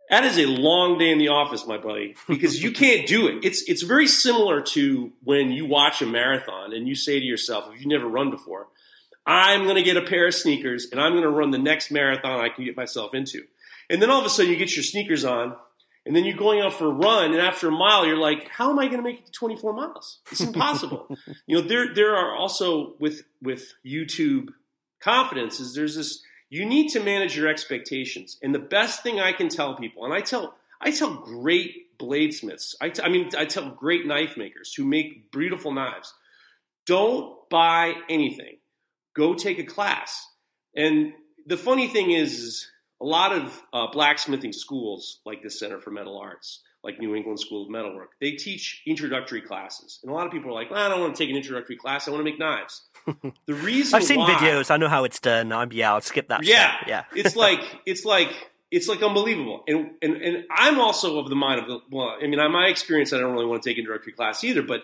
That 0.10 0.24
is 0.24 0.38
a 0.38 0.46
long 0.46 0.98
day 0.98 1.12
in 1.12 1.18
the 1.18 1.30
office, 1.30 1.66
my 1.66 1.78
buddy, 1.78 2.16
because 2.28 2.62
you 2.62 2.72
can't 2.72 3.08
do 3.08 3.28
it. 3.28 3.44
It's 3.44 3.64
it's 3.64 3.82
very 3.82 4.08
similar 4.08 4.62
to 4.62 5.12
when 5.24 5.52
you 5.52 5.66
watch 5.66 6.02
a 6.02 6.06
marathon 6.06 6.74
and 6.74 6.88
you 6.88 6.96
say 6.96 7.20
to 7.20 7.26
yourself, 7.26 7.66
if 7.70 7.80
you've 7.80 7.88
never 7.88 8.08
run 8.08 8.30
before, 8.30 8.68
I'm 9.26 9.64
going 9.64 9.76
to 9.76 9.84
get 9.84 9.98
a 9.98 10.04
pair 10.04 10.28
of 10.28 10.36
sneakers 10.36 10.88
and 10.92 11.02
I'm 11.02 11.14
going 11.14 11.24
to 11.24 11.30
run 11.30 11.52
the 11.52 11.58
next 11.58 11.90
marathon 11.92 12.40
I 12.40 12.50
can 12.50 12.66
get 12.66 12.78
myself 12.78 13.16
into. 13.16 13.44
And 13.90 14.02
then 14.02 14.10
all 14.10 14.20
of 14.20 14.26
a 14.26 14.30
sudden 14.30 14.52
you 14.52 14.58
get 14.58 14.76
your 14.76 14.84
sneakers 14.84 15.26
on 15.26 15.56
and 16.06 16.16
then 16.16 16.26
you're 16.26 16.38
going 16.38 16.60
out 16.60 16.74
for 16.74 16.86
a 16.86 16.94
run 16.94 17.32
and 17.32 17.42
after 17.42 17.68
a 17.68 17.72
mile 17.72 18.06
you're 18.06 18.18
like, 18.18 18.48
how 18.50 18.70
am 18.70 18.78
I 18.78 18.86
going 18.86 18.98
to 18.98 19.04
make 19.04 19.20
it 19.20 19.26
to 19.26 19.32
24 19.32 19.74
miles? 19.74 20.20
It's 20.32 20.42
impossible. 20.42 21.08
you 21.48 21.60
know, 21.60 21.68
there 21.68 21.94
there 21.94 22.16
are 22.16 22.36
also 22.36 22.94
with 23.00 23.24
with 23.42 23.74
YouTube 23.86 24.50
confidence 25.00 25.60
is 25.60 25.74
there's 25.74 25.96
this 25.96 26.22
you 26.50 26.66
need 26.66 26.90
to 26.90 27.00
manage 27.00 27.36
your 27.36 27.48
expectations. 27.48 28.38
And 28.42 28.54
the 28.54 28.60
best 28.60 29.04
thing 29.04 29.20
I 29.20 29.32
can 29.32 29.50
tell 29.50 29.76
people, 29.76 30.06
and 30.06 30.14
I 30.14 30.22
tell 30.22 30.56
I 30.82 30.92
tell 30.92 31.14
great 31.14 31.98
bladesmiths, 31.98 32.76
I, 32.82 32.90
t- 32.90 33.02
I 33.02 33.10
mean 33.10 33.30
I 33.38 33.46
tell 33.46 33.70
great 33.72 34.06
knife 34.06 34.38
makers 34.38 34.74
who 34.74 34.86
make 34.86 35.32
beautiful 35.32 35.72
knives, 35.72 36.14
don't 36.86 37.38
buy 37.50 37.94
anything. 38.10 38.58
Go 39.16 39.34
take 39.34 39.60
a 39.60 39.64
class. 39.64 40.28
And 40.76 41.14
the 41.46 41.58
funny 41.58 41.88
thing 41.88 42.12
is, 42.12 42.68
a 43.02 43.06
lot 43.06 43.32
of 43.34 43.62
uh, 43.74 43.88
blacksmithing 43.92 44.54
schools, 44.54 45.20
like 45.26 45.42
the 45.42 45.50
Center 45.50 45.80
for 45.80 45.92
Metal 45.92 46.18
Arts, 46.18 46.62
like 46.86 47.00
New 47.00 47.16
England 47.16 47.40
School 47.40 47.64
of 47.64 47.70
Metalwork, 47.70 48.12
they 48.22 48.34
teach 48.34 48.84
introductory 48.86 49.42
classes. 49.42 50.00
And 50.04 50.12
a 50.12 50.14
lot 50.14 50.28
of 50.28 50.32
people 50.32 50.52
are 50.52 50.54
like, 50.54 50.70
well, 50.70 50.86
I 50.86 50.88
don't 50.88 51.02
want 51.02 51.16
to 51.16 51.24
take 51.24 51.32
an 51.32 51.36
introductory 51.36 51.76
class. 51.76 52.08
I 52.08 52.12
want 52.12 52.22
to 52.22 52.24
make 52.24 52.40
knives. 52.40 52.84
The 53.48 53.54
reason 53.54 53.98
I've 53.98 54.04
seen 54.04 54.20
why, 54.20 54.36
videos. 54.36 54.70
I 54.70 54.78
know 54.78 54.88
how 54.88 55.04
it's 55.04 55.20
done. 55.20 55.52
I'm 55.52 55.74
yeah. 55.74 55.94
I'll 55.94 56.02
skip 56.02 56.30
that. 56.30 56.44
Yeah, 56.44 56.78
step. 56.78 56.88
yeah. 56.88 57.04
it's 57.16 57.36
like 57.48 57.82
it's 57.86 58.06
like 58.06 58.52
it's 58.70 58.88
like 58.88 59.02
unbelievable. 59.02 59.64
And 59.68 59.92
and 60.02 60.16
and 60.16 60.46
I'm 60.52 60.80
also 60.80 61.20
of 61.20 61.30
the 61.30 61.36
mind 61.36 61.60
of 61.60 61.68
the 61.68 61.80
well. 61.92 62.16
I 62.22 62.28
mean, 62.28 62.40
on 62.40 62.52
my 62.52 62.68
experience, 62.68 63.12
I 63.14 63.18
don't 63.18 63.34
really 63.34 63.48
want 63.48 63.64
to 63.64 63.70
take 63.70 63.80
introductory 63.80 64.14
class 64.14 64.44
either. 64.44 64.62
But 64.62 64.82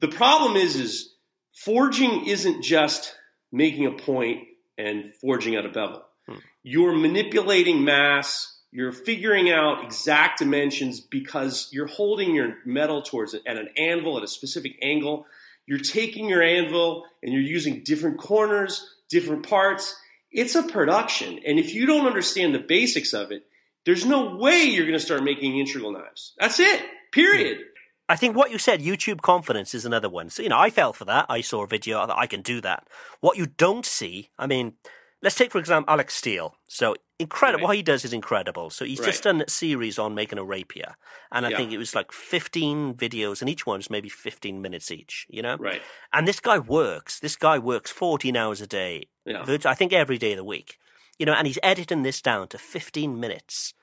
the 0.00 0.08
problem 0.08 0.56
is, 0.56 0.76
is 0.76 1.14
forging 1.52 2.26
isn't 2.26 2.62
just 2.62 3.14
making 3.50 3.86
a 3.86 3.92
point 3.92 4.44
and 4.76 5.12
forging 5.20 5.56
out 5.56 5.64
a 5.64 5.70
bevel. 5.70 6.04
Hmm. 6.26 6.36
You're 6.62 6.94
manipulating 6.94 7.84
mass. 7.84 8.54
You're 8.70 8.92
figuring 8.92 9.50
out 9.50 9.84
exact 9.84 10.40
dimensions 10.40 11.00
because 11.00 11.68
you're 11.72 11.86
holding 11.86 12.34
your 12.34 12.56
metal 12.66 13.02
towards 13.02 13.34
it 13.34 13.42
at 13.46 13.56
an 13.56 13.68
anvil 13.76 14.18
at 14.18 14.24
a 14.24 14.28
specific 14.28 14.78
angle 14.82 15.26
you're 15.68 15.78
taking 15.78 16.30
your 16.30 16.42
anvil 16.42 17.04
and 17.22 17.30
you're 17.30 17.42
using 17.42 17.82
different 17.84 18.16
corners, 18.16 18.88
different 19.10 19.46
parts. 19.46 19.94
It's 20.32 20.54
a 20.54 20.62
production. 20.62 21.40
And 21.46 21.58
if 21.58 21.74
you 21.74 21.84
don't 21.84 22.06
understand 22.06 22.54
the 22.54 22.58
basics 22.58 23.12
of 23.12 23.30
it, 23.32 23.44
there's 23.84 24.06
no 24.06 24.34
way 24.36 24.62
you're 24.62 24.86
going 24.86 24.98
to 24.98 25.04
start 25.04 25.22
making 25.22 25.58
integral 25.58 25.92
knives. 25.92 26.32
That's 26.40 26.58
it. 26.58 26.82
Period. 27.12 27.58
Hmm. 27.58 27.64
I 28.08 28.16
think 28.16 28.34
what 28.34 28.50
you 28.50 28.56
said, 28.56 28.80
YouTube 28.80 29.20
confidence, 29.20 29.74
is 29.74 29.84
another 29.84 30.08
one. 30.08 30.30
So, 30.30 30.42
you 30.42 30.48
know, 30.48 30.58
I 30.58 30.70
fell 30.70 30.94
for 30.94 31.04
that. 31.04 31.26
I 31.28 31.42
saw 31.42 31.64
a 31.64 31.66
video 31.66 32.06
that 32.06 32.16
I 32.16 32.26
can 32.26 32.40
do 32.40 32.62
that. 32.62 32.88
What 33.20 33.36
you 33.36 33.44
don't 33.44 33.84
see, 33.84 34.30
I 34.38 34.46
mean, 34.46 34.72
let's 35.20 35.36
take, 35.36 35.52
for 35.52 35.58
example, 35.58 35.92
Alex 35.92 36.14
Steele. 36.14 36.56
So, 36.66 36.96
incredible. 37.18 37.62
Right. 37.62 37.68
What 37.68 37.76
he 37.76 37.82
does 37.82 38.04
is 38.04 38.12
incredible. 38.12 38.70
So 38.70 38.84
he's 38.84 39.00
right. 39.00 39.06
just 39.06 39.24
done 39.24 39.42
a 39.42 39.50
series 39.50 39.98
on 39.98 40.14
making 40.14 40.38
a 40.38 40.44
rapier, 40.44 40.96
and 41.32 41.46
I 41.46 41.50
yeah. 41.50 41.56
think 41.56 41.72
it 41.72 41.78
was 41.78 41.94
like 41.94 42.12
fifteen 42.12 42.94
videos, 42.94 43.40
and 43.40 43.48
each 43.48 43.66
one's 43.66 43.90
maybe 43.90 44.08
fifteen 44.08 44.62
minutes 44.62 44.90
each. 44.90 45.26
You 45.28 45.42
know, 45.42 45.56
right? 45.58 45.82
And 46.12 46.26
this 46.26 46.40
guy 46.40 46.58
works. 46.58 47.20
This 47.20 47.36
guy 47.36 47.58
works 47.58 47.90
fourteen 47.90 48.36
hours 48.36 48.60
a 48.60 48.66
day. 48.66 49.08
Yeah. 49.24 49.44
I 49.64 49.74
think 49.74 49.92
every 49.92 50.18
day 50.18 50.32
of 50.32 50.38
the 50.38 50.44
week. 50.44 50.78
You 51.18 51.26
know, 51.26 51.32
and 51.32 51.46
he's 51.46 51.58
editing 51.62 52.02
this 52.02 52.22
down 52.22 52.48
to 52.48 52.58
fifteen 52.58 53.18
minutes. 53.18 53.74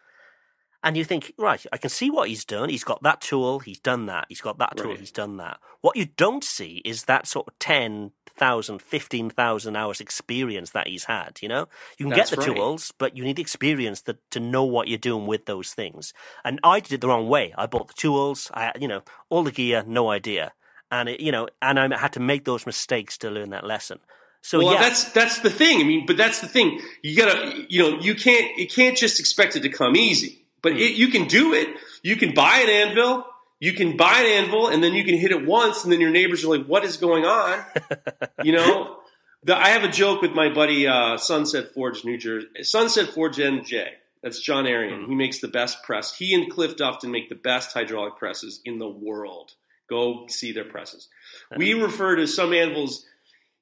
And 0.85 0.95
you 0.95 1.03
think, 1.03 1.33
right, 1.39 1.65
I 1.73 1.77
can 1.77 1.89
see 1.89 2.11
what 2.11 2.29
he's 2.29 2.45
done. 2.45 2.69
He's 2.69 2.83
got 2.83 3.01
that 3.01 3.19
tool, 3.19 3.57
he's 3.57 3.79
done 3.79 4.05
that. 4.05 4.27
He's 4.29 4.39
got 4.39 4.59
that 4.59 4.77
tool, 4.77 4.91
right. 4.91 4.99
he's 4.99 5.11
done 5.11 5.37
that. 5.37 5.57
What 5.81 5.97
you 5.97 6.05
don't 6.15 6.43
see 6.43 6.83
is 6.85 7.05
that 7.05 7.25
sort 7.25 7.47
of 7.47 7.57
10,000, 7.57 8.81
15,000 8.83 9.75
hours 9.75 9.99
experience 9.99 10.69
that 10.71 10.87
he's 10.87 11.05
had, 11.05 11.39
you 11.41 11.49
know? 11.49 11.67
You 11.97 12.05
can 12.05 12.15
That's 12.15 12.29
get 12.29 12.39
the 12.39 12.45
right. 12.45 12.55
tools, 12.55 12.93
but 12.99 13.17
you 13.17 13.23
need 13.23 13.39
experience 13.39 14.01
to, 14.03 14.15
to 14.29 14.39
know 14.39 14.63
what 14.63 14.87
you're 14.87 14.99
doing 14.99 15.25
with 15.25 15.47
those 15.47 15.73
things. 15.73 16.13
And 16.43 16.59
I 16.63 16.81
did 16.81 16.93
it 16.93 17.01
the 17.01 17.07
wrong 17.07 17.27
way. 17.27 17.51
I 17.57 17.65
bought 17.65 17.87
the 17.87 17.95
tools, 17.95 18.51
I, 18.53 18.71
you 18.79 18.87
know, 18.87 19.01
all 19.29 19.43
the 19.43 19.51
gear, 19.51 19.83
no 19.87 20.11
idea. 20.11 20.53
And, 20.91 21.09
it, 21.09 21.19
you 21.19 21.31
know, 21.31 21.47
and 21.63 21.79
I 21.79 21.97
had 21.97 22.13
to 22.13 22.19
make 22.19 22.45
those 22.45 22.67
mistakes 22.67 23.17
to 23.19 23.31
learn 23.31 23.49
that 23.49 23.65
lesson. 23.65 23.97
So 24.43 24.59
well, 24.59 24.73
yeah. 24.73 24.81
that's 24.81 25.05
that's 25.05 25.39
the 25.39 25.49
thing. 25.49 25.81
I 25.81 25.83
mean, 25.83 26.05
but 26.05 26.17
that's 26.17 26.41
the 26.41 26.47
thing. 26.47 26.79
You 27.01 27.17
gotta, 27.17 27.65
you 27.67 27.81
know, 27.81 27.99
you 27.99 28.13
can't 28.13 28.55
you 28.59 28.67
can't 28.67 28.95
just 28.95 29.19
expect 29.19 29.55
it 29.55 29.61
to 29.61 29.69
come 29.69 29.95
easy. 29.95 30.44
But 30.65 30.73
hmm. 30.73 30.79
it, 30.79 30.95
you 30.95 31.09
can 31.09 31.27
do 31.27 31.53
it. 31.53 31.69
You 32.01 32.15
can 32.15 32.33
buy 32.33 32.57
an 32.57 32.69
anvil. 32.69 33.23
You 33.59 33.73
can 33.73 33.95
buy 33.95 34.21
an 34.21 34.43
anvil, 34.43 34.67
and 34.67 34.83
then 34.83 34.95
you 34.95 35.05
can 35.05 35.15
hit 35.15 35.31
it 35.31 35.45
once, 35.45 35.83
and 35.83 35.93
then 35.93 36.01
your 36.01 36.09
neighbors 36.09 36.43
are 36.43 36.57
like, 36.57 36.65
"What 36.65 36.83
is 36.83 36.97
going 36.97 37.23
on?" 37.23 37.63
you 38.43 38.51
know. 38.51 38.97
The, 39.43 39.55
I 39.55 39.69
have 39.69 39.83
a 39.83 39.91
joke 39.91 40.23
with 40.23 40.31
my 40.31 40.51
buddy 40.51 40.87
uh, 40.87 41.17
Sunset 41.19 41.71
Forge, 41.75 42.03
New 42.03 42.17
Jersey. 42.17 42.47
Sunset 42.63 43.09
Forge 43.09 43.37
NJ. 43.37 43.89
That's 44.23 44.39
John 44.39 44.65
Arian. 44.65 45.03
Mm. 45.03 45.09
He 45.09 45.15
makes 45.15 45.39
the 45.39 45.47
best 45.47 45.83
press. 45.83 46.15
He 46.15 46.33
and 46.33 46.51
Cliff 46.51 46.75
Dufton 46.75 47.11
make 47.11 47.29
the 47.29 47.35
best 47.35 47.71
hydraulic 47.71 48.17
presses 48.17 48.59
in 48.65 48.79
the 48.79 48.89
world. 48.89 49.51
Go 49.87 50.25
see 50.29 50.51
their 50.51 50.65
presses. 50.65 51.09
We 51.55 51.75
refer 51.75 52.15
to 52.15 52.25
some 52.25 52.53
anvils. 52.53 53.05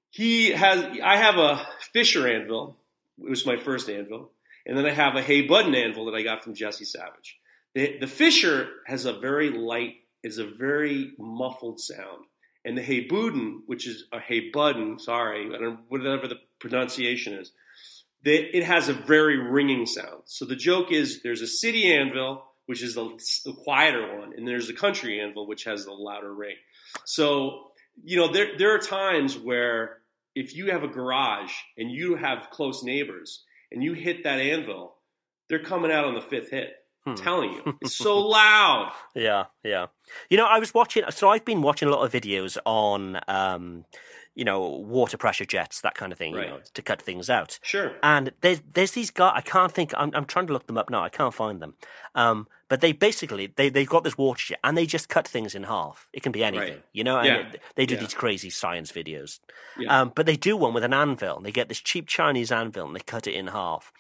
He 0.10 0.51
has. 0.51 0.86
I 1.04 1.18
have 1.18 1.36
a 1.36 1.68
Fisher 1.91 2.30
anvil. 2.30 2.78
It 3.22 3.30
was 3.30 3.45
my 3.45 3.58
first 3.58 3.89
anvil. 3.89 4.32
And 4.66 4.78
then 4.78 4.86
I 4.86 4.91
have 4.91 5.16
a 5.16 5.22
Hay-Budden 5.22 5.76
anvil 5.76 6.05
that 6.05 6.16
I 6.16 6.22
got 6.22 6.43
from 6.43 6.53
Jesse 6.53 6.86
Savage. 6.86 7.38
The, 7.76 7.97
the 7.99 8.07
Fisher 8.07 8.70
has 8.88 9.05
a 9.05 9.14
very 9.14 9.49
light, 9.49 9.95
is 10.24 10.38
a 10.38 10.45
very 10.45 11.14
muffled 11.18 11.80
sound. 11.80 12.26
And 12.64 12.78
the 12.78 12.82
Hay-Budden, 12.82 13.64
which 13.66 13.88
is 13.88 14.05
a 14.14 14.20
Hay-Budden, 14.20 14.99
sorry, 14.99 15.49
whatever 15.89 16.28
the 16.28 16.39
pronunciation 16.59 17.34
is, 17.34 17.51
it 18.26 18.64
has 18.64 18.88
a 18.88 18.93
very 18.93 19.38
ringing 19.38 19.86
sound. 19.86 20.22
So 20.26 20.45
the 20.45 20.55
joke 20.55 20.93
is 20.93 21.22
there's 21.24 21.41
a 21.41 21.47
city 21.47 21.93
anvil 21.93 22.45
which 22.66 22.82
is 22.82 22.95
the, 22.95 23.20
the 23.45 23.53
quieter 23.53 24.20
one, 24.20 24.34
and 24.36 24.47
there's 24.47 24.68
the 24.68 24.74
country 24.74 25.20
anvil, 25.20 25.47
which 25.47 25.66
has 25.66 25.86
the 25.86 25.91
louder 25.91 26.34
ring. 26.34 26.55
So 27.05 27.72
you 28.03 28.18
know, 28.18 28.32
there 28.32 28.57
there 28.57 28.74
are 28.74 28.80
times 28.80 29.38
where 29.38 29.99
if 30.36 30.55
you 30.55 30.72
have 30.72 30.84
a 30.84 30.88
garage 30.88 31.51
and 31.78 31.91
you 31.91 32.16
have 32.16 32.49
close 32.51 32.84
neighbors 32.84 33.43
and 33.74 33.84
you 33.84 33.93
hit 33.93 34.24
that 34.24 34.39
anvil, 34.39 34.95
they're 35.49 35.63
coming 35.63 35.91
out 35.91 36.05
on 36.05 36.13
the 36.13 36.21
fifth 36.21 36.49
hit. 36.51 36.69
I'm 37.05 37.15
Hmm. 37.17 37.24
telling 37.24 37.51
you, 37.53 37.78
it's 37.82 37.97
so 37.97 38.19
loud. 38.19 38.93
Yeah, 39.13 39.45
yeah. 39.63 39.88
You 40.30 40.38
know, 40.38 40.45
I 40.45 40.59
was 40.59 40.74
watching. 40.74 41.03
So 41.09 41.30
I've 41.30 41.43
been 41.43 41.61
watching 41.61 41.89
a 41.89 41.91
lot 41.91 42.03
of 42.05 42.11
videos 42.13 42.57
on, 42.65 43.19
um, 43.28 43.84
you 44.36 44.44
know, 44.44 44.62
water 44.62 45.18
pressure 45.18 45.46
jets, 45.46 45.82
that 45.82 45.96
kind 45.96 46.12
of 46.12 46.18
thing, 46.18 46.34
Right. 46.34 46.46
you 46.48 46.54
know, 46.54 46.60
to 46.74 46.82
cut 46.82 47.02
things 47.02 47.30
out. 47.30 47.60
Sure. 47.62 47.92
And 48.02 48.32
there's 48.42 48.62
there's 48.74 48.92
these 48.92 49.12
guys. 49.12 49.34
I 49.36 49.42
can't 49.42 49.72
think. 49.72 49.94
I'm 49.96 50.12
I'm 50.16 50.26
trying 50.26 50.48
to 50.48 50.54
look 50.54 50.68
them 50.68 50.78
up 50.78 50.90
now. 50.90 51.04
I 51.04 51.10
can't 51.10 51.34
find 51.34 51.62
them. 51.62 51.76
Um, 52.16 52.48
but 52.70 52.82
they 52.82 52.92
basically 52.94 53.48
they 53.56 53.70
they've 53.70 53.88
got 53.90 54.04
this 54.04 54.18
water 54.18 54.44
jet 54.48 54.60
and 54.64 54.76
they 54.78 54.86
just 54.88 55.08
cut 55.10 55.28
things 55.28 55.54
in 55.54 55.64
half. 55.64 56.08
It 56.14 56.24
can 56.24 56.32
be 56.32 56.44
anything, 56.44 56.74
Right. 56.76 56.84
you 56.94 57.04
know. 57.04 57.18
And 57.18 57.28
Yeah. 57.28 57.38
it- 57.54 57.62
they 57.76 57.86
do 57.86 57.94
Yeah. 57.96 58.00
these 58.02 58.14
crazy 58.16 58.50
science 58.50 58.92
videos. 58.92 59.40
Yeah. 59.78 60.02
Um, 60.02 60.12
but 60.16 60.26
they 60.26 60.36
do 60.36 60.58
one 60.58 60.74
with 60.74 60.84
an 60.84 60.94
anvil. 60.94 61.38
And 61.38 61.46
they 61.46 61.52
get 61.52 61.68
this 61.70 61.80
cheap 61.82 62.08
Chinese 62.08 62.52
anvil 62.52 62.88
and 62.88 62.96
they 62.96 63.02
cut 63.02 63.28
it 63.28 63.36
in 63.36 63.48
half. 63.48 63.92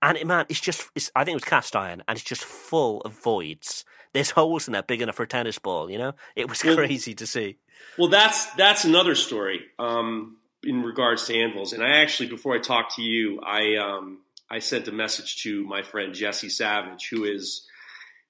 And 0.00 0.16
it, 0.16 0.26
man, 0.28 0.46
it's 0.48 0.60
just, 0.60 0.88
it's, 0.94 1.10
I 1.16 1.24
think 1.24 1.32
it 1.32 1.42
was 1.42 1.44
cast 1.44 1.74
iron, 1.74 2.04
and 2.06 2.16
it's 2.16 2.24
just 2.24 2.44
full 2.44 3.00
of 3.00 3.12
voids. 3.14 3.84
There's 4.18 4.30
holes 4.30 4.66
in 4.66 4.72
there 4.72 4.82
big 4.82 5.00
enough 5.00 5.14
for 5.16 5.22
a 5.22 5.28
tennis 5.28 5.58
ball, 5.58 5.90
you 5.90 5.98
know? 5.98 6.12
It 6.34 6.48
was 6.48 6.64
Well- 6.64 6.76
crazy 6.76 7.14
to 7.14 7.26
see. 7.26 7.56
Well, 7.96 8.08
that's 8.08 8.46
that's 8.54 8.84
another 8.84 9.14
story 9.14 9.60
um, 9.78 10.36
in 10.64 10.82
regards 10.82 11.26
to 11.26 11.34
anvils. 11.36 11.72
And 11.72 11.82
I 11.84 11.98
actually, 12.02 12.28
before 12.28 12.54
I 12.56 12.58
talk 12.58 12.96
to 12.96 13.02
you, 13.02 13.40
I 13.40 13.76
um, 13.76 14.18
I 14.50 14.58
sent 14.58 14.88
a 14.88 14.92
message 14.92 15.42
to 15.44 15.64
my 15.64 15.82
friend 15.82 16.12
Jesse 16.14 16.48
Savage, 16.48 17.08
who 17.08 17.22
is 17.24 17.66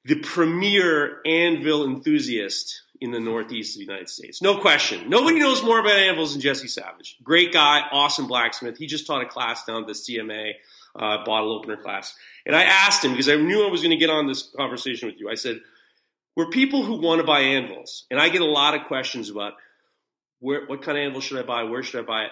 the 0.05 0.16
premier 0.16 1.20
anvil 1.24 1.84
enthusiast 1.86 2.82
in 3.01 3.11
the 3.11 3.20
Northeast 3.20 3.76
of 3.76 3.78
the 3.80 3.86
United 3.86 4.09
States. 4.11 4.43
No 4.43 4.59
question. 4.59 5.09
Nobody 5.09 5.39
knows 5.39 5.62
more 5.62 5.78
about 5.78 5.93
anvils 5.93 6.32
than 6.32 6.41
Jesse 6.43 6.68
Savage. 6.68 7.16
Great 7.22 7.53
guy, 7.53 7.82
awesome 7.91 8.26
blacksmith. 8.26 8.76
He 8.76 8.86
just 8.86 9.07
taught 9.07 9.22
a 9.22 9.26
class 9.26 9.64
down 9.64 9.82
at 9.82 9.86
the 9.86 9.95
CMA, 9.95 10.53
uh, 10.97 11.24
bottle 11.24 11.53
opener 11.53 11.76
class. 11.76 12.14
And 12.45 12.57
I 12.57 12.64
asked 12.64 13.05
him, 13.05 13.12
because 13.12 13.28
I 13.28 13.36
knew 13.36 13.66
I 13.66 13.70
was 13.70 13.80
going 13.82 13.91
to 13.91 13.97
get 13.97 14.11
on 14.11 14.26
this 14.26 14.51
conversation 14.57 15.09
with 15.09 15.18
you, 15.20 15.30
I 15.30 15.36
said, 15.36 15.61
we're 16.39 16.49
people 16.51 16.84
who 16.84 17.01
want 17.01 17.20
to 17.20 17.26
buy 17.26 17.41
anvils. 17.41 18.07
And 18.12 18.20
I 18.20 18.28
get 18.28 18.43
a 18.43 18.47
lot 18.47 18.76
of 18.76 18.86
questions 18.86 19.28
about 19.28 19.55
where, 20.39 20.66
what 20.66 20.82
kind 20.82 20.97
of 20.97 21.03
anvil 21.03 21.20
should 21.20 21.41
I 21.41 21.43
buy? 21.43 21.64
Where 21.64 21.82
should 21.82 21.99
I 21.99 22.07
buy 22.07 22.26
it? 22.26 22.30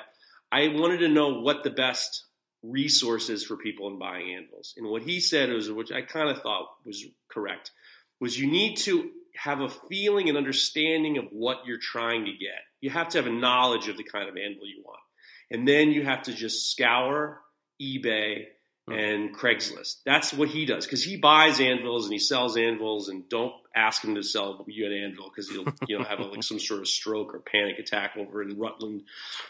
I 0.53 0.69
wanted 0.69 0.99
to 0.99 1.09
know 1.09 1.41
what 1.41 1.65
the 1.65 1.71
best 1.71 2.25
resource 2.63 3.29
is 3.31 3.43
for 3.45 3.57
people 3.57 3.89
in 3.89 3.99
buying 3.99 4.33
anvils. 4.33 4.75
And 4.77 4.87
what 4.87 5.03
he 5.03 5.19
said 5.19 5.51
was, 5.51 5.73
which 5.73 5.91
I 5.91 6.03
kind 6.03 6.31
of 6.31 6.41
thought 6.41 6.69
was 6.85 7.05
correct, 7.29 7.73
was 8.21 8.39
you 8.39 8.49
need 8.49 8.77
to 8.77 9.11
have 9.35 9.61
a 9.61 9.69
feeling 9.89 10.29
and 10.29 10.39
understanding 10.39 11.19
of 11.19 11.25
what 11.33 11.67
you're 11.67 11.81
trying 11.81 12.27
to 12.27 12.33
get. 12.33 12.63
You 12.81 12.91
have 12.91 13.09
to 13.09 13.19
have 13.19 13.27
a 13.27 13.31
knowledge 13.31 13.89
of 13.89 13.97
the 13.97 14.05
kind 14.05 14.29
of 14.29 14.37
anvil 14.37 14.69
you 14.69 14.85
want. 14.85 15.01
And 15.51 15.67
then 15.67 15.91
you 15.91 16.05
have 16.05 16.23
to 16.23 16.33
just 16.33 16.71
scour 16.71 17.41
eBay 17.83 18.45
hmm. 18.87 18.93
and 18.93 19.37
Craigslist. 19.37 19.97
That's 20.07 20.33
what 20.33 20.49
he 20.49 20.65
does 20.65 20.87
because 20.87 21.03
he 21.03 21.17
buys 21.17 21.59
anvils 21.59 22.05
and 22.05 22.13
he 22.13 22.21
sells 22.21 22.57
anvils. 22.57 23.09
And 23.09 23.29
don't 23.29 23.53
ask 23.77 24.03
him 24.03 24.15
to 24.15 24.23
sell 24.23 24.65
you 24.67 24.87
an 24.87 24.93
anvil 24.93 25.29
because 25.29 25.49
he'll 25.51 25.67
you 25.87 25.99
know 25.99 26.05
have 26.05 26.21
a, 26.21 26.25
like 26.25 26.43
some 26.43 26.59
sort 26.59 26.81
of 26.81 26.89
stroke 26.89 27.35
or 27.35 27.41
panic 27.41 27.79
attack 27.79 28.17
over 28.17 28.43
in 28.43 28.59
Rutland, 28.59 29.03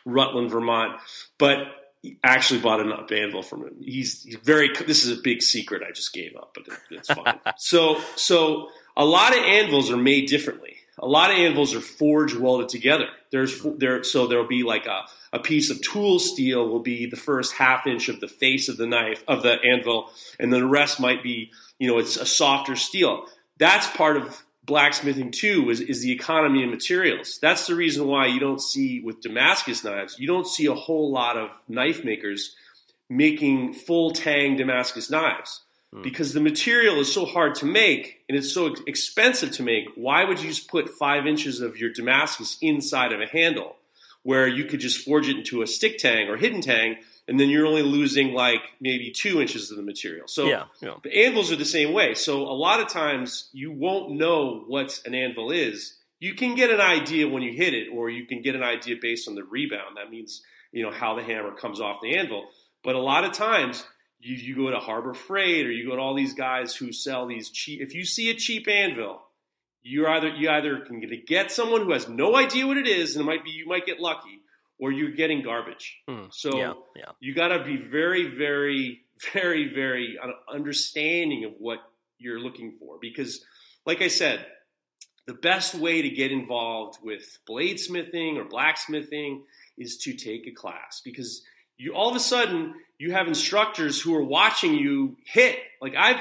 Rutland, 0.05 0.51
Vermont. 0.51 1.01
But 1.39 1.59
he 2.03 2.19
actually 2.23 2.61
bought 2.61 2.81
an 2.81 2.93
up 2.93 3.11
anvil 3.11 3.43
from 3.43 3.63
him. 3.63 3.77
He's, 3.83 4.23
he's 4.23 4.37
very. 4.37 4.71
This 4.87 5.05
is 5.05 5.19
a 5.19 5.21
big 5.21 5.43
secret 5.43 5.83
I 5.87 5.93
just 5.93 6.13
gave 6.13 6.37
up, 6.37 6.53
but 6.55 6.67
it, 6.69 6.75
it's 6.91 7.13
fine. 7.13 7.41
so 7.57 8.01
so 8.17 8.69
a 8.97 9.05
lot 9.05 9.33
of 9.33 9.43
anvils 9.43 9.91
are 9.91 9.97
made 9.97 10.29
differently. 10.29 10.77
A 10.99 11.07
lot 11.07 11.31
of 11.31 11.37
anvils 11.37 11.75
are 11.75 11.81
forge 11.81 12.35
welded 12.35 12.71
together. 12.71 13.09
There's 13.31 13.61
there 13.77 14.03
so 14.03 14.27
there'll 14.27 14.47
be 14.47 14.63
like 14.63 14.87
a, 14.87 15.03
a 15.33 15.39
piece 15.39 15.69
of 15.69 15.83
tool 15.83 16.19
steel 16.19 16.69
will 16.69 16.81
be 16.81 17.07
the 17.07 17.17
first 17.17 17.53
half 17.53 17.87
inch 17.87 18.09
of 18.09 18.21
the 18.21 18.29
face 18.29 18.69
of 18.69 18.79
the 18.79 18.87
knife 18.87 19.23
of 19.29 19.43
the 19.43 19.61
anvil, 19.63 20.11
and 20.41 20.53
then 20.53 20.61
the 20.61 20.67
rest 20.67 20.99
might 20.99 21.23
be 21.23 21.51
you 21.79 21.89
know 21.89 21.99
it's 21.99 22.17
a 22.17 22.27
softer 22.27 22.77
steel. 22.77 23.27
That's 23.59 23.89
part 23.97 24.17
of 24.17 24.45
blacksmithing 24.67 25.31
too 25.31 25.71
is, 25.71 25.81
is 25.81 26.03
the 26.03 26.13
economy 26.13 26.65
of 26.65 26.71
materials. 26.71 27.39
That's 27.41 27.67
the 27.67 27.75
reason 27.75 28.07
why 28.07 28.27
you 28.27 28.41
don't 28.41 28.61
see 28.61 29.01
with 29.01 29.21
Damascus 29.21 29.85
knives, 29.85 30.17
you 30.19 30.27
don't 30.27 30.47
see 30.47 30.67
a 30.67 30.75
whole 30.75 31.11
lot 31.11 31.37
of 31.37 31.51
knife 31.69 32.05
makers 32.05 32.55
making 33.09 33.73
full 33.73 34.11
tang 34.11 34.57
Damascus 34.57 35.11
knives 35.11 35.63
hmm. 35.95 36.03
because 36.03 36.33
the 36.33 36.41
material 36.41 36.99
is 36.99 37.13
so 37.13 37.25
hard 37.25 37.55
to 37.57 37.67
make 37.67 38.25
and 38.29 38.37
it's 38.37 38.53
so 38.53 38.75
expensive 38.87 39.53
to 39.53 39.63
make. 39.63 39.89
Why 39.95 40.25
would 40.25 40.41
you 40.41 40.49
just 40.49 40.69
put 40.69 40.91
five 40.91 41.27
inches 41.27 41.61
of 41.61 41.77
your 41.77 41.91
Damascus 41.91 42.59
inside 42.61 43.13
of 43.13 43.21
a 43.21 43.27
handle 43.27 43.77
where 44.25 44.49
you 44.49 44.65
could 44.65 44.81
just 44.81 45.05
forge 45.05 45.29
it 45.29 45.37
into 45.37 45.63
a 45.63 45.67
stick 45.69 45.99
tang 45.99 46.29
or 46.29 46.37
hidden 46.37 46.61
tang 46.61 46.97
and 47.29 47.39
then 47.41 47.49
you're 47.51 47.67
only 47.67 47.83
losing 47.83 48.33
like 48.33 48.63
maybe 48.81 49.11
two 49.11 49.41
inches 49.41 49.71
of 49.71 49.77
the 49.77 49.83
material? 49.83 50.29
So 50.29 50.47
Yeah, 50.47 50.65
yeah. 50.81 50.95
the 51.03 51.25
anvils 51.25 51.51
are 51.53 51.57
the 51.57 51.65
same 51.65 51.93
way. 51.93 52.15
So 52.15 52.43
a 52.43 52.55
lot 52.57 52.81
of 52.81 52.89
times 52.89 53.49
you 53.53 53.73
won't 53.73 54.13
know 54.13 54.65
what 54.67 55.01
an 55.05 55.15
anvil 55.15 55.51
is. 55.51 55.97
You 56.19 56.35
can 56.35 56.55
get 56.55 56.71
an 56.71 56.81
idea 56.81 57.29
when 57.29 57.43
you 57.43 57.53
hit 57.53 57.75
it, 57.75 57.89
or 57.93 58.09
you 58.09 58.27
can 58.27 58.41
get 58.41 58.55
an 58.55 58.63
idea 58.63 58.97
based 59.01 59.29
on 59.29 59.35
the 59.35 59.45
rebound. 59.45 59.97
That 59.97 60.11
means 60.11 60.43
you 60.73 60.83
know 60.83 60.91
how 60.91 61.15
the 61.15 61.23
hammer 61.23 61.53
comes 61.53 61.81
off 61.81 62.01
the 62.03 62.17
anvil. 62.17 62.49
But 62.83 62.95
a 62.95 63.01
lot 63.01 63.25
of 63.25 63.33
times 63.33 63.85
you, 64.21 64.35
you 64.35 64.57
go 64.57 64.71
to 64.71 64.79
Harbor 64.79 65.15
Freight 65.15 65.67
or 65.67 65.71
you 65.71 65.89
go 65.89 65.97
to 65.97 66.03
all 66.03 66.15
these 66.15 66.35
guys 66.35 66.75
who 66.75 66.93
sell 66.93 67.27
these 67.27 67.51
cheap. 67.51 67.81
If 67.81 67.95
you 67.95 68.05
see 68.05 68.31
a 68.31 68.35
cheap 68.35 68.69
anvil, 68.69 69.21
you're 69.83 70.09
either 70.09 70.29
you 70.29 70.51
either 70.51 70.81
can 70.81 71.01
get, 71.01 71.27
get 71.27 71.53
someone 71.53 71.83
who 71.83 71.93
has 71.93 72.09
no 72.09 72.37
idea 72.37 72.67
what 72.67 72.77
it 72.77 72.89
is, 72.89 73.15
and 73.15 73.23
it 73.23 73.27
might 73.27 73.45
be 73.45 73.51
you 73.51 73.67
might 73.67 73.87
get 73.87 74.01
lucky, 74.01 74.36
or 74.79 74.93
you're 74.93 75.11
getting 75.11 75.43
garbage. 75.43 75.99
Hmm. 76.09 76.27
So 76.31 76.57
yeah, 76.57 76.73
yeah. 76.97 77.11
you 77.21 77.35
got 77.35 77.49
to 77.49 77.65
be 77.65 77.77
very, 77.77 78.29
very, 78.29 79.01
very, 79.33 79.73
very 79.73 80.19
understanding 80.53 81.45
of 81.45 81.53
what 81.59 81.79
you're 82.19 82.41
looking 82.41 82.73
for. 82.79 82.99
Because, 83.01 83.45
like 83.85 84.03
I 84.03 84.09
said, 84.09 84.47
the 85.27 85.35
best 85.35 85.75
way 85.75 86.03
to 86.03 86.11
get 86.11 86.31
involved 86.31 86.99
with 87.03 87.39
bladesmithing 87.49 88.37
or 88.37 88.45
blacksmithing 88.45 89.43
is 89.77 89.99
to 89.99 90.15
take 90.15 90.47
a 90.47 90.53
class 90.53 91.03
because 91.05 91.43
you 91.77 91.93
all 91.93 92.09
of 92.09 92.17
a 92.17 92.21
sudden 92.21 92.75
you 92.99 93.13
have 93.13 93.29
instructors 93.29 94.01
who 94.01 94.15
are 94.15 94.25
watching 94.25 94.75
you 94.75 95.17
hit. 95.25 95.59
Like 95.83 95.95
I've 95.97 96.21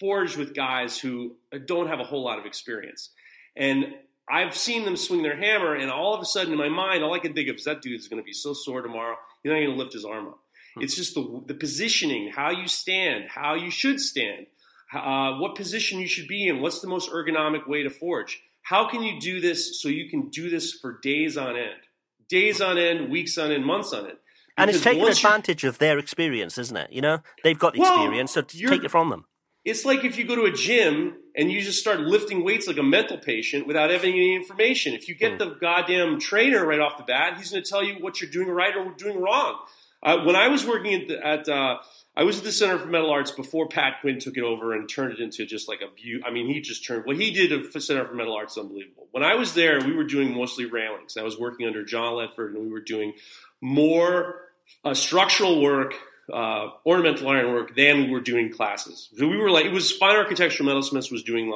forged 0.00 0.36
with 0.36 0.54
guys 0.54 0.98
who 0.98 1.36
don't 1.66 1.86
have 1.86 2.00
a 2.00 2.04
whole 2.04 2.24
lot 2.24 2.38
of 2.38 2.46
experience, 2.46 3.10
and 3.54 3.94
I've 4.28 4.56
seen 4.56 4.84
them 4.84 4.96
swing 4.96 5.22
their 5.22 5.36
hammer, 5.36 5.74
and 5.74 5.90
all 5.90 6.14
of 6.14 6.20
a 6.20 6.24
sudden 6.24 6.52
in 6.52 6.58
my 6.58 6.68
mind, 6.68 7.04
all 7.04 7.14
I 7.14 7.20
can 7.20 7.32
think 7.32 7.48
of 7.48 7.56
is 7.56 7.64
that 7.64 7.80
dude 7.82 7.98
is 7.98 8.08
going 8.08 8.20
to 8.20 8.24
be 8.26 8.32
so 8.32 8.52
sore 8.54 8.82
tomorrow. 8.82 9.16
He's 9.42 9.50
not 9.50 9.56
going 9.56 9.70
to 9.70 9.76
lift 9.76 9.92
his 9.92 10.04
arm 10.04 10.28
up. 10.28 10.38
It's 10.78 10.94
just 10.94 11.14
the 11.14 11.42
the 11.46 11.54
positioning, 11.54 12.30
how 12.30 12.50
you 12.50 12.68
stand, 12.68 13.28
how 13.30 13.54
you 13.54 13.70
should 13.70 13.98
stand, 13.98 14.46
uh, 14.92 15.38
what 15.38 15.54
position 15.54 16.00
you 16.00 16.06
should 16.06 16.28
be 16.28 16.48
in, 16.48 16.60
what's 16.60 16.80
the 16.80 16.88
most 16.88 17.10
ergonomic 17.10 17.66
way 17.66 17.82
to 17.82 17.88
forge. 17.90 18.42
How 18.62 18.88
can 18.88 19.02
you 19.02 19.18
do 19.18 19.40
this 19.40 19.80
so 19.80 19.88
you 19.88 20.10
can 20.10 20.28
do 20.28 20.50
this 20.50 20.72
for 20.74 20.98
days 21.00 21.36
on 21.38 21.56
end, 21.56 21.80
days 22.28 22.60
on 22.60 22.76
end, 22.76 23.10
weeks 23.10 23.38
on 23.38 23.52
end, 23.52 23.64
months 23.64 23.92
on 23.94 24.06
end? 24.06 24.18
And 24.58 24.68
it's 24.68 24.82
taking 24.82 25.02
you- 25.02 25.08
advantage 25.08 25.64
of 25.64 25.78
their 25.78 25.98
experience, 25.98 26.58
isn't 26.58 26.76
it? 26.76 26.92
You 26.92 27.00
know, 27.00 27.18
they've 27.42 27.58
got 27.58 27.72
the 27.74 27.80
Well, 27.80 27.94
experience, 27.94 28.32
so 28.32 28.42
take 28.42 28.84
it 28.84 28.90
from 28.90 29.08
them. 29.10 29.24
It's 29.66 29.84
like 29.84 30.04
if 30.04 30.16
you 30.16 30.24
go 30.24 30.36
to 30.36 30.44
a 30.44 30.52
gym 30.52 31.16
and 31.34 31.50
you 31.50 31.60
just 31.60 31.80
start 31.80 31.98
lifting 32.00 32.44
weights 32.44 32.66
like 32.68 32.78
a 32.78 32.82
mental 32.82 33.18
patient 33.18 33.66
without 33.66 33.90
having 33.90 34.14
any 34.14 34.34
information. 34.36 34.94
If 34.94 35.08
you 35.08 35.14
get 35.16 35.32
Hmm. 35.32 35.38
the 35.38 35.46
goddamn 35.60 36.20
trainer 36.20 36.64
right 36.64 36.78
off 36.80 36.96
the 36.96 37.04
bat, 37.04 37.36
he's 37.36 37.50
going 37.50 37.62
to 37.64 37.68
tell 37.68 37.82
you 37.82 37.94
what 37.94 38.20
you're 38.20 38.30
doing 38.30 38.48
right 38.48 38.74
or 38.76 38.92
doing 38.96 39.20
wrong. 39.20 39.58
Uh, 40.02 40.18
when 40.24 40.36
I 40.36 40.48
was 40.48 40.64
working 40.64 40.94
at, 40.94 41.08
the, 41.08 41.26
at 41.26 41.48
uh, 41.48 41.78
I 42.16 42.22
was 42.22 42.38
at 42.38 42.44
the 42.44 42.52
Center 42.52 42.78
for 42.78 42.86
Metal 42.86 43.10
Arts 43.10 43.32
before 43.32 43.66
Pat 43.66 44.00
Quinn 44.00 44.20
took 44.20 44.36
it 44.36 44.44
over 44.44 44.72
and 44.72 44.88
turned 44.88 45.12
it 45.12 45.20
into 45.20 45.44
just 45.44 45.68
like 45.68 45.80
a 45.80 45.92
view. 46.00 46.22
I 46.24 46.30
mean, 46.30 46.46
he 46.46 46.60
just 46.60 46.86
turned 46.86 47.04
what 47.04 47.16
he 47.16 47.32
did 47.32 47.52
at 47.52 47.72
the 47.72 47.80
Center 47.80 48.04
for 48.06 48.14
Metal 48.14 48.34
Arts 48.34 48.52
is 48.56 48.58
unbelievable. 48.62 49.08
When 49.10 49.24
I 49.24 49.34
was 49.34 49.54
there, 49.54 49.80
we 49.80 49.92
were 49.94 50.04
doing 50.04 50.32
mostly 50.32 50.64
railings. 50.66 51.16
I 51.16 51.22
was 51.24 51.38
working 51.38 51.66
under 51.66 51.82
John 51.84 52.12
Ledford, 52.14 52.54
and 52.54 52.60
we 52.60 52.68
were 52.68 52.80
doing 52.80 53.14
more 53.60 54.42
uh, 54.84 54.94
structural 54.94 55.60
work, 55.60 55.94
uh, 56.32 56.70
ornamental 56.84 57.28
iron 57.28 57.52
work 57.52 57.74
than 57.76 58.04
we 58.04 58.10
were 58.10 58.20
doing 58.20 58.52
classes. 58.52 59.08
So 59.16 59.28
we 59.28 59.36
were 59.36 59.50
like, 59.50 59.66
it 59.66 59.72
was 59.72 59.92
fine 59.92 60.16
architectural 60.16 60.68
metalsmiths 60.68 61.10
was 61.10 61.22
doing 61.22 61.50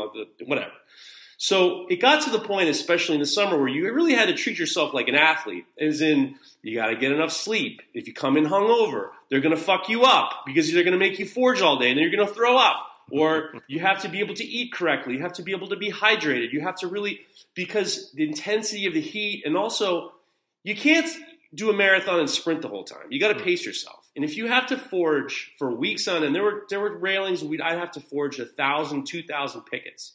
whatever. 0.47 0.73
So 1.43 1.87
it 1.89 2.03
got 2.03 2.23
to 2.25 2.31
the 2.31 2.39
point, 2.39 2.69
especially 2.69 3.15
in 3.15 3.21
the 3.21 3.27
summer, 3.27 3.57
where 3.57 3.69
you 3.69 3.91
really 3.95 4.13
had 4.13 4.27
to 4.27 4.35
treat 4.35 4.59
yourself 4.59 4.93
like 4.93 5.09
an 5.09 5.15
athlete, 5.15 5.65
as 5.81 6.03
in 6.03 6.35
you 6.63 6.77
got 6.77 6.89
to 6.89 6.97
get 6.97 7.13
enough 7.13 7.33
sleep. 7.33 7.81
If 7.95 8.07
you 8.07 8.13
come 8.13 8.37
in 8.37 8.45
hungover, 8.45 9.09
they're 9.31 9.41
going 9.41 9.57
to 9.57 9.63
fuck 9.63 9.89
you 9.89 10.03
up 10.05 10.43
because 10.45 10.71
they're 10.71 10.85
going 10.85 10.93
to 10.93 10.99
make 10.99 11.19
you 11.19 11.27
forge 11.27 11.63
all 11.63 11.79
day, 11.79 11.89
and 11.89 11.97
then 11.97 12.03
you're 12.03 12.15
going 12.15 12.29
to 12.29 12.35
throw 12.35 12.59
up. 12.59 12.87
Or 13.11 13.55
you 13.67 13.81
have 13.81 14.03
to 14.03 14.09
be 14.09 14.21
able 14.21 14.35
to 14.35 14.45
eat 14.45 14.73
correctly. 14.73 15.15
You 15.15 15.23
have 15.23 15.33
to 15.33 15.43
be 15.43 15.53
able 15.53 15.69
to 15.69 15.77
be 15.77 15.91
hydrated. 15.91 16.53
You 16.53 16.61
have 16.61 16.77
to 16.77 16.87
really 16.87 17.21
because 17.55 18.13
the 18.13 18.29
intensity 18.29 18.87
of 18.87 18.93
the 18.93 19.01
heat, 19.01 19.43
and 19.45 19.57
also 19.57 20.13
you 20.63 20.77
can't 20.77 21.11
do 21.55 21.71
a 21.71 21.73
marathon 21.73 22.21
and 22.21 22.31
sprint 22.31 22.63
the 22.63 22.69
whole 22.69 22.85
time. 22.85 23.07
You 23.09 23.19
got 23.19 23.37
to 23.37 23.43
pace 23.43 23.65
yourself. 23.65 24.00
And 24.17 24.25
if 24.25 24.37
you 24.37 24.49
have 24.49 24.67
to 24.69 24.77
forge 24.77 25.53
for 25.59 25.71
weeks 25.71 26.09
on, 26.09 26.25
and 26.25 26.35
there 26.35 26.43
were 26.43 26.65
there 26.69 26.81
were 26.81 26.97
railings, 26.97 27.45
we'd 27.45 27.61
I'd 27.61 27.79
have 27.79 27.93
to 27.93 28.01
forge 28.01 28.39
a 28.41 28.47
thousand, 28.47 29.07
two 29.07 29.23
thousand 29.23 29.63
pickets. 29.63 30.15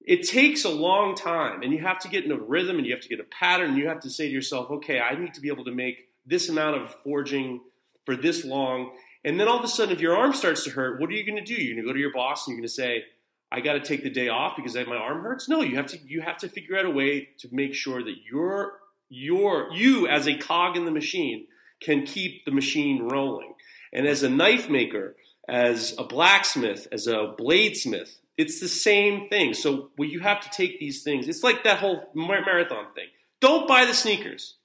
It 0.00 0.28
takes 0.28 0.64
a 0.64 0.70
long 0.70 1.14
time, 1.14 1.62
and 1.62 1.72
you 1.72 1.80
have 1.80 1.98
to 2.00 2.08
get 2.08 2.24
in 2.24 2.30
a 2.30 2.38
rhythm, 2.38 2.76
and 2.76 2.86
you 2.86 2.92
have 2.92 3.02
to 3.02 3.08
get 3.08 3.20
a 3.20 3.24
pattern. 3.24 3.70
And 3.70 3.78
you 3.78 3.88
have 3.88 4.00
to 4.00 4.10
say 4.10 4.28
to 4.28 4.32
yourself, 4.32 4.70
okay, 4.70 5.00
I 5.00 5.18
need 5.18 5.34
to 5.34 5.40
be 5.40 5.48
able 5.48 5.64
to 5.64 5.72
make 5.72 6.08
this 6.26 6.48
amount 6.48 6.80
of 6.80 6.94
forging 7.02 7.60
for 8.04 8.14
this 8.16 8.44
long. 8.44 8.92
And 9.24 9.40
then 9.40 9.48
all 9.48 9.58
of 9.58 9.64
a 9.64 9.68
sudden, 9.68 9.94
if 9.94 10.00
your 10.00 10.16
arm 10.16 10.34
starts 10.34 10.64
to 10.64 10.70
hurt, 10.70 11.00
what 11.00 11.08
are 11.08 11.14
you 11.14 11.24
going 11.24 11.42
to 11.42 11.44
do? 11.44 11.60
You're 11.60 11.74
going 11.74 11.84
to 11.84 11.88
go 11.88 11.94
to 11.94 12.00
your 12.00 12.12
boss 12.12 12.46
and 12.46 12.52
you're 12.52 12.60
going 12.60 12.68
to 12.68 12.74
say, 12.74 13.04
I 13.50 13.60
got 13.60 13.74
to 13.74 13.80
take 13.80 14.02
the 14.02 14.10
day 14.10 14.28
off 14.28 14.56
because 14.56 14.74
my 14.74 14.96
arm 14.96 15.22
hurts. 15.22 15.48
No, 15.48 15.62
you 15.62 15.76
have 15.76 15.86
to 15.86 15.98
you 16.04 16.20
have 16.20 16.38
to 16.38 16.48
figure 16.48 16.76
out 16.76 16.84
a 16.84 16.90
way 16.90 17.28
to 17.38 17.48
make 17.52 17.74
sure 17.74 18.02
that 18.02 18.16
your 18.30 18.72
your 19.08 19.72
you 19.72 20.08
as 20.08 20.26
a 20.26 20.36
cog 20.36 20.76
in 20.76 20.84
the 20.84 20.90
machine 20.90 21.46
can 21.84 22.06
keep 22.06 22.44
the 22.44 22.50
machine 22.50 23.08
rolling. 23.08 23.54
And 23.92 24.06
as 24.06 24.22
a 24.22 24.30
knife 24.30 24.68
maker, 24.68 25.16
as 25.48 25.94
a 25.98 26.04
blacksmith, 26.04 26.88
as 26.90 27.06
a 27.06 27.34
bladesmith, 27.38 28.18
it's 28.36 28.60
the 28.60 28.68
same 28.68 29.28
thing. 29.28 29.54
So 29.54 29.90
well, 29.96 30.08
you 30.08 30.20
have 30.20 30.40
to 30.40 30.50
take 30.50 30.80
these 30.80 31.02
things. 31.02 31.28
It's 31.28 31.44
like 31.44 31.64
that 31.64 31.78
whole 31.78 32.10
marathon 32.14 32.92
thing. 32.94 33.08
Don't 33.40 33.68
buy 33.68 33.84
the 33.84 33.94
sneakers. 33.94 34.56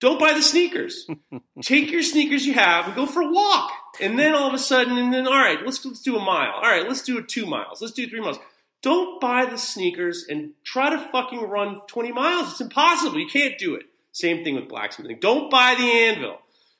Don't 0.00 0.20
buy 0.20 0.32
the 0.32 0.42
sneakers. 0.42 1.08
Take 1.62 1.90
your 1.90 2.04
sneakers 2.04 2.46
you 2.46 2.54
have 2.54 2.86
and 2.86 2.94
go 2.94 3.04
for 3.04 3.20
a 3.20 3.32
walk. 3.32 3.72
And 4.00 4.16
then 4.16 4.32
all 4.32 4.46
of 4.46 4.54
a 4.54 4.58
sudden, 4.58 4.96
and 4.96 5.12
then 5.12 5.26
all 5.26 5.34
right, 5.34 5.58
let's 5.64 5.84
let's 5.84 6.02
do 6.02 6.16
a 6.16 6.24
mile. 6.24 6.52
All 6.54 6.70
right, 6.70 6.86
let's 6.86 7.02
do 7.02 7.20
two 7.22 7.46
miles. 7.46 7.82
Let's 7.82 7.94
do 7.94 8.08
three 8.08 8.20
miles. 8.20 8.38
Don't 8.80 9.20
buy 9.20 9.44
the 9.44 9.58
sneakers 9.58 10.24
and 10.28 10.52
try 10.62 10.90
to 10.90 11.08
fucking 11.10 11.40
run 11.40 11.80
20 11.88 12.12
miles. 12.12 12.52
It's 12.52 12.60
impossible. 12.60 13.18
You 13.18 13.26
can't 13.26 13.58
do 13.58 13.74
it. 13.74 13.86
Same 14.12 14.44
thing 14.44 14.54
with 14.54 14.68
blacksmithing. 14.68 15.18
Don't 15.20 15.50
buy 15.50 15.74
the 15.76 15.84
anvil. 15.84 16.38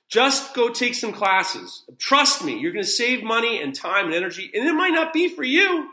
Just 0.08 0.54
go 0.54 0.70
take 0.70 0.94
some 0.94 1.12
classes. 1.12 1.84
Trust 1.98 2.44
me, 2.44 2.58
you're 2.58 2.72
going 2.72 2.84
to 2.84 2.90
save 2.90 3.22
money 3.22 3.62
and 3.62 3.74
time 3.74 4.06
and 4.06 4.14
energy, 4.14 4.50
and 4.54 4.66
it 4.66 4.72
might 4.72 4.92
not 4.92 5.12
be 5.12 5.28
for 5.28 5.44
you. 5.44 5.88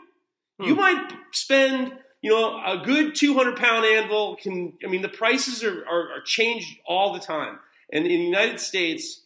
Hmm. 0.58 0.66
You 0.66 0.74
might 0.74 1.12
spend 1.32 1.92
you 2.26 2.32
know, 2.32 2.60
a 2.64 2.82
good 2.84 3.14
200 3.14 3.56
pound 3.56 3.86
anvil 3.86 4.34
can, 4.34 4.72
I 4.84 4.88
mean, 4.88 5.02
the 5.02 5.08
prices 5.08 5.62
are, 5.62 5.86
are, 5.86 6.12
are 6.12 6.20
changed 6.24 6.78
all 6.84 7.12
the 7.12 7.20
time. 7.20 7.60
And 7.92 8.04
in 8.04 8.18
the 8.18 8.24
United 8.24 8.58
States, 8.58 9.20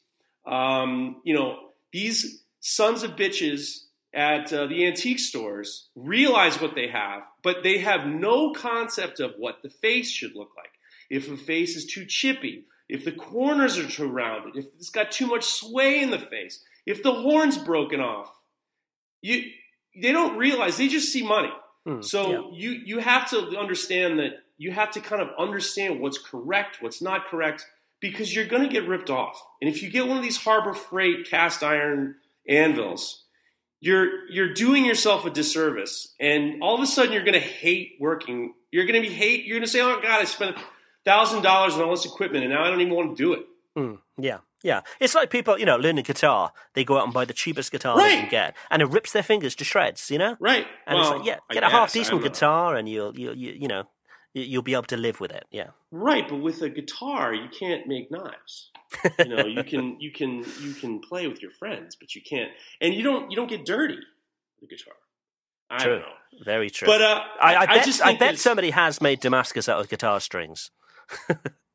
um, 0.47 1.17
you 1.25 1.35
know, 1.35 1.59
these 1.93 2.43
sons 2.61 3.03
of 3.03 3.13
bitches 3.13 3.85
at 4.13 4.53
uh, 4.53 4.67
the 4.67 4.87
antique 4.87 5.21
stores 5.21 5.89
realize 5.95 6.61
what 6.61 6.75
they 6.75 6.89
have, 6.89 7.23
but 7.43 7.63
they 7.63 7.79
have 7.79 8.07
no 8.07 8.53
concept 8.53 9.19
of 9.19 9.35
what 9.39 9.63
the 9.63 9.71
face 9.71 10.11
should 10.11 10.35
look 10.35 10.51
like. 10.57 10.73
If 11.09 11.31
a 11.31 11.37
face 11.37 11.77
is 11.77 11.87
too 11.87 12.05
chippy, 12.05 12.65
if 12.91 13.05
the 13.05 13.13
corners 13.13 13.79
are 13.79 13.89
too 13.89 14.09
rounded, 14.09 14.57
if 14.57 14.67
it's 14.77 14.91
got 14.91 15.11
too 15.11 15.27
much 15.27 15.45
sway 15.45 16.01
in 16.01 16.11
the 16.11 16.19
face, 16.19 16.63
if 16.87 17.03
the 17.03 17.13
horn's 17.13 17.59
broken 17.59 18.01
off, 18.01 18.31
you, 19.23 19.51
they 20.01 20.13
don't 20.13 20.37
realize, 20.37 20.77
they 20.77 20.89
just 20.89 21.13
see 21.13 21.23
money. 21.23 21.53
Hmm, 21.87 22.03
so 22.03 22.31
yeah. 22.31 22.41
you 22.53 22.71
you 22.85 22.99
have 22.99 23.31
to 23.31 23.59
understand 23.59 24.19
that 24.19 24.33
you 24.59 24.71
have 24.73 24.91
to 24.93 25.01
kind 25.01 25.23
of 25.23 25.29
understand 25.39 26.01
what's 26.01 26.19
correct, 26.19 26.79
what's 26.81 27.01
not 27.01 27.27
correct, 27.27 27.67
because 28.01 28.35
you're 28.35 28.47
going 28.47 28.63
to 28.63 28.69
get 28.69 28.87
ripped 28.87 29.09
off. 29.09 29.43
And 29.63 29.71
if 29.71 29.83
you 29.83 29.89
get 29.89 30.07
one 30.07 30.19
of 30.19 30.23
these 30.23 30.37
Harbor 30.37 30.75
Freight 30.75 31.31
cast 31.31 31.63
iron 31.63 32.17
anvils, 32.47 33.25
you're 33.81 34.29
you're 34.29 34.53
doing 34.53 34.85
yourself 34.85 35.25
a 35.25 35.31
disservice, 35.31 36.15
and 36.21 36.63
all 36.63 36.75
of 36.75 36.83
a 36.83 36.87
sudden 36.87 37.13
you're 37.13 37.25
going 37.25 37.33
to 37.33 37.41
hate 37.41 37.93
working. 37.99 38.53
You're 38.71 38.85
going 38.85 39.03
to 39.03 39.09
be 39.09 39.15
hate. 39.15 39.47
You're 39.47 39.57
going 39.57 39.67
to 39.67 39.71
say, 39.71 39.81
"Oh 39.81 40.01
God, 40.03 40.21
I 40.21 40.25
spent 40.25 40.57
thousand 41.05 41.43
dollars 41.43 41.75
on 41.75 41.83
all 41.83 41.91
this 41.91 42.07
equipment, 42.07 42.45
and 42.45 42.53
now 42.53 42.65
I 42.65 42.71
don't 42.71 42.81
even 42.81 42.95
want 42.95 43.17
to 43.17 43.23
do 43.23 43.33
it." 43.33 43.47
Mm, 43.77 43.99
yeah. 44.19 44.39
Yeah, 44.63 44.83
it's 45.01 45.15
like 45.15 45.31
people, 45.31 45.59
you 45.59 45.65
know, 45.65 45.77
learning 45.77 46.05
guitar. 46.05 46.53
They 46.75 46.85
go 46.85 46.99
out 46.99 47.05
and 47.05 47.15
buy 47.15 47.25
the 47.25 47.33
cheapest 47.33 47.73
guitar 47.73 47.97
right. 47.97 48.09
they 48.09 48.21
can 48.21 48.29
get, 48.29 48.57
and 48.71 48.83
it 48.83 48.89
rips 48.91 49.13
their 49.13 49.23
fingers 49.23 49.55
to 49.55 49.65
shreds. 49.65 50.11
You 50.11 50.19
know, 50.19 50.37
right? 50.39 50.67
And 50.87 50.99
well, 50.99 51.13
it's 51.13 51.19
like, 51.19 51.27
yeah, 51.27 51.39
get 51.51 51.65
I 51.65 51.69
a 51.69 51.71
half 51.71 51.93
decent 51.93 52.23
guitar, 52.23 52.77
and 52.77 52.87
you'll, 52.87 53.19
you, 53.19 53.33
you, 53.33 53.53
you 53.53 53.69
know, 53.69 53.85
you'll 54.35 54.63
be 54.63 54.75
able 54.75 54.83
to 54.85 54.99
live 54.99 55.19
with 55.19 55.31
it. 55.31 55.47
Yeah, 55.51 55.69
right. 55.91 56.29
But 56.29 56.37
with 56.37 56.61
a 56.61 56.69
guitar, 56.69 57.33
you 57.33 57.49
can't 57.49 57.87
make 57.87 58.11
knives. 58.11 58.71
you 59.19 59.29
know, 59.29 59.47
you 59.47 59.65
can, 59.65 59.97
you 60.01 60.11
can, 60.13 60.45
you 60.61 60.75
can 60.75 61.01
play 61.01 61.27
with 61.27 61.41
your 61.41 61.53
friends, 61.53 61.97
but 61.99 62.15
you 62.15 62.21
can't, 62.21 62.51
and 62.83 62.93
you 62.93 63.03
don't, 63.03 63.31
you 63.31 63.37
don't 63.37 63.49
get 63.49 63.65
dirty 63.65 63.97
with 64.61 64.69
the 64.69 64.77
guitar. 64.77 64.95
I 65.71 65.83
true. 65.83 66.03
Very 66.45 66.69
true. 66.69 66.87
But 66.87 67.01
uh, 67.01 67.23
I, 67.41 67.55
I, 67.55 67.61
I, 67.61 67.67
bet, 67.67 68.01
I 68.05 68.17
bet 68.17 68.39
somebody 68.39 68.71
has 68.71 69.01
made 69.01 69.21
Damascus 69.21 69.69
out 69.69 69.81
of 69.81 69.89
guitar 69.89 70.21
strings. 70.21 70.71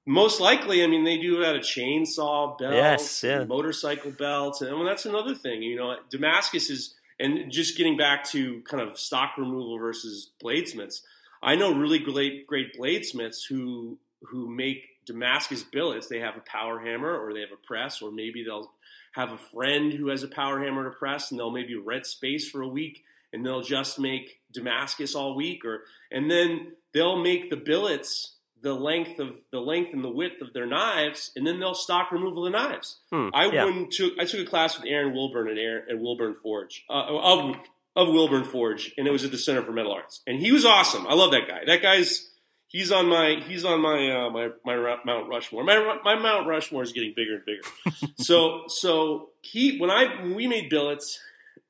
Most 0.06 0.40
likely, 0.40 0.84
I 0.84 0.88
mean, 0.88 1.04
they 1.04 1.18
do 1.18 1.40
have 1.40 1.56
a 1.56 1.60
chainsaw 1.60 2.58
belt, 2.60 2.74
yes, 2.76 3.24
yeah. 3.24 3.44
motorcycle 3.44 4.12
belts, 4.12 4.62
and 4.62 4.76
well, 4.76 4.86
that's 4.86 5.08
another 5.08 5.34
thing. 5.34 5.64
You 5.64 5.78
know, 5.78 5.96
Damascus 6.12 6.70
is, 6.70 6.94
and 7.20 7.52
just 7.52 7.76
getting 7.76 7.98
back 7.98 8.24
to 8.26 8.62
kind 8.70 8.88
of 8.88 9.00
stock 9.00 9.32
removal 9.36 9.80
versus 9.80 10.30
bladesmiths. 10.44 11.02
I 11.42 11.56
know 11.56 11.74
really 11.74 11.98
great 11.98 12.46
great 12.46 12.78
bladesmiths 12.78 13.48
who 13.50 13.98
who 14.22 14.48
make 14.48 14.90
Damascus 15.08 15.64
billets. 15.64 16.08
They 16.08 16.20
have 16.20 16.38
a 16.38 16.42
power 16.42 16.80
hammer, 16.80 17.18
or 17.18 17.34
they 17.34 17.42
have 17.42 17.52
a 17.52 17.68
press, 17.68 18.00
or 18.00 18.12
maybe 18.12 18.44
they'll 18.44 18.72
have 19.14 19.32
a 19.32 19.38
friend 19.38 19.92
who 19.92 20.10
has 20.10 20.22
a 20.22 20.28
power 20.28 20.64
hammer 20.64 20.84
to 20.84 20.92
press, 20.92 21.32
and 21.32 21.40
they'll 21.40 21.50
maybe 21.50 21.76
rent 21.76 22.06
space 22.06 22.48
for 22.48 22.62
a 22.62 22.68
week, 22.68 23.04
and 23.34 23.44
they'll 23.44 23.64
just 23.64 23.98
make 23.98 24.42
Damascus 24.52 25.16
all 25.16 25.36
week, 25.36 25.66
or 25.66 25.82
and 26.12 26.30
then 26.30 26.74
they'll 26.94 27.22
make 27.22 27.50
the 27.50 27.58
billets 27.58 28.35
the 28.66 28.74
length 28.74 29.20
of 29.20 29.36
the 29.52 29.60
length 29.60 29.94
and 29.94 30.04
the 30.04 30.10
width 30.10 30.42
of 30.42 30.52
their 30.52 30.66
knives, 30.66 31.32
and 31.36 31.46
then 31.46 31.60
they'll 31.60 31.76
stock 31.76 32.12
removal 32.12 32.46
the 32.46 32.50
knives. 32.50 32.98
Hmm, 33.12 33.30
I 33.32 33.46
yeah. 33.46 33.66
went 33.66 33.92
to 33.94 34.12
I 34.20 34.26
took 34.26 34.40
a 34.40 34.50
class 34.50 34.76
with 34.76 34.88
Aaron 34.88 35.14
Wilburn 35.14 35.48
at, 35.48 35.58
Aaron, 35.60 35.84
at 35.88 36.00
Wilburn 36.00 36.34
Forge 36.34 36.84
uh, 36.90 37.06
of 37.06 37.56
of 37.96 38.08
Wilburn 38.08 38.44
Forge, 38.44 38.92
and 38.98 39.08
it 39.08 39.12
was 39.12 39.24
at 39.24 39.30
the 39.30 39.38
Center 39.38 39.62
for 39.62 39.72
Metal 39.72 39.94
Arts, 39.94 40.22
and 40.26 40.40
he 40.40 40.52
was 40.52 40.66
awesome. 40.66 41.06
I 41.06 41.14
love 41.14 41.30
that 41.32 41.48
guy. 41.48 41.60
That 41.68 41.84
guy's 41.84 42.28
he's 42.68 42.92
on 42.92 43.08
my 43.08 43.40
he's 43.48 43.66
on 43.66 43.82
my 43.82 44.10
uh, 44.10 44.30
my 44.32 44.50
my 44.66 44.98
Mount 45.06 45.30
Rushmore. 45.30 45.64
My 45.64 46.00
my 46.04 46.16
Mount 46.16 46.48
Rushmore 46.48 46.82
is 46.82 46.92
getting 46.92 47.14
bigger 47.16 47.36
and 47.36 47.46
bigger. 47.46 48.14
so 48.18 48.64
so 48.68 49.30
he 49.44 49.78
when 49.78 49.92
I 49.92 50.24
when 50.24 50.34
we 50.34 50.48
made 50.48 50.72
billets, 50.72 51.20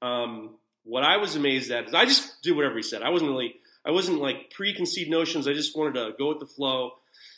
um, 0.02 0.52
what 0.86 1.04
I 1.04 1.18
was 1.18 1.36
amazed 1.36 1.72
at 1.72 1.90
is 1.90 1.94
I 1.94 2.06
just 2.06 2.42
did 2.42 2.56
whatever 2.56 2.78
he 2.78 2.84
said. 2.84 3.04
I 3.04 3.10
wasn't 3.10 3.32
really 3.32 3.56
I 3.86 3.92
wasn't 3.92 4.20
like 4.20 4.52
preconceived 4.52 5.10
notions. 5.10 5.48
I 5.48 5.54
just 5.54 5.78
wanted 5.78 5.94
to 5.96 6.14
go 6.18 6.30
with 6.30 6.40
the 6.40 6.48
flow. 6.48 6.92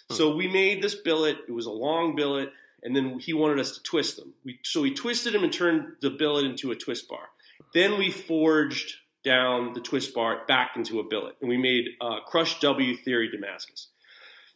Hmm. 0.09 0.15
So 0.15 0.35
we 0.35 0.47
made 0.47 0.81
this 0.81 0.95
billet. 0.95 1.37
It 1.47 1.51
was 1.51 1.65
a 1.65 1.71
long 1.71 2.15
billet, 2.15 2.51
and 2.83 2.95
then 2.95 3.19
he 3.19 3.33
wanted 3.33 3.59
us 3.59 3.71
to 3.71 3.83
twist 3.83 4.17
them. 4.17 4.33
We, 4.45 4.59
so 4.63 4.81
we 4.81 4.93
twisted 4.93 5.33
them 5.33 5.43
and 5.43 5.51
turned 5.51 5.93
the 6.01 6.09
billet 6.09 6.45
into 6.45 6.71
a 6.71 6.75
twist 6.75 7.07
bar. 7.07 7.29
Then 7.73 7.97
we 7.97 8.11
forged 8.11 8.95
down 9.23 9.73
the 9.73 9.81
twist 9.81 10.13
bar 10.13 10.45
back 10.47 10.77
into 10.77 10.99
a 10.99 11.03
billet, 11.03 11.35
and 11.41 11.49
we 11.49 11.57
made 11.57 11.85
uh, 11.99 12.21
crushed 12.25 12.61
W 12.61 12.95
theory 12.95 13.29
Damascus. 13.29 13.89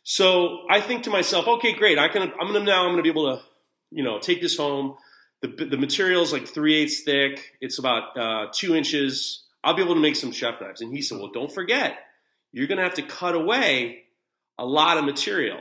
So 0.04 0.66
I 0.70 0.82
think 0.82 1.04
to 1.04 1.10
myself, 1.10 1.48
okay, 1.48 1.74
great. 1.74 2.00
I 2.00 2.08
can. 2.08 2.22
I'm 2.40 2.48
gonna 2.48 2.64
now. 2.64 2.86
I'm 2.86 2.92
gonna 2.92 3.04
be 3.04 3.10
able 3.10 3.38
to, 3.38 3.44
you 3.92 4.04
know, 4.04 4.20
take 4.20 4.42
this 4.42 4.58
home. 4.58 4.96
The 5.42 5.48
the 5.48 5.78
material 5.78 6.24
is 6.24 6.32
like 6.32 6.48
three 6.48 6.76
eighths 6.76 7.04
thick. 7.04 7.54
It's 7.60 7.80
about 7.80 8.18
uh, 8.18 8.48
two 8.54 8.76
inches 8.76 9.41
I'll 9.64 9.76
be 9.76 9.84
able 9.84 9.96
to 9.96 10.02
make 10.02 10.16
some 10.16 10.32
chef 10.32 10.60
knives. 10.60 10.82
And 10.82 10.94
he 10.94 11.02
said, 11.02 11.18
Well, 11.20 11.32
don't 11.34 11.52
forget, 11.52 11.98
you're 12.52 12.68
going 12.68 12.78
to 12.78 12.84
have 12.84 12.96
to 12.96 13.04
cut 13.04 13.36
away 13.36 14.04
a 14.58 14.66
lot 14.66 14.98
of 14.98 15.06
material 15.06 15.60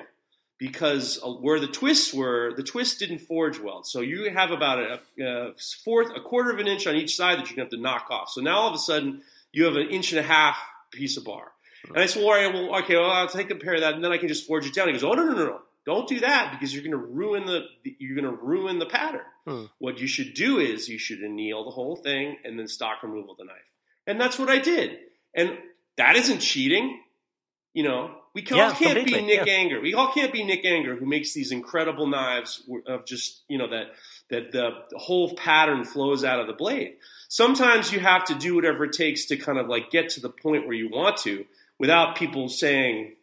because 0.58 1.18
uh, 1.24 1.30
where 1.30 1.58
the 1.58 1.66
twists 1.66 2.12
were, 2.12 2.52
the 2.54 2.62
twists 2.62 2.98
didn't 2.98 3.20
forge 3.20 3.58
well. 3.58 3.82
So 3.82 4.00
you 4.00 4.30
have 4.30 4.50
about 4.50 4.78
a, 4.78 5.00
a, 5.22 5.54
fourth, 5.84 6.10
a 6.14 6.20
quarter 6.20 6.50
of 6.50 6.58
an 6.58 6.68
inch 6.68 6.86
on 6.86 6.94
each 6.94 7.16
side 7.16 7.38
that 7.38 7.48
you're 7.48 7.56
going 7.56 7.68
to 7.68 7.76
have 7.76 7.80
to 7.80 7.80
knock 7.80 8.08
off. 8.10 8.30
So 8.30 8.40
now 8.40 8.58
all 8.58 8.68
of 8.68 8.74
a 8.74 8.78
sudden, 8.78 9.22
you 9.52 9.64
have 9.64 9.76
an 9.76 9.88
inch 9.88 10.12
and 10.12 10.20
a 10.20 10.22
half 10.22 10.58
piece 10.92 11.16
of 11.16 11.24
bar. 11.24 11.50
And 11.88 11.98
I 11.98 12.06
said, 12.06 12.22
well, 12.22 12.32
right, 12.32 12.52
well, 12.52 12.78
okay, 12.80 12.96
well, 12.96 13.10
I'll 13.10 13.26
take 13.26 13.50
a 13.50 13.54
pair 13.54 13.74
of 13.74 13.80
that, 13.80 13.94
and 13.94 14.04
then 14.04 14.12
I 14.12 14.18
can 14.18 14.28
just 14.28 14.46
forge 14.46 14.66
it 14.66 14.74
down. 14.74 14.88
He 14.88 14.92
goes, 14.92 15.02
oh, 15.02 15.14
no, 15.14 15.24
no, 15.24 15.32
no, 15.32 15.44
no. 15.44 15.60
Don't 15.86 16.06
do 16.06 16.20
that 16.20 16.52
because 16.52 16.74
you're 16.74 16.82
going 16.82 16.90
to 16.92 16.98
ruin 16.98 17.46
the 17.46 17.64
you're 17.98 18.14
going 18.14 18.30
to 18.30 18.42
ruin 18.42 18.78
the 18.78 18.86
pattern. 18.86 19.24
Hmm. 19.46 19.64
What 19.78 19.98
you 19.98 20.06
should 20.06 20.34
do 20.34 20.58
is 20.58 20.90
you 20.90 20.98
should 20.98 21.20
anneal 21.20 21.64
the 21.64 21.70
whole 21.70 21.96
thing 21.96 22.36
and 22.44 22.58
then 22.58 22.68
stock 22.68 23.02
removal 23.02 23.34
the 23.38 23.46
knife. 23.46 23.69
And 24.10 24.20
that's 24.20 24.40
what 24.40 24.48
I 24.48 24.58
did. 24.58 24.98
And 25.34 25.56
that 25.96 26.16
isn't 26.16 26.40
cheating. 26.40 27.00
You 27.72 27.84
know, 27.84 28.10
we 28.34 28.44
all 28.50 28.58
yeah, 28.58 28.74
can't 28.74 29.06
be 29.06 29.22
Nick 29.22 29.46
yeah. 29.46 29.52
Anger. 29.52 29.80
We 29.80 29.94
all 29.94 30.12
can't 30.12 30.32
be 30.32 30.42
Nick 30.42 30.64
Anger 30.64 30.96
who 30.96 31.06
makes 31.06 31.32
these 31.32 31.52
incredible 31.52 32.08
knives 32.08 32.68
of 32.88 33.06
just, 33.06 33.42
you 33.48 33.56
know, 33.56 33.68
that 33.70 33.92
that 34.30 34.50
the, 34.50 34.70
the 34.90 34.98
whole 34.98 35.36
pattern 35.36 35.84
flows 35.84 36.24
out 36.24 36.40
of 36.40 36.48
the 36.48 36.52
blade. 36.52 36.96
Sometimes 37.28 37.92
you 37.92 38.00
have 38.00 38.24
to 38.24 38.34
do 38.34 38.56
whatever 38.56 38.84
it 38.84 38.92
takes 38.92 39.26
to 39.26 39.36
kind 39.36 39.58
of 39.58 39.68
like 39.68 39.92
get 39.92 40.08
to 40.10 40.20
the 40.20 40.28
point 40.28 40.66
where 40.66 40.74
you 40.74 40.90
want 40.90 41.16
to 41.18 41.44
without 41.78 42.16
people 42.16 42.48
saying, 42.48 43.14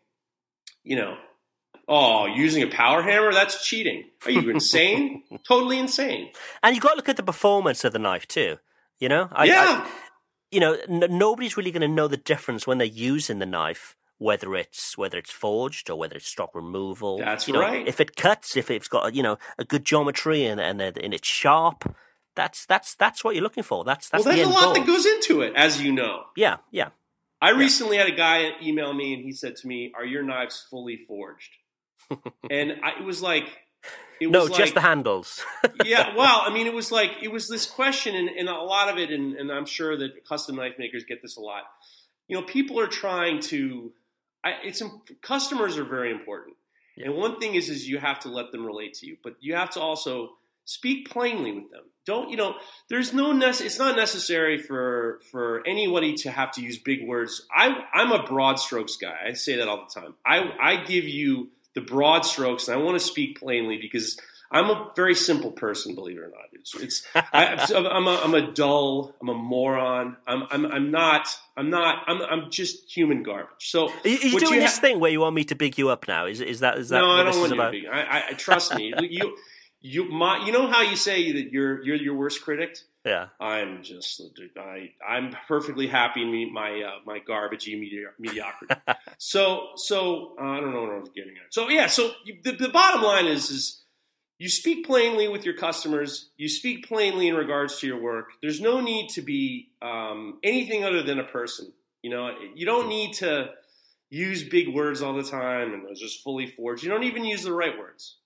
you 0.85 0.95
know, 0.95 1.17
oh, 1.89 2.27
using 2.27 2.63
a 2.63 2.67
power 2.67 3.01
hammer, 3.01 3.33
that's 3.33 3.67
cheating. 3.67 4.05
Are 4.25 4.31
you 4.31 4.49
insane? 4.49 5.23
totally 5.47 5.79
insane. 5.79 6.29
And 6.63 6.73
you 6.73 6.81
got 6.81 6.91
to 6.91 6.95
look 6.95 7.09
at 7.09 7.17
the 7.17 7.23
performance 7.23 7.83
of 7.83 7.91
the 7.91 7.99
knife 7.99 8.25
too. 8.25 8.59
You 8.99 9.09
know, 9.09 9.27
I, 9.31 9.45
yeah. 9.45 9.85
I, 9.85 9.91
you 10.51 10.59
know, 10.59 10.77
n- 10.87 11.17
nobody's 11.17 11.57
really 11.57 11.71
going 11.71 11.81
to 11.81 11.87
know 11.87 12.07
the 12.07 12.17
difference 12.17 12.65
when 12.65 12.77
they're 12.77 12.87
using 12.87 13.39
the 13.39 13.45
knife 13.45 13.95
whether 14.19 14.55
it's 14.55 14.97
whether 14.97 15.17
it's 15.17 15.31
forged 15.31 15.89
or 15.89 15.97
whether 15.97 16.15
it's 16.15 16.27
stock 16.27 16.53
removal. 16.55 17.19
That's 17.19 17.47
you 17.47 17.53
know, 17.53 17.61
right. 17.61 17.87
If 17.87 17.99
it 17.99 18.15
cuts, 18.15 18.57
if 18.57 18.71
it's 18.71 18.87
got 18.87 19.13
you 19.13 19.23
know 19.23 19.37
a 19.57 19.63
good 19.63 19.85
geometry 19.85 20.45
and 20.45 20.59
and, 20.59 20.81
and 20.81 21.13
it's 21.13 21.27
sharp, 21.27 21.95
that's 22.35 22.65
that's 22.65 22.95
that's 22.95 23.23
what 23.23 23.35
you're 23.35 23.43
looking 23.43 23.63
for. 23.63 23.83
That's 23.83 24.09
that's 24.09 24.25
well, 24.25 24.33
the 24.33 24.43
there's 24.43 24.49
a 24.49 24.53
lot 24.53 24.63
goal. 24.63 24.73
that 24.73 24.87
goes 24.87 25.05
into 25.05 25.41
it, 25.41 25.53
as 25.55 25.81
you 25.81 25.91
know. 25.91 26.23
yeah, 26.35 26.57
yeah. 26.71 26.89
I 27.39 27.51
recently 27.51 27.97
had 27.97 28.07
a 28.07 28.15
guy 28.15 28.49
email 28.63 28.91
me 28.93 29.13
and 29.13 29.23
he 29.23 29.31
said 29.31 29.55
to 29.57 29.67
me, 29.67 29.91
"Are 29.95 30.05
your 30.05 30.23
knives 30.23 30.65
fully 30.69 30.97
forged?" 31.07 31.51
and 32.49 32.73
I, 32.83 32.99
it 32.99 33.03
was 33.03 33.21
like, 33.21 33.45
No, 34.21 34.41
was 34.41 34.49
just 34.49 34.59
like- 34.59 34.73
the 34.73 34.81
handles. 34.81 35.45
yeah, 35.85 36.15
well, 36.15 36.41
I 36.43 36.51
mean, 36.51 36.65
it 36.67 36.73
was 36.73 36.91
like 36.91 37.11
it 37.21 37.31
was 37.31 37.47
this 37.47 37.65
question, 37.65 38.15
and, 38.15 38.29
and 38.29 38.49
a 38.49 38.53
lot 38.55 38.89
of 38.89 38.97
it, 38.97 39.11
and, 39.11 39.35
and 39.35 39.51
I'm 39.51 39.65
sure 39.65 39.95
that 39.97 40.25
custom 40.27 40.55
knife 40.55 40.75
makers 40.79 41.03
get 41.03 41.21
this 41.21 41.37
a 41.37 41.41
lot. 41.41 41.63
You 42.27 42.37
know, 42.37 42.43
people 42.43 42.79
are 42.79 42.87
trying 42.87 43.39
to. 43.41 43.91
I, 44.43 44.53
it's 44.63 44.81
customers 45.21 45.77
are 45.77 45.83
very 45.83 46.11
important, 46.11 46.55
and 46.97 47.13
one 47.15 47.39
thing 47.39 47.55
is 47.55 47.69
is 47.69 47.87
you 47.87 47.99
have 47.99 48.19
to 48.21 48.29
let 48.29 48.51
them 48.51 48.65
relate 48.65 48.95
to 48.95 49.07
you, 49.07 49.17
but 49.23 49.35
you 49.39 49.55
have 49.55 49.69
to 49.71 49.79
also 49.81 50.31
speak 50.65 51.09
plainly 51.09 51.51
with 51.51 51.69
them. 51.71 51.83
Don't 52.05 52.29
you 52.29 52.37
know? 52.37 52.55
There's 52.89 53.13
no 53.13 53.33
nece- 53.33 53.65
It's 53.65 53.79
not 53.79 53.95
necessary 53.95 54.57
for 54.57 55.19
for 55.31 55.61
anybody 55.67 56.15
to 56.15 56.31
have 56.31 56.51
to 56.53 56.61
use 56.61 56.77
big 56.77 57.05
words. 57.07 57.45
I 57.55 57.83
I'm 57.93 58.11
a 58.11 58.23
broad 58.23 58.59
strokes 58.59 58.97
guy. 58.97 59.15
I 59.27 59.33
say 59.33 59.57
that 59.57 59.67
all 59.67 59.85
the 59.93 59.99
time. 60.01 60.15
I 60.25 60.49
I 60.61 60.83
give 60.85 61.03
you 61.05 61.49
the 61.77 61.81
broad 61.81 62.25
strokes, 62.25 62.67
and 62.67 62.79
I 62.79 62.83
want 62.83 62.99
to 62.99 63.05
speak 63.05 63.39
plainly 63.39 63.77
because 63.79 64.19
I'm 64.49 64.67
a 64.71 64.91
very 64.95 65.13
simple 65.13 65.51
person, 65.51 65.93
believe 65.93 66.17
it 66.17 66.21
or 66.21 66.29
not. 66.29 66.45
It's, 66.53 66.73
it's 66.73 67.05
I, 67.13 67.67
I'm, 67.75 68.07
a, 68.07 68.19
I'm 68.23 68.33
a 68.33 68.51
dull, 68.51 69.13
I'm 69.21 69.29
a 69.29 69.35
moron. 69.35 70.17
I'm, 70.25 70.47
I'm, 70.49 70.65
I'm 70.65 70.89
not, 70.89 71.29
I'm 71.55 71.69
not, 71.69 72.03
I'm, 72.07 72.21
I'm 72.23 72.49
just 72.49 72.89
human 72.91 73.21
garbage. 73.21 73.69
So 73.69 73.89
Are 73.89 74.07
you, 74.07 74.37
are 74.37 74.39
doing 74.39 74.53
you 74.55 74.59
this 74.61 74.77
ha- 74.77 74.81
thing 74.81 74.99
where 74.99 75.11
you 75.11 75.19
want 75.19 75.35
me 75.35 75.43
to 75.43 75.55
big 75.55 75.77
you 75.77 75.89
up 75.89 76.07
now? 76.07 76.25
Is 76.25 76.41
is 76.41 76.61
that 76.61 76.79
is 76.79 76.89
that 76.89 77.01
no, 77.01 77.09
what 77.09 77.19
I 77.19 77.23
this 77.25 77.35
don't 77.35 77.45
is 77.45 77.51
want 77.51 77.61
about? 77.61 77.73
you 77.75 77.81
to 77.83 77.91
be. 77.91 77.95
I, 77.95 78.29
I 78.29 78.33
trust 78.33 78.73
me. 78.73 78.91
you, 79.07 79.37
you, 79.81 80.09
my, 80.09 80.43
you 80.43 80.51
know 80.51 80.65
how 80.65 80.81
you 80.81 80.95
say 80.95 81.31
that 81.33 81.51
you're, 81.51 81.83
you're 81.83 81.95
your 81.95 82.15
worst 82.15 82.41
critic. 82.41 82.79
Yeah. 83.07 83.27
I'm 83.39 83.83
just, 83.83 84.21
I, 84.57 84.91
I'm 85.07 85.33
perfectly 85.47 85.87
happy 85.87 86.23
in 86.23 86.53
my, 86.53 86.81
uh, 86.81 86.99
my 87.05 87.19
garbagey 87.19 87.79
medi- 87.79 88.03
mediocrity. 88.19 88.75
so, 89.17 89.69
so 89.77 90.35
uh, 90.37 90.43
I 90.43 90.59
don't 90.59 90.73
know 90.73 90.81
what 90.81 90.91
I 90.91 90.99
was 90.99 91.09
getting 91.15 91.35
at. 91.43 91.53
So 91.53 91.69
yeah, 91.69 91.87
so 91.87 92.11
you, 92.25 92.39
the, 92.43 92.51
the 92.51 92.67
bottom 92.67 93.01
line 93.01 93.25
is, 93.25 93.49
is 93.49 93.81
you 94.39 94.49
speak 94.49 94.85
plainly 94.85 95.29
with 95.29 95.45
your 95.45 95.55
customers. 95.55 96.29
You 96.35 96.49
speak 96.49 96.85
plainly 96.85 97.29
in 97.29 97.35
regards 97.35 97.79
to 97.79 97.87
your 97.87 98.01
work. 98.01 98.31
There's 98.41 98.59
no 98.59 98.81
need 98.81 99.09
to 99.11 99.21
be 99.21 99.69
um, 99.81 100.39
anything 100.43 100.83
other 100.83 101.01
than 101.01 101.17
a 101.19 101.23
person. 101.23 101.71
You 102.01 102.09
know, 102.09 102.31
you 102.55 102.65
don't 102.65 102.89
need 102.89 103.13
to 103.15 103.51
use 104.09 104.43
big 104.43 104.73
words 104.73 105.01
all 105.01 105.13
the 105.13 105.23
time 105.23 105.73
and 105.73 105.85
those 105.85 105.99
just 105.99 106.23
fully 106.23 106.47
forged. 106.47 106.83
You 106.83 106.89
don't 106.89 107.03
even 107.03 107.23
use 107.23 107.43
the 107.43 107.53
right 107.53 107.77
words. 107.77 108.17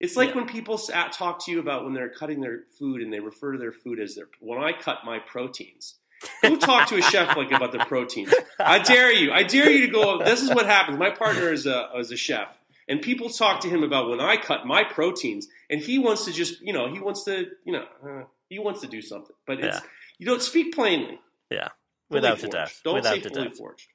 It's 0.00 0.16
like 0.16 0.30
Yeah. 0.30 0.36
when 0.36 0.46
people 0.46 0.78
sat, 0.78 1.12
talk 1.12 1.44
to 1.46 1.50
you 1.50 1.58
about 1.60 1.84
when 1.84 1.92
they're 1.94 2.08
cutting 2.10 2.40
their 2.40 2.64
food 2.78 3.02
and 3.02 3.12
they 3.12 3.20
refer 3.20 3.52
to 3.52 3.58
their 3.58 3.72
food 3.72 3.98
as 4.00 4.14
their. 4.14 4.28
When 4.40 4.62
I 4.62 4.72
cut 4.72 4.98
my 5.04 5.18
proteins, 5.18 5.96
go 6.42 6.56
talk 6.56 6.88
to 6.88 6.96
a 6.96 7.02
chef 7.02 7.36
like 7.36 7.50
about 7.50 7.72
the 7.72 7.80
proteins. 7.80 8.32
I 8.60 8.78
dare 8.78 9.12
you. 9.12 9.32
I 9.32 9.42
dare 9.42 9.70
you 9.70 9.86
to 9.86 9.92
go. 9.92 10.22
This 10.24 10.42
is 10.42 10.50
what 10.50 10.66
happens. 10.66 10.98
My 10.98 11.10
partner 11.10 11.52
is 11.52 11.66
a 11.66 11.90
is 11.98 12.12
a 12.12 12.16
chef, 12.16 12.48
and 12.88 13.02
people 13.02 13.28
talk 13.28 13.60
to 13.60 13.68
him 13.68 13.82
about 13.82 14.08
when 14.08 14.20
I 14.20 14.36
cut 14.36 14.66
my 14.66 14.84
proteins, 14.84 15.48
and 15.68 15.80
he 15.80 15.98
wants 15.98 16.24
to 16.26 16.32
just 16.32 16.60
you 16.60 16.72
know 16.72 16.92
he 16.92 17.00
wants 17.00 17.24
to 17.24 17.46
you 17.64 17.72
know 17.72 17.84
uh, 18.06 18.24
he 18.48 18.58
wants 18.60 18.80
to 18.82 18.86
do 18.86 19.02
something, 19.02 19.34
but 19.46 19.58
it's 19.58 19.76
Yeah. 19.78 19.82
you 20.18 20.26
don't 20.26 20.42
speak 20.42 20.74
plainly. 20.74 21.18
Yeah. 21.50 21.68
Fully 22.10 22.20
Without 22.20 22.34
a 22.34 22.40
forged. 22.40 22.52
doubt. 22.52 22.72
Don't 22.84 22.94
Without 22.94 23.14
say 23.14 23.20
fully 23.20 23.44
doubt. 23.48 23.56
forged. 23.56 23.86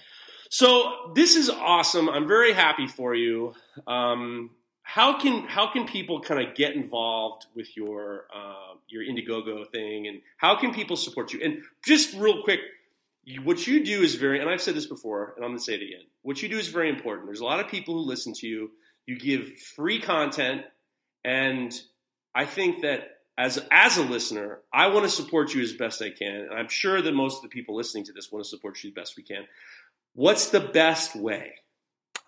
so 0.50 1.12
this 1.16 1.36
is 1.36 1.50
awesome. 1.50 2.10
I'm 2.10 2.28
very 2.28 2.54
happy 2.54 2.88
for 2.88 3.14
you. 3.14 3.54
Um, 3.88 4.52
how 4.90 5.20
can 5.20 5.44
how 5.44 5.72
can 5.72 5.86
people 5.86 6.20
kind 6.20 6.42
of 6.42 6.56
get 6.56 6.74
involved 6.74 7.46
with 7.56 7.78
your 7.78 8.26
uh, 8.36 8.74
your 8.88 9.04
Indiegogo 9.04 9.70
thing, 9.70 10.08
and 10.08 10.20
how 10.38 10.56
can 10.56 10.74
people 10.74 10.98
support 10.98 11.32
you? 11.32 11.40
And 11.44 11.62
just 11.86 12.16
real 12.16 12.42
quick, 12.42 12.60
what 13.44 13.68
you 13.68 13.86
do 13.86 14.02
is 14.02 14.16
very, 14.16 14.40
and 14.40 14.50
I've 14.50 14.64
said 14.64 14.74
this 14.74 14.88
before, 14.88 15.34
and 15.36 15.46
I'm 15.46 15.52
going 15.52 15.60
to 15.60 15.64
say 15.64 15.76
it 15.76 15.84
again. 15.84 16.08
What 16.24 16.42
you 16.42 16.50
do 16.50 16.58
is 16.58 16.70
very 16.70 16.90
important. 16.90 17.28
There's 17.28 17.40
a 17.40 17.46
lot 17.46 17.60
of 17.60 17.68
people 17.68 17.94
who 17.94 18.00
listen 18.00 18.34
to 18.34 18.48
you. 18.48 18.72
You 19.06 19.20
give 19.20 19.60
free 19.60 20.02
content, 20.02 20.64
and 21.24 21.72
I 22.34 22.46
think 22.46 22.82
that 22.82 23.20
as 23.38 23.64
as 23.70 23.98
a 23.98 24.04
listener, 24.04 24.58
I 24.74 24.88
want 24.88 25.06
to 25.06 25.12
support 25.12 25.54
you 25.54 25.62
as 25.62 25.74
best 25.74 26.02
I 26.02 26.10
can, 26.10 26.34
and 26.34 26.54
I'm 26.54 26.68
sure 26.68 27.00
that 27.00 27.14
most 27.14 27.36
of 27.36 27.44
the 27.44 27.50
people 27.50 27.76
listening 27.76 28.06
to 28.06 28.12
this 28.14 28.32
want 28.32 28.44
to 28.44 28.50
support 28.50 28.84
you 28.84 28.90
as 28.90 28.96
best 28.96 29.18
we 29.18 29.22
can. 29.22 29.46
What's 30.16 30.50
the 30.50 30.62
best 30.62 31.16
way? 31.16 31.54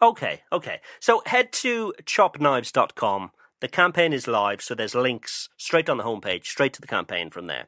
Okay, 0.02 0.42
okay. 0.52 0.82
So 1.00 1.22
head 1.26 1.52
to 1.54 1.94
chopknives.com. 2.04 3.32
The 3.60 3.68
campaign 3.68 4.14
is 4.14 4.28
live, 4.28 4.62
so 4.62 4.74
there's 4.74 4.96
links 4.96 5.50
straight 5.58 5.90
on 5.90 5.98
the 5.98 6.04
homepage, 6.04 6.46
straight 6.46 6.74
to 6.74 6.82
the 6.82 6.88
campaign 6.88 7.30
from 7.30 7.46
there. 7.46 7.68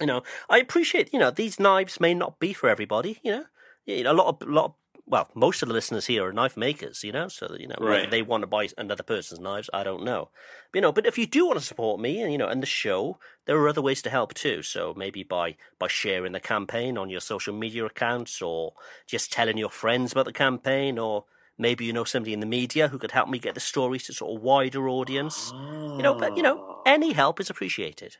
You 0.00 0.06
know, 0.06 0.22
I 0.50 0.58
appreciate, 0.58 1.12
you 1.12 1.18
know, 1.18 1.30
these 1.30 1.60
knives 1.60 2.00
may 2.00 2.14
not 2.14 2.40
be 2.40 2.52
for 2.52 2.68
everybody, 2.68 3.20
you 3.22 3.30
know. 3.30 3.44
A 3.88 4.12
lot 4.12 4.26
of, 4.26 4.48
lot 4.48 4.64
of, 4.64 4.74
well, 5.08 5.28
most 5.34 5.62
of 5.62 5.68
the 5.68 5.74
listeners 5.74 6.06
here 6.06 6.26
are 6.26 6.32
knife 6.32 6.56
makers, 6.56 7.02
you 7.02 7.12
know, 7.12 7.28
so, 7.28 7.56
you 7.58 7.66
know, 7.66 7.76
whether 7.78 7.90
Right. 8.02 8.10
they 8.10 8.22
want 8.22 8.42
to 8.42 8.46
buy 8.46 8.68
another 8.76 9.02
person's 9.02 9.40
knives, 9.40 9.70
I 9.72 9.82
don't 9.82 10.04
know. 10.04 10.28
You 10.74 10.80
know, 10.82 10.92
but 10.92 11.06
if 11.06 11.16
you 11.16 11.26
do 11.26 11.46
want 11.46 11.58
to 11.58 11.64
support 11.64 12.00
me 12.00 12.20
and, 12.20 12.30
you 12.30 12.38
know, 12.38 12.48
and 12.48 12.62
the 12.62 12.66
show, 12.66 13.18
there 13.46 13.56
are 13.56 13.68
other 13.68 13.80
ways 13.82 14.02
to 14.02 14.10
help 14.10 14.34
too. 14.34 14.62
So 14.62 14.94
maybe 14.96 15.22
by, 15.22 15.56
by 15.78 15.88
sharing 15.88 16.32
the 16.32 16.40
campaign 16.40 16.98
on 16.98 17.08
your 17.08 17.20
social 17.20 17.54
media 17.54 17.86
accounts 17.86 18.42
or 18.42 18.74
just 19.06 19.32
telling 19.32 19.56
your 19.56 19.70
friends 19.70 20.12
about 20.12 20.26
the 20.26 20.32
campaign 20.32 20.98
or 20.98 21.24
maybe 21.56 21.84
you 21.86 21.92
know 21.92 22.04
somebody 22.04 22.32
in 22.34 22.40
the 22.40 22.46
media 22.46 22.88
who 22.88 22.98
could 22.98 23.10
help 23.12 23.28
me 23.28 23.38
get 23.38 23.54
the 23.54 23.60
stories 23.60 24.04
to 24.04 24.12
sort 24.12 24.36
of 24.36 24.42
wider 24.42 24.88
audience. 24.88 25.50
You 25.52 26.02
know, 26.02 26.14
but 26.14 26.36
you 26.36 26.42
know, 26.42 26.64
ah. 26.68 26.82
any 26.86 27.12
help 27.12 27.40
is 27.40 27.50
appreciated. 27.50 28.18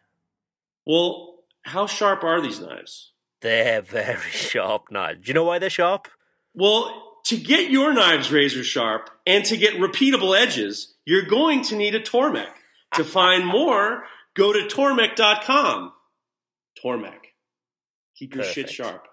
Well, 0.87 1.35
how 1.63 1.87
sharp 1.87 2.25
are 2.25 2.41
these 2.41 2.61
knives? 2.61 3.13
They're 3.41 3.83
very 3.83 4.31
sharp 4.31 4.91
knives. 4.91 5.21
Do 5.25 5.29
you 5.29 5.35
know 5.35 5.45
why 5.45 5.59
they're 5.59 5.71
sharp? 5.71 6.09
Well, 6.59 7.21
to 7.27 7.37
get 7.37 7.71
your 7.71 7.95
knives 7.95 8.33
razor 8.33 8.65
sharp 8.65 9.11
and 9.25 9.45
to 9.45 9.57
get 9.57 9.75
repeatable 9.75 10.37
edges, 10.37 10.95
you're 11.05 11.23
going 11.23 11.63
to 11.65 11.77
need 11.77 11.95
a 11.95 12.01
Tormek. 12.01 12.51
To 12.95 13.05
find 13.05 13.47
more, 13.47 14.03
go 14.35 14.53
to 14.53 14.61
tormek.com. 14.61 15.93
Tormek. 16.83 17.19
Keep 18.17 18.35
your 18.35 18.45
shit 18.45 18.71
sharp. 18.71 19.07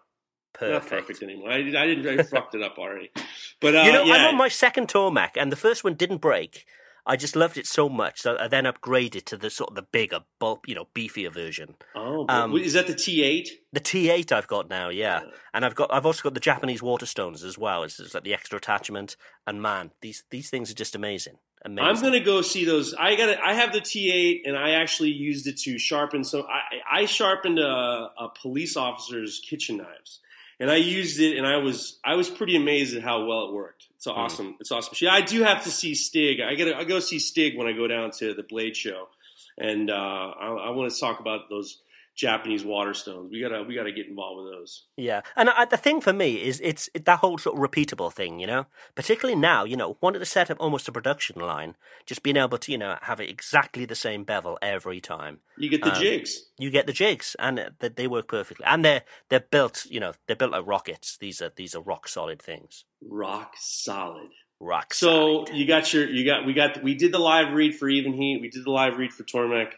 Perfect. 0.54 0.91
Not 0.91 1.00
perfect 1.00 1.22
anymore. 1.22 1.52
I, 1.52 1.58
I 1.58 1.86
didn't. 1.86 2.20
I 2.20 2.24
fucked 2.24 2.56
it 2.56 2.64
up 2.64 2.78
already. 2.80 3.12
But 3.60 3.76
uh, 3.76 3.82
you 3.82 3.91
know, 3.91 4.04
yeah. 4.04 4.14
I'm 4.14 4.28
on 4.30 4.38
my 4.38 4.48
second 4.48 4.88
Tormek, 4.88 5.32
and 5.36 5.52
the 5.52 5.58
first 5.58 5.84
one 5.84 5.96
didn't 5.96 6.20
break. 6.20 6.66
I 7.06 7.16
just 7.16 7.36
loved 7.36 7.58
it 7.58 7.68
so 7.68 7.88
much 7.88 8.24
that 8.24 8.41
I 8.41 8.47
then 8.47 8.64
upgraded 8.64 9.26
to 9.26 9.38
the 9.38 9.49
sort 9.49 9.70
of 9.70 9.76
the 9.76 9.84
bigger, 9.84 10.22
bulk, 10.39 10.66
you 10.68 10.74
know, 10.74 10.88
beefier 10.95 11.32
version. 11.32 11.76
oh, 11.93 12.26
um, 12.30 12.56
is 12.58 12.74
that 12.74 12.88
the 12.88 12.93
T8? 12.93 13.47
The 13.74 13.80
T8 13.80 14.32
I've 14.32 14.47
got 14.47 14.70
now, 14.70 14.89
yeah, 14.89 15.22
and 15.53 15.64
I've 15.64 15.76
got 15.76 15.93
I've 15.93 16.06
also 16.06 16.24
got 16.24 16.34
the 16.34 16.39
Japanese 16.39 16.82
Waterstones 16.82 17.43
as 17.43 17.58
well. 17.58 17.84
It's, 17.84 17.99
it's 17.99 18.14
like 18.14 18.24
the 18.24 18.34
extra 18.34 18.58
attachment, 18.58 19.18
and 19.45 19.62
man, 19.62 19.91
these 20.01 20.24
these 20.32 20.49
things 20.49 20.72
are 20.72 20.76
just 20.76 20.95
amazing. 20.95 21.38
Amazing. 21.64 21.88
I'm 21.88 22.01
gonna 22.01 22.24
go 22.24 22.41
see 22.41 22.64
those. 22.64 22.93
I 22.93 23.16
got. 23.16 23.38
I 23.43 23.53
have 23.53 23.74
the 23.74 23.82
T8, 23.82 24.41
and 24.45 24.56
I 24.56 24.72
actually 24.72 25.10
used 25.10 25.47
it 25.47 25.58
to 25.62 25.80
sharpen. 25.80 26.24
So 26.24 26.43
I, 26.43 27.01
I 27.01 27.06
sharpened 27.06 27.60
a, 27.60 28.12
a 28.20 28.30
police 28.39 28.78
officer's 28.78 29.39
kitchen 29.39 29.78
knives, 29.78 30.20
and 30.60 30.72
I 30.72 30.78
used 30.78 31.20
it, 31.20 31.38
and 31.38 31.45
I 31.45 31.58
was 31.58 31.99
I 32.03 32.16
was 32.16 32.30
pretty 32.30 32.56
amazed 32.56 32.95
at 32.95 33.03
how 33.03 33.26
well 33.26 33.47
it 33.49 33.53
worked. 33.53 33.88
It's 33.95 34.08
awesome. 34.08 34.56
It's 34.60 34.72
awesome. 34.72 34.93
Yeah, 35.01 35.14
I 35.14 35.22
do 35.22 35.43
have 35.43 35.64
to 35.64 35.72
see 35.72 35.95
Stig. 35.95 36.39
I 36.39 36.56
gotta 36.56 36.78
I 36.78 36.84
go 36.84 36.99
see 36.99 37.20
Stig 37.20 37.58
when 37.58 37.68
I 37.68 37.74
go 37.74 37.88
down 37.88 38.12
to 38.20 38.34
the 38.34 38.43
Blade 38.43 38.76
Show, 38.76 39.10
and 39.58 39.89
uh, 39.89 39.93
I, 39.93 40.47
I 40.47 40.70
want 40.72 40.91
to 40.91 40.99
talk 40.99 41.20
about 41.20 41.49
those 41.49 41.80
Japanese 42.16 42.63
Waterstones. 42.63 43.30
We 43.30 43.41
gotta 43.41 43.63
we 43.63 43.76
gotta 43.76 43.91
get 43.91 44.07
involved 44.07 44.43
with 44.43 44.53
those. 44.53 44.86
Yeah, 44.95 45.22
and 45.36 45.49
I, 45.49 45.66
the 45.66 45.78
thing 45.78 45.99
for 45.99 46.13
me 46.13 46.36
is 46.41 46.61
it's 46.63 46.89
it, 46.93 47.05
that 47.05 47.20
whole 47.20 47.38
sort 47.38 47.57
of 47.57 47.61
repeatable 47.61 48.11
thing, 48.11 48.39
you 48.39 48.47
know. 48.47 48.68
Particularly 48.95 49.39
now, 49.39 49.66
you 49.66 49.76
know, 49.76 49.97
wanted 50.01 50.20
to 50.20 50.26
set 50.26 50.49
up 50.49 50.57
almost 50.59 50.88
a 50.88 50.91
production 50.93 51.39
line, 51.41 51.76
just 52.05 52.24
being 52.24 52.38
able 52.38 52.57
to, 52.57 52.72
you 52.72 52.78
know, 52.78 52.97
have 53.01 53.20
it 53.20 53.30
exactly 53.30 53.84
the 53.86 53.95
same 53.95 54.24
bevel 54.24 54.57
every 54.61 55.01
time. 55.01 55.39
You 55.57 55.70
get 55.70 55.84
the 55.84 55.93
Um, 55.93 56.01
jigs. 56.01 56.41
You 56.57 56.70
get 56.72 56.88
the 56.88 56.93
jigs, 56.93 57.36
and 57.38 57.72
they, 57.80 57.89
they 57.89 58.07
work 58.07 58.28
perfectly, 58.30 58.66
and 58.66 58.86
they're 58.86 59.03
they're 59.30 59.39
built, 59.41 59.86
you 59.89 59.99
know, 59.99 60.13
they're 60.28 60.36
built 60.38 60.51
like 60.51 60.66
rockets. 60.66 61.18
These 61.18 61.41
are 61.41 61.51
these 61.55 61.76
are 61.76 61.82
rock 61.82 62.07
solid 62.07 62.41
things. 62.41 62.86
Rock 63.01 63.55
solid. 63.59 64.30
Rock 64.61 64.93
So 64.93 65.09
solid. 65.45 65.49
you 65.57 65.68
got 65.68 65.93
your 65.93 66.09
you 66.09 66.24
got 66.26 66.45
we 66.45 66.53
got 66.53 66.82
we 66.82 66.95
did 66.95 67.11
the 67.11 67.20
live 67.20 67.53
read 67.53 67.76
for 67.76 67.89
Even 67.89 68.13
Heat. 68.13 68.39
We 68.41 68.49
did 68.49 68.63
the 68.63 68.72
live 68.72 68.97
read 68.97 69.11
for 69.11 69.24
Tormek. 69.26 69.74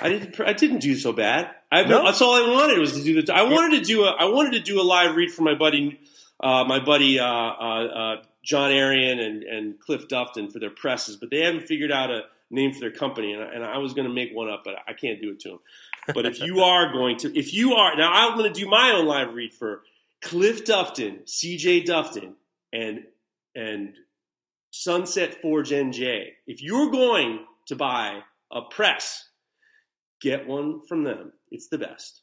I 0.00 0.08
didn't 0.08 0.40
I 0.40 0.52
didn't 0.52 0.78
do 0.78 0.94
so 0.94 1.12
bad. 1.12 1.50
I, 1.70 1.84
No. 1.84 2.04
That's 2.04 2.20
all 2.20 2.34
I 2.34 2.52
wanted 2.52 2.78
was 2.78 2.92
to 2.92 3.02
do 3.02 3.20
the. 3.22 3.34
I 3.34 3.42
wanted 3.42 3.78
to 3.78 3.84
do 3.84 4.04
a 4.04 4.10
I 4.10 4.24
wanted 4.24 4.52
to 4.52 4.60
do 4.60 4.80
a 4.80 4.84
live 4.84 5.16
read 5.16 5.30
for 5.30 5.42
my 5.42 5.54
buddy 5.54 5.98
uh, 6.42 6.64
my 6.64 6.80
buddy 6.80 7.18
uh, 7.18 7.24
uh, 7.24 7.84
uh, 7.84 8.16
John 8.42 8.70
Arian 8.72 9.18
and 9.18 9.42
and 9.42 9.80
Cliff 9.80 10.08
Dufton 10.08 10.50
for 10.50 10.58
their 10.58 10.70
presses, 10.70 11.16
but 11.16 11.30
they 11.30 11.40
haven't 11.40 11.66
figured 11.66 11.92
out 11.92 12.10
a 12.10 12.22
name 12.50 12.72
for 12.72 12.80
their 12.80 12.90
company, 12.90 13.32
and 13.32 13.42
I, 13.42 13.46
and 13.46 13.64
I 13.64 13.78
was 13.78 13.94
going 13.94 14.06
to 14.06 14.12
make 14.12 14.32
one 14.32 14.50
up, 14.50 14.62
but 14.64 14.74
I 14.86 14.92
can't 14.92 15.20
do 15.20 15.30
it 15.30 15.40
to 15.40 15.48
them. 15.50 15.58
But 16.14 16.26
if 16.26 16.40
you 16.40 16.60
are 16.60 16.92
going 16.92 17.16
to, 17.18 17.36
if 17.36 17.52
you 17.52 17.74
are 17.74 17.96
now, 17.96 18.12
I'm 18.12 18.38
going 18.38 18.52
to 18.52 18.60
do 18.60 18.68
my 18.68 18.92
own 18.92 19.06
live 19.06 19.34
read 19.34 19.52
for 19.52 19.82
Cliff 20.22 20.64
Dufton, 20.64 21.24
CJ 21.24 21.84
Dufton, 21.86 22.34
and 22.72 23.04
and 23.54 23.94
Sunset 24.70 25.34
Forge 25.40 25.70
NJ. 25.70 26.28
If 26.46 26.62
you're 26.62 26.90
going 26.90 27.40
to 27.66 27.76
buy 27.76 28.20
a 28.52 28.62
press, 28.62 29.24
get 30.30 30.46
one 30.46 30.80
from 30.86 31.04
them. 31.04 31.32
It's 31.50 31.68
the 31.68 31.78
best. 31.78 32.22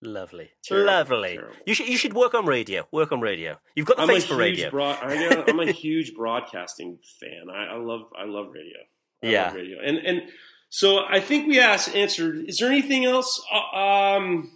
Lovely, 0.00 0.50
Terrible, 0.62 0.86
lovely. 0.86 1.34
terrible. 1.34 1.56
You 1.66 1.74
should 1.74 1.88
you 1.88 1.96
should 1.96 2.12
work 2.14 2.32
on 2.34 2.46
radio. 2.46 2.86
Work 2.92 3.10
on 3.10 3.20
radio. 3.20 3.58
You've 3.74 3.86
got 3.86 3.96
the 3.96 4.04
I'm 4.04 4.08
face 4.08 4.24
for 4.26 4.36
radio. 4.36 4.70
broad, 4.70 4.96
I 5.02 5.44
I'm 5.48 5.58
a 5.58 5.72
huge 5.84 6.14
broadcasting 6.14 6.98
fan. 7.20 7.50
I, 7.52 7.74
I 7.74 7.76
love 7.78 8.02
I 8.16 8.24
love 8.24 8.46
radio. 8.52 8.78
I 9.24 9.26
Yeah. 9.26 9.44
love 9.46 9.54
radio. 9.54 9.78
And 9.84 9.96
and 9.98 10.22
so 10.70 11.00
I 11.04 11.18
think 11.18 11.48
we 11.48 11.58
asked 11.58 11.96
answered. 11.96 12.44
Is 12.48 12.58
there 12.58 12.70
anything 12.70 13.06
else? 13.06 13.42
Uh, 13.52 13.76
um, 13.76 14.50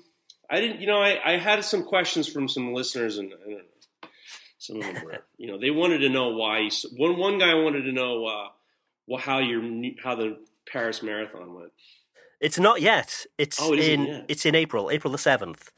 I 0.48 0.60
didn't. 0.60 0.80
You 0.80 0.86
know, 0.86 1.00
I, 1.02 1.18
I 1.32 1.36
had 1.38 1.64
some 1.64 1.82
questions 1.82 2.28
from 2.28 2.46
some 2.48 2.72
listeners, 2.72 3.18
and 3.18 3.32
I 3.32 3.44
don't 3.44 3.50
know. 3.58 4.08
Some 4.58 4.76
of 4.76 4.82
them 4.94 5.04
were, 5.04 5.24
you 5.38 5.48
know, 5.48 5.58
they 5.58 5.70
wanted 5.72 5.98
to 6.06 6.08
know 6.08 6.28
why. 6.36 6.60
You, 6.60 6.70
one 6.96 7.16
one 7.18 7.38
guy 7.40 7.54
wanted 7.54 7.82
to 7.82 7.92
know 7.92 8.26
uh, 8.26 8.48
well, 9.08 9.20
how 9.20 9.40
your 9.40 9.60
how 10.04 10.14
the 10.14 10.38
Paris 10.70 11.02
Marathon 11.02 11.52
went. 11.54 11.72
It's 12.42 12.58
not 12.58 12.82
yet. 12.82 13.24
It's 13.38 13.58
Oh, 13.60 13.72
it 13.72 13.78
in 13.88 14.04
yet. 14.06 14.24
it's 14.28 14.44
in 14.44 14.54
April, 14.54 14.90
April 14.90 15.10
the 15.12 15.18
seventh. 15.18 15.72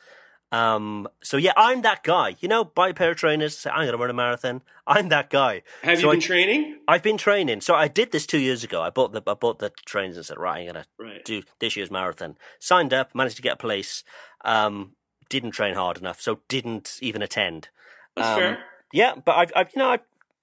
Um, 0.53 1.09
so 1.23 1.37
yeah, 1.37 1.53
I'm 1.57 1.83
that 1.83 2.03
guy. 2.05 2.37
You 2.41 2.49
know, 2.49 2.65
buy 2.65 2.89
a 2.91 2.95
pair 2.95 3.11
of 3.11 3.17
trainers. 3.17 3.59
Say, 3.59 3.71
I'm 3.71 3.81
going 3.87 3.93
to 3.93 3.99
run 3.99 4.11
a 4.11 4.15
marathon. 4.15 4.63
I'm 4.87 5.09
that 5.09 5.29
guy. 5.31 5.63
Have 5.83 5.99
So 5.99 6.05
you 6.05 6.09
I- 6.11 6.13
been 6.15 6.21
training? 6.21 6.79
I've 6.87 7.03
been 7.03 7.19
training. 7.19 7.61
So 7.61 7.75
I 7.75 7.89
did 7.89 8.13
this 8.13 8.25
two 8.27 8.39
years 8.39 8.63
ago. 8.65 8.81
I 8.81 8.91
bought 8.91 9.13
the 9.13 9.23
I 9.27 9.35
bought 9.35 9.59
the 9.59 9.73
trainers 9.85 10.17
and 10.17 10.25
said, 10.27 10.39
right, 10.39 10.61
I'm 10.67 10.73
going 10.73 10.85
to 10.85 10.87
Right. 11.05 11.25
do 11.25 11.43
this 11.59 11.77
year's 11.77 11.91
marathon. 11.91 12.37
Signed 12.61 12.95
up, 12.95 13.15
managed 13.15 13.37
to 13.37 13.43
get 13.43 13.55
a 13.55 13.57
place. 13.57 14.05
Um, 14.45 14.93
didn't 15.29 15.53
train 15.53 15.75
hard 15.75 15.99
enough, 15.99 16.21
so 16.21 16.41
didn't 16.49 16.99
even 17.01 17.21
attend. 17.23 17.69
That's 18.17 18.29
Um, 18.29 18.39
fair. 18.39 18.65
Yeah, 18.93 19.15
but 19.25 19.37
I've, 19.37 19.53
I've 19.57 19.71
you 19.75 19.81
know, 19.81 19.91
I've, 19.91 20.01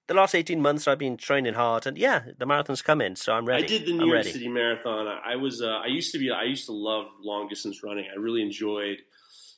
the 0.08 0.14
last 0.14 0.34
eighteen 0.34 0.60
months 0.60 0.88
I've 0.88 0.98
been 0.98 1.16
training 1.16 1.54
hard, 1.54 1.86
and 1.86 1.96
yeah, 1.96 2.22
the 2.38 2.46
marathon's 2.46 2.82
coming, 2.82 3.16
so 3.16 3.32
I'm 3.32 3.46
ready. 3.46 3.64
I 3.64 3.66
did 3.66 3.86
the 3.86 3.92
New 3.92 4.02
I'm 4.02 4.08
York 4.08 4.16
ready. 4.18 4.32
City 4.32 4.48
Marathon. 4.48 5.06
I, 5.06 5.32
I 5.32 5.36
was 5.36 5.62
uh, 5.62 5.66
I 5.66 5.86
used 5.86 6.12
to 6.12 6.18
be 6.18 6.30
I 6.30 6.44
used 6.44 6.66
to 6.66 6.72
love 6.72 7.06
long 7.22 7.48
distance 7.48 7.82
running. 7.82 8.06
I 8.12 8.18
really 8.18 8.42
enjoyed 8.42 8.98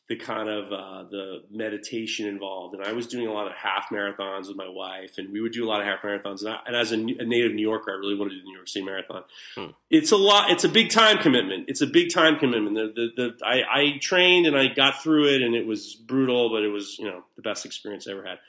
the 0.06 0.16
kind 0.16 0.50
of 0.50 0.70
uh, 0.70 1.08
the 1.10 1.44
meditation 1.50 2.26
involved, 2.26 2.74
and 2.74 2.84
I 2.84 2.92
was 2.92 3.06
doing 3.06 3.26
a 3.26 3.32
lot 3.32 3.46
of 3.46 3.54
half 3.54 3.86
marathons 3.90 4.48
with 4.48 4.56
my 4.56 4.68
wife, 4.68 5.16
and 5.16 5.32
we 5.32 5.40
would 5.40 5.52
do 5.52 5.64
a 5.64 5.68
lot 5.68 5.80
of 5.80 5.86
half 5.86 6.02
marathons. 6.02 6.40
And, 6.40 6.50
I, 6.50 6.58
and 6.66 6.76
as 6.76 6.92
a, 6.92 6.96
a 6.96 7.24
native 7.24 7.54
New 7.54 7.62
Yorker, 7.62 7.90
I 7.90 7.94
really 7.94 8.14
wanted 8.14 8.30
to 8.30 8.36
do 8.36 8.42
the 8.42 8.48
New 8.48 8.56
York 8.56 8.68
City 8.68 8.84
Marathon. 8.84 9.24
Hmm. 9.54 9.66
It's 9.88 10.12
a 10.12 10.18
lot. 10.18 10.50
It's 10.50 10.64
a 10.64 10.68
big 10.68 10.90
time 10.90 11.18
commitment. 11.18 11.68
It's 11.68 11.80
a 11.80 11.86
big 11.86 12.12
time 12.12 12.38
commitment. 12.38 12.74
The, 12.74 12.92
the, 12.94 13.08
the, 13.16 13.46
I, 13.46 13.62
I 13.62 13.98
trained 13.98 14.46
and 14.46 14.58
I 14.58 14.66
got 14.68 15.02
through 15.02 15.28
it, 15.34 15.40
and 15.40 15.54
it 15.54 15.66
was 15.66 15.94
brutal, 15.94 16.50
but 16.50 16.62
it 16.62 16.68
was 16.68 16.98
you 16.98 17.06
know 17.06 17.24
the 17.36 17.42
best 17.42 17.64
experience 17.64 18.06
I 18.06 18.12
ever 18.12 18.26
had. 18.26 18.40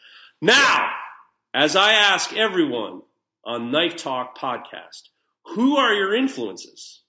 Now, 0.42 0.90
as 1.56 1.74
I 1.74 1.94
ask 1.94 2.34
everyone 2.34 3.02
on 3.46 3.72
Knife 3.72 3.96
Talk 3.96 4.38
podcast, 4.38 5.04
who 5.46 5.78
are 5.78 5.94
your 5.94 6.14
influences? 6.14 7.04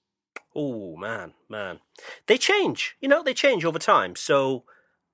Oh 0.55 0.95
man, 0.95 1.33
man, 1.49 1.79
they 2.27 2.37
change. 2.37 2.95
You 3.01 3.09
know, 3.09 3.21
they 3.21 3.33
change 3.33 3.65
over 3.65 3.77
time. 3.77 4.15
So, 4.15 4.63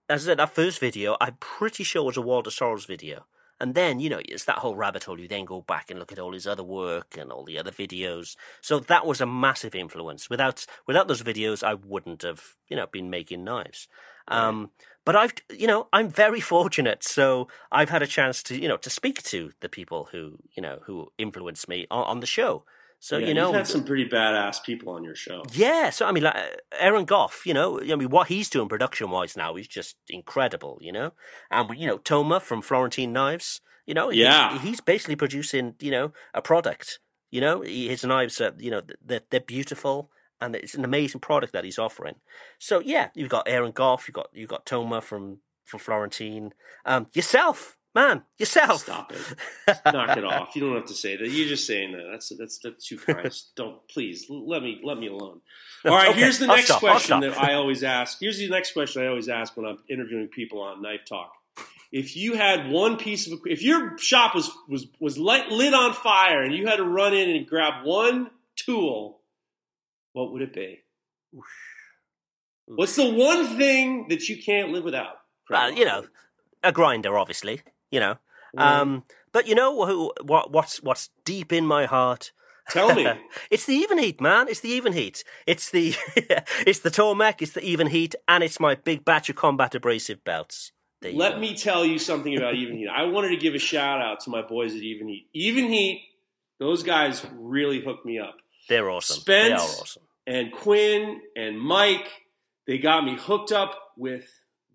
as 0.08 0.24
I 0.24 0.32
said, 0.32 0.38
that 0.38 0.54
first 0.54 0.80
video, 0.80 1.18
I'm 1.20 1.38
pretty 1.40 1.84
sure 1.84 2.04
was 2.04 2.16
a 2.16 2.22
Walter 2.22 2.52
Sorrells 2.52 2.86
video. 2.86 3.26
And 3.60 3.74
then, 3.74 4.00
you 4.00 4.10
know, 4.10 4.22
it's 4.24 4.46
that 4.46 4.60
whole 4.60 4.76
rabbit 4.76 5.06
hole. 5.06 5.20
You 5.20 5.28
then 5.28 5.46
go 5.46 5.62
back 5.62 5.90
and 5.90 5.98
look 5.98 6.12
at 6.12 6.20
all 6.20 6.34
his 6.34 6.46
other 6.46 6.64
work 6.64 7.18
and 7.18 7.32
all 7.32 7.44
the 7.44 7.58
other 7.58 7.72
videos. 7.72 8.36
So 8.62 8.80
that 8.80 9.06
was 9.06 9.20
a 9.20 9.26
massive 9.26 9.74
influence. 9.74 10.30
Without 10.30 10.66
without 10.86 11.08
those 11.08 11.24
videos, 11.24 11.64
I 11.64 11.74
wouldn't 11.74 12.22
have, 12.22 12.56
you 12.68 12.76
know, 12.76 12.86
been 12.86 13.10
making 13.10 13.44
knives. 13.44 13.88
Um, 14.28 14.72
but 15.06 15.16
I've, 15.16 15.34
you 15.50 15.68
know, 15.68 15.88
I'm 15.94 16.10
very 16.10 16.40
fortunate. 16.40 17.04
So 17.04 17.48
I've 17.72 17.90
had 17.90 18.02
a 18.02 18.08
chance 18.08 18.42
to, 18.44 18.60
you 18.60 18.68
know, 18.68 18.78
to 18.78 18.90
speak 18.90 19.22
to 19.24 19.52
the 19.62 19.70
people 19.70 20.10
who, 20.12 20.38
you 20.56 20.62
know, 20.62 20.80
who 20.86 21.12
influenced 21.18 21.68
me 21.68 21.88
on, 21.92 22.04
on 22.06 22.20
the 22.20 22.28
show. 22.28 22.66
So 23.00 23.18
Yeah, 23.18 23.28
you 23.28 23.34
know, 23.34 23.48
you've 23.48 23.58
had 23.58 23.68
some 23.68 23.84
pretty 23.84 24.08
badass 24.08 24.64
people 24.64 24.94
on 24.94 25.04
your 25.04 25.16
show. 25.16 25.44
yeah, 25.52 25.90
so 25.90 26.06
I 26.06 26.14
mean, 26.14 26.24
like 26.24 26.36
uh, 26.38 26.48
Aaron 26.80 27.04
Goff, 27.06 27.46
you 27.46 27.54
know, 27.54 27.82
I 27.82 27.96
mean, 27.96 28.10
what 28.10 28.30
he's 28.30 28.50
doing 28.50 28.70
production 28.70 29.10
wise 29.10 29.36
now 29.36 29.56
is 29.58 29.68
just 29.68 29.98
incredible, 30.10 30.78
you 30.82 30.92
know, 30.94 31.12
and 31.52 31.70
you 31.78 31.86
know, 31.86 31.98
Tomer 31.98 32.42
from 32.42 32.62
Florentine 32.62 33.12
Knives, 33.12 33.60
you 33.86 33.94
know, 33.94 34.10
Yeah. 34.10 34.58
he's 34.60 34.80
basically 34.80 35.18
producing, 35.18 35.76
you 35.82 35.92
know, 35.92 36.14
a 36.34 36.42
product, 36.42 37.00
you 37.30 37.42
know, 37.42 37.62
his 37.62 38.06
knives 38.06 38.40
are, 38.40 38.54
you 38.58 38.72
know, 38.72 38.82
they're, 39.06 39.22
they're 39.30 39.42
beautiful 39.42 40.10
and 40.44 40.56
it's 40.56 40.76
an 40.76 40.86
amazing 40.86 41.22
product 41.22 41.54
that 41.54 41.64
he's 41.64 41.80
offering. 41.80 42.16
So 42.60 42.80
yeah, 42.80 43.10
you've 43.16 43.30
got 43.30 43.48
Aaron 43.48 43.72
Goff, 43.72 44.08
you've 44.08 44.16
got 44.16 44.30
you've 44.34 44.50
got 44.50 44.66
Tomer 44.66 45.02
from 45.02 45.40
from 45.66 45.80
Florentine, 45.80 46.54
um, 46.86 47.08
yourself, 47.14 47.78
man, 47.96 48.24
yourself. 48.38 48.82
Stop 48.82 49.14
it. 49.14 49.80
Knock 49.94 50.18
it 50.18 50.26
off. 50.26 50.56
You 50.56 50.62
don't 50.64 50.76
have 50.76 50.88
to 50.88 50.94
say 50.94 51.16
that. 51.16 51.30
You're 51.30 51.48
just 51.48 51.66
saying 51.66 51.94
that. 51.94 52.08
That's 52.12 52.30
that's 52.38 52.60
that's 52.60 52.86
too 52.86 52.98
kind. 52.98 53.32
don't 53.56 53.88
please 53.88 54.26
let 54.30 54.62
me 54.62 54.82
let 54.84 54.98
me 54.98 55.08
alone. 55.08 55.42
All 55.86 55.92
right. 55.92 56.10
Okay, 56.10 56.20
Here's 56.20 56.40
the 56.40 56.48
I'll 56.48 56.56
next 56.56 56.68
stop, 56.68 56.80
question 56.80 57.22
that 57.22 57.38
I 57.40 57.54
always 57.54 57.84
ask. 57.84 58.20
Here's 58.20 58.38
the 58.38 58.50
next 58.50 58.74
question 58.74 59.04
I 59.04 59.08
always 59.08 59.30
ask 59.30 59.56
when 59.56 59.66
I'm 59.66 59.80
interviewing 59.90 60.28
people 60.28 60.62
on 60.62 60.82
Knife 60.82 61.06
Talk. 61.06 61.34
If 61.92 62.18
you 62.18 62.34
had 62.34 62.72
one 62.72 62.98
piece 62.98 63.32
of 63.32 63.40
if 63.46 63.62
your 63.62 63.98
shop 63.98 64.36
was 64.36 64.50
was 64.68 64.88
was 65.00 65.18
lit, 65.18 65.50
lit 65.50 65.74
on 65.74 65.94
fire 65.94 66.42
and 66.42 66.54
you 66.54 66.68
had 66.68 66.78
to 66.78 66.84
run 66.84 67.14
in 67.14 67.30
and 67.30 67.48
grab 67.48 67.86
one 67.86 68.32
tool, 68.56 69.20
what 70.14 70.32
would 70.32 70.42
it 70.42 70.54
be? 70.54 70.80
What's 72.66 72.96
the 72.96 73.12
one 73.12 73.58
thing 73.58 74.08
that 74.10 74.30
you 74.30 74.42
can't 74.42 74.72
live 74.72 74.84
without? 74.84 75.16
Well, 75.50 75.72
you 75.72 75.86
know, 75.86 76.06
a 76.64 76.72
grinder, 76.72 77.18
obviously, 77.18 77.62
you 77.92 78.00
know. 78.00 78.18
Right. 78.56 78.80
Um, 78.80 79.04
but 79.32 79.48
you 79.48 79.56
know 79.56 79.86
who, 79.86 80.14
what, 80.24 80.52
what's 80.52 80.82
what's 80.82 81.10
deep 81.26 81.52
in 81.52 81.66
my 81.66 81.86
heart? 81.86 82.32
Tell 82.70 82.96
me. 82.96 83.06
it's 83.52 83.66
the 83.66 83.74
even 83.74 83.98
heat, 83.98 84.22
man. 84.22 84.48
It's 84.48 84.62
the 84.62 84.70
even 84.70 84.94
heat. 84.94 85.24
It's 85.46 85.70
the 85.70 85.96
it's 86.66 86.80
the 86.80 86.92
Tormek. 86.92 87.42
It's 87.42 87.52
the 87.52 87.64
even 87.64 87.88
heat, 87.88 88.16
and 88.28 88.44
it's 88.44 88.60
my 88.60 88.76
big 88.76 89.04
batch 89.04 89.30
of 89.30 89.36
combat 89.36 89.76
abrasive 89.76 90.24
belts. 90.24 90.72
Let 91.12 91.34
go. 91.34 91.40
me 91.40 91.56
tell 91.56 91.86
you 91.86 92.00
something 92.00 92.38
about 92.38 92.56
Even 92.56 92.78
Heat. 92.78 92.88
I 92.88 93.04
wanted 93.04 93.30
to 93.30 93.38
give 93.38 93.56
a 93.56 93.60
shout 93.60 94.02
out 94.02 94.22
to 94.22 94.30
my 94.30 94.42
boys 94.42 94.74
at 94.74 94.82
Even 94.82 95.10
Heat. 95.10 95.28
Even 95.34 95.66
Heat, 95.66 96.02
those 96.60 96.84
guys 96.84 97.26
really 97.34 97.82
hooked 97.82 98.06
me 98.06 98.20
up. 98.20 98.38
They're 98.70 98.90
awesome. 98.90 99.24
they 99.26 99.52
are 99.52 99.60
awesome. 99.60 100.04
and 100.28 100.52
Quinn 100.52 101.22
and 101.36 101.60
Mike, 101.60 102.08
they 102.68 102.78
got 102.78 103.04
me 103.04 103.18
hooked 103.20 103.52
up 103.52 103.78
with 103.98 104.26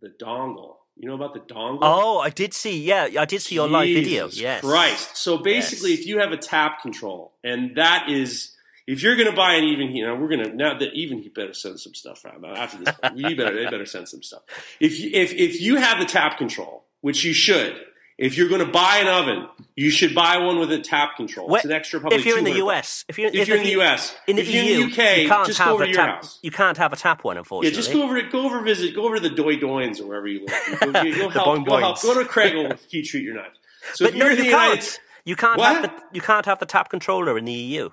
the 0.00 0.10
dongle. 0.10 0.74
You 0.96 1.08
know 1.08 1.14
about 1.14 1.32
the 1.34 1.40
dongle? 1.40 1.78
Oh, 1.82 2.18
I 2.18 2.30
did 2.30 2.52
see. 2.52 2.82
Yeah, 2.82 3.08
I 3.18 3.24
did 3.24 3.40
see 3.40 3.54
your 3.54 3.68
live 3.68 3.86
video. 3.86 4.28
Yes, 4.32 4.62
Christ. 4.62 5.16
So 5.16 5.38
basically, 5.38 5.90
Yes. 5.90 6.00
if 6.00 6.06
you 6.06 6.18
have 6.18 6.32
a 6.32 6.36
tap 6.36 6.82
control, 6.82 7.32
and 7.44 7.76
that 7.76 8.08
is, 8.10 8.54
if 8.86 9.02
you're 9.02 9.14
going 9.14 9.30
to 9.30 9.36
buy 9.36 9.54
an 9.54 9.64
even 9.64 9.90
heat, 9.90 10.02
now 10.02 10.16
we're 10.16 10.28
going 10.28 10.44
to 10.44 10.54
now 10.54 10.76
that 10.76 10.92
even 10.94 11.18
heat 11.22 11.34
better 11.34 11.54
send 11.54 11.78
some 11.78 11.94
stuff 11.94 12.24
out 12.26 12.44
after 12.44 12.78
this. 12.84 12.94
you 13.14 13.36
better 13.36 13.54
they 13.54 13.70
better 13.70 13.86
send 13.86 14.08
some 14.08 14.22
stuff. 14.24 14.42
If 14.80 14.98
you, 14.98 15.10
if 15.14 15.32
if 15.34 15.60
you 15.60 15.76
have 15.76 16.00
the 16.00 16.04
tap 16.04 16.36
control, 16.36 16.84
which 17.00 17.24
you 17.24 17.32
should. 17.32 17.76
If 18.18 18.36
you're 18.36 18.48
going 18.48 18.60
to 18.66 18.70
buy 18.70 18.96
an 18.98 19.06
oven, 19.06 19.46
you 19.76 19.90
should 19.90 20.12
buy 20.12 20.38
one 20.38 20.58
with 20.58 20.72
a 20.72 20.80
tap 20.80 21.14
control. 21.16 21.48
Wh- 21.48 21.54
It's 21.58 21.64
an 21.66 21.70
extra 21.72 22.00
probably 22.00 22.18
if 22.18 22.26
you're 22.26 22.36
in 22.38 22.42
the 22.44 22.56
US, 22.66 23.04
if 23.08 23.16
you're 23.16 23.30
If 23.32 23.46
you're 23.46 23.58
in 23.58 23.62
the 23.62 23.80
US. 23.80 24.12
in 24.26 24.34
the 24.36 24.42
If 24.42 24.50
you're 24.50 24.62
in 24.64 24.68
EU, 24.70 24.76
the 24.78 24.92
UK, 24.92 25.16
you 25.22 25.28
can't 25.28 25.46
just 25.46 25.58
have 25.60 25.68
go 25.68 25.74
over 25.74 25.84
a 25.84 25.86
your 25.86 25.94
tap. 25.96 26.16
house. 26.16 26.38
You 26.42 26.50
can't 26.50 26.76
have 26.78 26.92
a 26.92 26.96
tap 26.96 27.22
one, 27.22 27.36
unfortunately. 27.38 27.70
Yeah, 27.70 27.76
just 27.82 27.92
go 27.92 28.02
over 28.02 28.20
to 28.20 28.28
go 28.28 28.44
over 28.44 28.60
visit 28.60 28.92
go 28.94 29.04
over 29.06 29.16
to 29.20 29.20
the 29.28 29.30
Doi 29.30 29.56
Doins 29.56 30.00
or 30.00 30.08
wherever 30.08 30.26
you 30.26 30.40
live. 30.46 30.80
Go, 30.80 30.92
help, 31.30 31.46
Boing 31.46 31.64
go 31.64 31.76
help. 31.78 32.02
Go 32.02 32.18
to 32.20 32.24
Craig 32.28 32.54
will 32.56 32.72
heat 32.88 33.06
treat 33.06 33.22
your 33.22 33.34
knives. 33.36 33.56
So 33.94 34.04
but 34.06 34.14
if 34.14 34.18
no, 34.18 34.24
you're 34.24 34.32
in 34.32 34.38
you 34.38 34.44
the 34.44 34.50
can't. 34.50 34.70
United 34.72 34.98
You 35.24 35.36
can't 35.36 35.58
What? 35.58 35.72
have 35.76 35.82
the 35.82 36.02
you 36.12 36.20
can't 36.20 36.46
have 36.46 36.58
the 36.58 36.66
tap 36.66 36.90
controller 36.90 37.38
in 37.38 37.44
the 37.44 37.52
EU, 37.52 37.90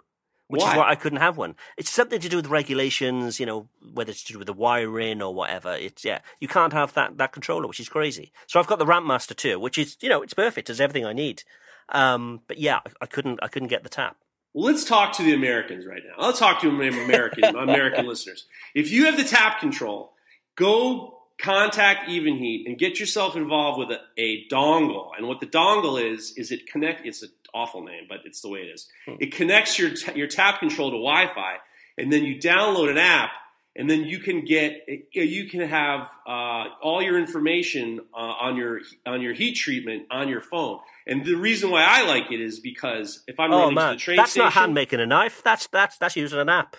which 0.47 0.61
Why? 0.61 0.71
is 0.71 0.77
why 0.77 0.89
I 0.89 0.95
couldn't 0.95 1.19
have 1.19 1.37
one. 1.37 1.55
It's 1.75 1.89
something 1.89 2.19
to 2.19 2.29
do 2.29 2.37
with 2.37 2.47
regulations, 2.47 3.39
you 3.39 3.45
know, 3.45 3.67
whether 3.93 4.11
it's 4.11 4.23
to 4.25 4.33
do 4.33 4.39
with 4.39 4.45
the 4.45 4.53
wiring 4.53 5.21
or 5.21 5.33
whatever. 5.33 5.73
It's 5.73 6.05
yeah, 6.05 6.19
you 6.39 6.47
can't 6.47 6.73
have 6.73 6.93
that 6.93 7.17
that 7.17 7.31
controller, 7.31 7.67
which 7.67 7.79
is 7.79 7.89
crazy. 7.89 8.31
So 8.47 8.59
I've 8.59 8.67
got 8.67 8.79
the 8.79 8.85
Rampmaster 8.85 9.35
too, 9.35 9.59
which 9.59 9.77
is 9.77 9.97
you 10.01 10.09
know 10.09 10.21
it's 10.21 10.33
perfect, 10.33 10.69
it's 10.69 10.79
everything 10.79 11.05
I 11.05 11.13
need. 11.13 11.43
Um, 11.89 12.41
but 12.47 12.59
yeah, 12.59 12.79
I, 12.85 12.91
I 13.01 13.05
couldn't 13.07 13.39
I 13.41 13.47
couldn't 13.47 13.69
get 13.69 13.83
the 13.83 13.89
tap. 13.89 14.17
Well, 14.53 14.65
let's 14.65 14.85
talk 14.85 15.13
to 15.17 15.23
the 15.23 15.33
Americans 15.33 15.85
right 15.85 16.01
now. 16.05 16.25
Let's 16.25 16.39
talk 16.39 16.61
to 16.61 16.69
American 16.69 17.43
American 17.43 18.05
listeners. 18.07 18.45
If 18.73 18.91
you 18.91 19.05
have 19.05 19.17
the 19.17 19.23
tap 19.23 19.59
control, 19.59 20.13
go 20.55 21.15
contact 21.37 22.07
Evenheat 22.07 22.65
and 22.65 22.77
get 22.77 22.99
yourself 22.99 23.35
involved 23.35 23.79
with 23.79 23.91
a, 23.91 23.99
a 24.17 24.47
dongle. 24.47 25.09
And 25.17 25.27
what 25.27 25.39
the 25.39 25.47
dongle 25.47 26.01
is 26.01 26.33
is 26.37 26.51
it 26.51 26.67
connect. 26.67 27.05
It's 27.05 27.23
an 27.23 27.31
awful 27.55 27.83
name, 27.83 28.03
but 28.07 28.19
it's 28.25 28.41
the 28.41 28.49
way 28.49 28.59
it 28.59 28.73
is. 28.73 28.87
It 29.19 29.33
connects 29.33 29.79
your 29.79 29.91
ta- 29.95 30.13
your 30.13 30.27
tap 30.27 30.59
control 30.59 30.91
to 30.91 30.97
Wi-Fi, 30.97 31.55
and 31.97 32.11
then 32.11 32.23
you 32.23 32.39
download 32.39 32.89
an 32.89 32.97
app. 32.97 33.31
And 33.77 33.89
then 33.89 34.05
you 34.05 34.19
can 34.19 34.45
get 34.45 34.87
you 35.11 35.49
can 35.49 35.59
have 35.67 36.07
uh, 36.25 36.63
all 36.81 37.01
your 37.01 37.19
information 37.19 37.99
uh, 38.13 38.17
on 38.17 38.55
your 38.55 38.79
on 39.05 39.21
your 39.21 39.33
heat 39.33 39.55
treatment 39.55 40.07
on 40.09 40.29
your 40.29 40.39
phone. 40.39 40.79
And 41.05 41.25
the 41.25 41.35
reason 41.35 41.71
why 41.71 41.83
I 41.85 42.07
like 42.07 42.31
it 42.31 42.39
is 42.39 42.61
because 42.61 43.21
if 43.27 43.37
I'm 43.37 43.51
Oh 43.51 43.63
running 43.63 43.75
to 43.75 43.87
the 43.89 43.95
train 43.97 44.15
that's 44.15 44.31
station, 44.31 44.45
not 44.45 44.53
hand 44.53 44.73
making 44.73 45.01
a 45.01 45.05
knife. 45.05 45.43
That's 45.43 45.67
that's 45.67 45.97
that's 45.97 46.15
using 46.15 46.39
an 46.39 46.47
app. 46.47 46.77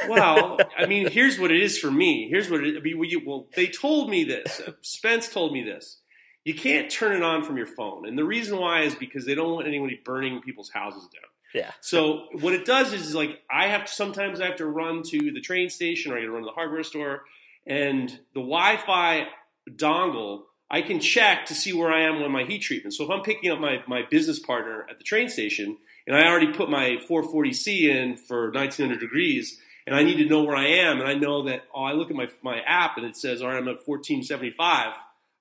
well, 0.08 0.58
I 0.76 0.86
mean, 0.86 1.10
here's 1.10 1.38
what 1.38 1.50
it 1.50 1.62
is 1.62 1.78
for 1.78 1.90
me. 1.90 2.28
Here's 2.28 2.50
what 2.50 2.64
it, 2.64 2.76
I 2.76 2.80
mean. 2.80 2.98
We, 2.98 3.22
well, 3.24 3.48
they 3.54 3.66
told 3.66 4.10
me 4.10 4.24
this. 4.24 4.60
Spence 4.80 5.28
told 5.28 5.52
me 5.52 5.62
this. 5.62 5.98
You 6.44 6.54
can't 6.54 6.90
turn 6.90 7.16
it 7.16 7.22
on 7.22 7.44
from 7.44 7.56
your 7.56 7.66
phone, 7.66 8.06
and 8.06 8.18
the 8.18 8.24
reason 8.24 8.58
why 8.58 8.82
is 8.82 8.94
because 8.94 9.24
they 9.26 9.34
don't 9.34 9.52
want 9.52 9.66
anybody 9.66 10.00
burning 10.04 10.40
people's 10.40 10.70
houses 10.70 11.02
down. 11.02 11.22
Yeah. 11.54 11.70
So 11.80 12.28
what 12.40 12.54
it 12.54 12.64
does 12.64 12.92
is, 12.92 13.08
is 13.08 13.14
like 13.14 13.42
I 13.50 13.68
have 13.68 13.84
to, 13.84 13.92
sometimes 13.92 14.40
I 14.40 14.46
have 14.46 14.56
to 14.56 14.66
run 14.66 15.02
to 15.04 15.32
the 15.32 15.40
train 15.40 15.68
station 15.68 16.10
or 16.10 16.16
I 16.16 16.20
got 16.20 16.26
to 16.26 16.32
run 16.32 16.42
to 16.42 16.46
the 16.46 16.52
hardware 16.52 16.82
store, 16.82 17.22
and 17.66 18.08
the 18.34 18.40
Wi-Fi 18.40 19.26
dongle 19.70 20.42
I 20.72 20.80
can 20.80 21.00
check 21.00 21.44
to 21.46 21.54
see 21.54 21.74
where 21.74 21.92
I 21.92 22.00
am 22.04 22.22
on 22.22 22.32
my 22.32 22.44
heat 22.44 22.60
treatment. 22.60 22.94
So 22.94 23.04
if 23.04 23.10
I'm 23.10 23.20
picking 23.20 23.50
up 23.50 23.60
my, 23.60 23.82
my 23.86 24.04
business 24.10 24.38
partner 24.38 24.86
at 24.88 24.96
the 24.96 25.04
train 25.04 25.28
station 25.28 25.76
and 26.06 26.16
I 26.16 26.26
already 26.26 26.50
put 26.50 26.70
my 26.70 26.96
440C 27.08 27.90
in 27.90 28.16
for 28.16 28.50
1900 28.50 28.98
degrees 28.98 29.58
and 29.86 29.94
I 29.94 30.02
need 30.02 30.16
to 30.16 30.24
know 30.24 30.42
where 30.44 30.56
I 30.56 30.68
am 30.68 30.98
and 30.98 31.06
I 31.06 31.12
know 31.12 31.42
that, 31.42 31.64
oh, 31.74 31.84
I 31.84 31.92
look 31.92 32.08
at 32.08 32.16
my, 32.16 32.26
my 32.42 32.60
app 32.60 32.96
and 32.96 33.04
it 33.04 33.18
says, 33.18 33.42
all 33.42 33.48
right, 33.48 33.58
I'm 33.58 33.68
at 33.68 33.86
1475. 33.86 34.94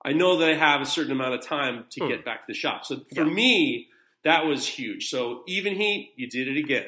I 0.04 0.14
know 0.14 0.38
that 0.38 0.50
I 0.50 0.56
have 0.56 0.82
a 0.82 0.86
certain 0.86 1.12
amount 1.12 1.36
of 1.36 1.42
time 1.42 1.86
to 1.92 2.02
hmm. 2.02 2.10
get 2.10 2.26
back 2.26 2.42
to 2.42 2.48
the 2.48 2.54
shop. 2.54 2.86
So 2.86 3.02
for 3.14 3.26
yeah. 3.26 3.34
me, 3.34 3.88
that 4.24 4.46
was 4.46 4.68
huge. 4.68 5.10
So 5.10 5.44
even 5.48 5.76
heat, 5.76 6.14
you 6.16 6.28
did 6.28 6.48
it 6.48 6.58
again. 6.58 6.86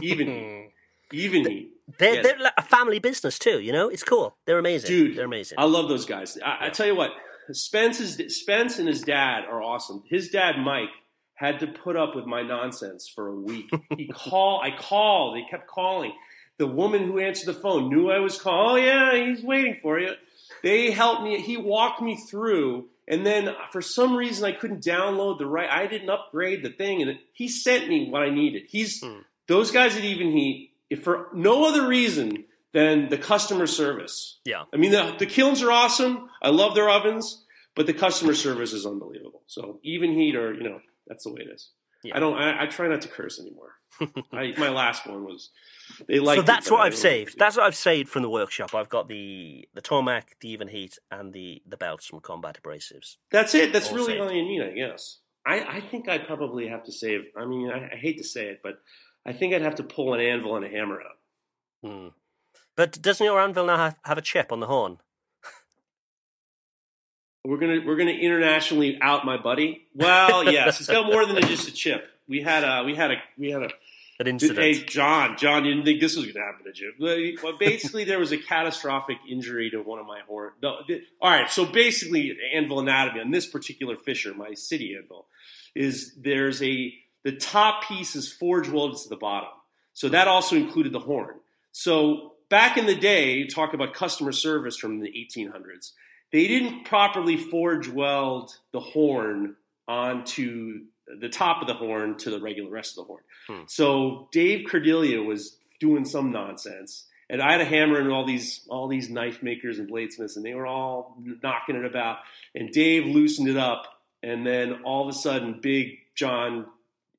Even 0.00 0.26
heat. 0.28 0.70
Even 1.12 1.48
heat. 1.48 1.70
They're, 1.98 2.22
they're 2.22 2.38
like 2.38 2.54
a 2.56 2.62
family 2.62 2.98
business 2.98 3.38
too, 3.38 3.60
you 3.60 3.72
know? 3.72 3.88
It's 3.88 4.02
cool. 4.02 4.36
They're 4.46 4.58
amazing. 4.58 4.88
Dude, 4.88 5.16
they're 5.16 5.26
amazing. 5.26 5.58
I 5.58 5.64
love 5.64 5.88
those 5.88 6.06
guys. 6.06 6.36
I, 6.38 6.48
yeah. 6.48 6.56
I 6.60 6.70
tell 6.70 6.86
you 6.86 6.96
what, 6.96 7.10
Spence's, 7.52 8.16
Spence 8.34 8.78
and 8.78 8.88
his 8.88 9.02
dad 9.02 9.44
are 9.44 9.62
awesome. 9.62 10.02
His 10.08 10.30
dad, 10.30 10.58
Mike, 10.58 10.88
had 11.34 11.60
to 11.60 11.66
put 11.66 11.96
up 11.96 12.16
with 12.16 12.26
my 12.26 12.42
nonsense 12.42 13.08
for 13.08 13.28
a 13.28 13.34
week. 13.34 13.70
He 13.96 14.08
called, 14.12 14.62
I 14.64 14.70
called, 14.76 15.36
they 15.36 15.42
kept 15.48 15.68
calling. 15.68 16.12
The 16.56 16.66
woman 16.66 17.04
who 17.04 17.18
answered 17.18 17.54
the 17.54 17.60
phone 17.60 17.90
knew 17.90 18.10
I 18.10 18.20
was 18.20 18.40
calling. 18.40 18.84
Oh, 18.84 18.86
yeah, 18.86 19.26
he's 19.26 19.42
waiting 19.44 19.78
for 19.82 19.98
you. 19.98 20.12
They 20.64 20.90
helped 20.90 21.22
me, 21.22 21.40
he 21.42 21.58
walked 21.58 22.00
me 22.00 22.16
through. 22.16 22.88
And 23.06 23.24
then 23.26 23.54
for 23.70 23.82
some 23.82 24.16
reason, 24.16 24.46
I 24.46 24.52
couldn't 24.52 24.82
download 24.82 25.38
the 25.38 25.46
right, 25.46 25.68
I 25.68 25.86
didn't 25.86 26.08
upgrade 26.08 26.62
the 26.62 26.70
thing. 26.70 27.02
And 27.02 27.18
he 27.34 27.48
sent 27.48 27.86
me 27.86 28.08
what 28.08 28.22
I 28.22 28.30
needed. 28.30 28.62
He's, 28.66 29.00
hmm. 29.00 29.18
those 29.46 29.70
guys 29.70 29.94
at 29.94 30.04
Even 30.04 30.32
Heat, 30.32 30.72
if 30.88 31.02
for 31.02 31.28
no 31.34 31.68
other 31.68 31.86
reason 31.86 32.44
than 32.72 33.10
the 33.10 33.18
customer 33.18 33.66
service. 33.66 34.38
Yeah. 34.46 34.64
I 34.72 34.78
mean, 34.78 34.90
the, 34.90 35.14
the 35.18 35.26
kilns 35.26 35.62
are 35.62 35.70
awesome. 35.70 36.30
I 36.40 36.48
love 36.48 36.74
their 36.74 36.88
ovens, 36.88 37.44
but 37.74 37.86
the 37.86 37.92
customer 37.92 38.32
service 38.34 38.72
is 38.72 38.86
unbelievable. 38.86 39.42
So 39.46 39.80
even 39.82 40.12
heat 40.12 40.34
or, 40.34 40.54
you 40.54 40.62
know, 40.62 40.80
that's 41.06 41.24
the 41.24 41.30
way 41.30 41.42
it 41.42 41.52
is. 41.52 41.68
Yeah. 42.02 42.16
I 42.16 42.20
don't, 42.20 42.38
I, 42.38 42.62
I, 42.62 42.66
try 42.66 42.88
not 42.88 43.02
to 43.02 43.08
curse 43.08 43.38
anymore. 43.38 43.72
I, 44.32 44.54
my 44.58 44.68
last 44.68 45.06
one 45.06 45.24
was, 45.24 45.50
they 46.08 46.20
like. 46.20 46.36
So 46.36 46.42
that's 46.42 46.70
what 46.70 46.80
I've 46.80 46.96
saved. 46.96 47.38
That's 47.38 47.56
what 47.56 47.66
I've 47.66 47.76
saved 47.76 48.08
from 48.08 48.22
the 48.22 48.30
workshop. 48.30 48.74
I've 48.74 48.88
got 48.88 49.08
the, 49.08 49.68
the 49.74 49.82
Tormek, 49.82 50.24
the 50.40 50.50
even 50.50 50.68
heat 50.68 50.98
and 51.10 51.32
the, 51.32 51.62
the 51.66 51.76
belts 51.76 52.06
from 52.06 52.20
combat 52.20 52.58
abrasives. 52.62 53.16
That's 53.30 53.54
it. 53.54 53.72
That's 53.72 53.90
all 53.90 53.96
really 53.96 54.14
saved. 54.14 54.20
all 54.20 54.32
you 54.32 54.42
need, 54.42 54.62
I 54.62 54.72
guess. 54.72 55.18
I, 55.46 55.76
I 55.76 55.80
think 55.80 56.08
I'd 56.08 56.26
probably 56.26 56.68
have 56.68 56.84
to 56.84 56.92
save, 56.92 57.26
I 57.36 57.44
mean, 57.44 57.70
I, 57.70 57.90
I 57.92 57.96
hate 57.96 58.18
to 58.18 58.24
say 58.24 58.46
it, 58.46 58.60
but 58.62 58.78
I 59.26 59.32
think 59.32 59.54
I'd 59.54 59.62
have 59.62 59.76
to 59.76 59.82
pull 59.82 60.14
an 60.14 60.20
anvil 60.20 60.56
and 60.56 60.64
a 60.64 60.68
hammer 60.68 61.00
out. 61.00 61.88
Hmm. 61.88 62.08
But 62.76 63.00
doesn't 63.00 63.24
your 63.24 63.40
anvil 63.40 63.66
now 63.66 63.76
have, 63.76 63.98
have 64.04 64.18
a 64.18 64.22
chip 64.22 64.50
on 64.50 64.60
the 64.60 64.66
horn? 64.66 64.98
we're 67.44 67.58
gonna 67.58 67.80
we're 67.84 67.96
gonna 67.96 68.10
internationally 68.10 68.98
out 69.00 69.24
my 69.24 69.36
buddy. 69.36 69.86
Well, 69.94 70.50
yes, 70.50 70.80
it's 70.80 70.88
got 70.88 71.06
more 71.06 71.26
than 71.26 71.40
just 71.42 71.68
a 71.68 71.72
chip. 71.72 72.08
We 72.26 72.42
had 72.42 72.64
a 72.64 72.84
we 72.84 72.94
had 72.94 73.10
a 73.10 73.16
we 73.36 73.50
had 73.50 73.62
a 73.62 73.68
an 74.20 74.26
incident. 74.26 74.58
Hey, 74.58 74.84
John, 74.84 75.36
John, 75.36 75.64
you 75.64 75.72
didn't 75.72 75.84
think 75.84 76.00
this 76.00 76.16
was 76.16 76.24
going 76.26 76.36
to 76.36 76.40
happen 76.40 76.72
to 76.72 76.80
you. 76.80 77.38
Well, 77.42 77.56
basically, 77.58 78.04
there 78.04 78.18
was 78.18 78.32
a 78.32 78.38
catastrophic 78.38 79.18
injury 79.28 79.70
to 79.70 79.82
one 79.82 79.98
of 79.98 80.06
my 80.06 80.20
horn. 80.26 80.52
No, 80.62 80.80
all 81.20 81.30
right, 81.30 81.50
so 81.50 81.64
basically, 81.64 82.36
anvil 82.52 82.80
anatomy 82.80 83.20
on 83.20 83.30
this 83.30 83.46
particular 83.46 83.96
fisher, 83.96 84.34
my 84.34 84.54
city 84.54 84.96
anvil, 84.96 85.26
is 85.74 86.14
there's 86.16 86.62
a 86.62 86.94
the 87.24 87.32
top 87.32 87.88
piece 87.88 88.14
is 88.14 88.30
forge 88.30 88.68
welded 88.68 89.02
to 89.02 89.08
the 89.08 89.16
bottom, 89.16 89.50
so 89.92 90.08
that 90.08 90.28
also 90.28 90.56
included 90.56 90.92
the 90.92 91.00
horn. 91.00 91.36
So 91.72 92.34
back 92.50 92.76
in 92.76 92.86
the 92.86 92.94
day, 92.94 93.46
talk 93.46 93.74
about 93.74 93.94
customer 93.94 94.30
service 94.30 94.76
from 94.76 95.00
the 95.00 95.08
1800s, 95.08 95.92
they 96.30 96.46
didn't 96.46 96.84
properly 96.84 97.36
forge 97.36 97.88
weld 97.88 98.58
the 98.72 98.80
horn 98.80 99.56
onto 99.88 100.82
the 101.20 101.28
top 101.28 101.60
of 101.60 101.68
the 101.68 101.74
horn 101.74 102.16
to 102.18 102.30
the 102.30 102.40
regular 102.40 102.70
rest 102.70 102.98
of 102.98 103.04
the 103.04 103.08
horn. 103.08 103.22
Hmm. 103.48 103.62
So 103.66 104.28
Dave 104.32 104.66
Cordelia 104.70 105.22
was 105.22 105.56
doing 105.80 106.04
some 106.04 106.32
nonsense. 106.32 107.06
And 107.30 107.40
I 107.40 107.52
had 107.52 107.62
a 107.62 107.64
hammer 107.64 107.98
and 107.98 108.12
all 108.12 108.26
these 108.26 108.66
all 108.68 108.86
these 108.86 109.08
knife 109.08 109.42
makers 109.42 109.78
and 109.78 109.90
bladesmiths, 109.90 110.36
and 110.36 110.44
they 110.44 110.54
were 110.54 110.66
all 110.66 111.16
knocking 111.42 111.74
it 111.74 111.84
about. 111.84 112.18
And 112.54 112.70
Dave 112.70 113.06
loosened 113.06 113.48
it 113.48 113.56
up, 113.56 113.86
and 114.22 114.46
then 114.46 114.82
all 114.84 115.08
of 115.08 115.08
a 115.08 115.18
sudden, 115.18 115.58
Big 115.62 116.00
John 116.14 116.66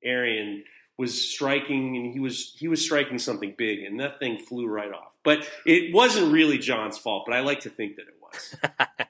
Arian 0.04 0.64
was 0.98 1.30
striking, 1.30 1.98
and 1.98 2.14
he 2.14 2.20
was 2.20 2.56
he 2.58 2.68
was 2.68 2.84
striking 2.84 3.18
something 3.18 3.56
big, 3.58 3.80
and 3.80 4.00
that 4.00 4.20
thing 4.20 4.38
flew 4.38 4.68
right 4.68 4.92
off. 4.92 5.18
But 5.24 5.50
it 5.66 5.94
wasn't 5.94 6.32
really 6.32 6.60
John's 6.60 7.00
fault, 7.00 7.24
but 7.26 7.36
I 7.36 7.40
like 7.40 7.62
to 7.62 7.70
think 7.70 7.96
that 7.96 8.04
it 8.04 8.16
was. 8.22 8.56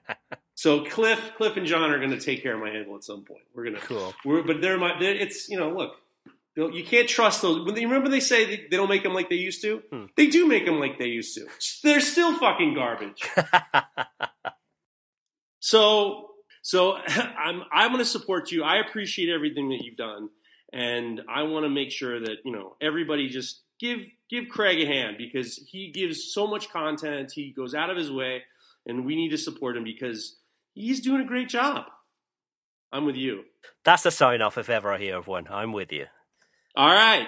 so 0.65 0.83
Cliff, 0.83 1.19
Cliff 1.37 1.57
and 1.57 1.67
John 1.67 1.91
are 1.91 1.99
going 1.99 2.09
to 2.09 2.19
take 2.19 2.41
care 2.41 2.55
of 2.55 2.59
my 2.59 2.71
handle 2.71 2.95
at 2.95 3.03
some 3.03 3.21
point. 3.21 3.43
We're 3.53 3.65
going 3.65 3.75
to, 3.75 3.81
cool. 3.81 4.15
We're, 4.25 4.41
but 4.41 4.61
they're 4.61 4.79
my, 4.79 4.97
they're, 4.99 5.13
it's 5.13 5.47
you 5.47 5.59
know, 5.59 5.69
look, 5.69 5.97
you 6.55 6.83
can't 6.83 7.07
trust 7.07 7.43
those. 7.43 7.63
When 7.63 7.75
they, 7.75 7.85
remember 7.85 8.09
they 8.09 8.19
say 8.19 8.45
they, 8.45 8.65
they, 8.71 8.75
don't 8.75 8.89
make 8.89 9.03
them 9.03 9.13
like 9.13 9.29
they 9.29 9.35
used 9.35 9.61
to. 9.61 9.83
Hmm. 9.91 10.05
They 10.17 10.25
do 10.25 10.47
make 10.47 10.65
them 10.65 10.79
like 10.79 10.97
they 10.97 11.05
used 11.05 11.35
to. 11.35 11.45
They're 11.83 11.99
still 11.99 12.35
fucking 12.39 12.73
garbage. 12.73 13.29
so, 15.59 16.31
so 16.63 16.93
I'm 16.95 17.61
I'm 17.71 17.91
going 17.91 17.99
to 17.99 18.09
support 18.09 18.51
you. 18.51 18.63
I 18.63 18.77
appreciate 18.77 19.31
everything 19.31 19.69
that 19.69 19.83
you've 19.83 19.97
done, 19.97 20.29
and 20.73 21.21
I 21.29 21.43
want 21.43 21.65
to 21.65 21.69
make 21.69 21.91
sure 21.91 22.19
that 22.21 22.37
you 22.43 22.51
know 22.51 22.75
everybody 22.81 23.29
just 23.29 23.61
give 23.79 23.99
give 24.31 24.49
Craig 24.49 24.81
a 24.81 24.87
hand 24.87 25.17
because 25.19 25.63
he 25.67 25.91
gives 25.91 26.33
so 26.33 26.47
much 26.47 26.71
content. 26.71 27.33
He 27.33 27.51
goes 27.51 27.75
out 27.75 27.91
of 27.91 27.97
his 27.97 28.11
way, 28.11 28.45
and 28.87 29.05
we 29.05 29.15
need 29.15 29.29
to 29.29 29.37
support 29.37 29.77
him 29.77 29.83
because 29.83 30.37
he's 30.75 30.99
doing 30.99 31.21
a 31.21 31.25
great 31.25 31.49
job. 31.49 31.85
I'm 32.91 33.05
with 33.05 33.15
you. 33.15 33.45
That's 33.83 34.03
the 34.03 34.11
sign 34.11 34.41
off 34.41 34.57
if 34.57 34.69
ever 34.69 34.93
I 34.93 34.99
hear 34.99 35.17
of 35.17 35.27
one. 35.27 35.47
I'm 35.49 35.73
with 35.73 35.91
you. 35.91 36.05
All 36.75 36.93
right. 36.93 37.27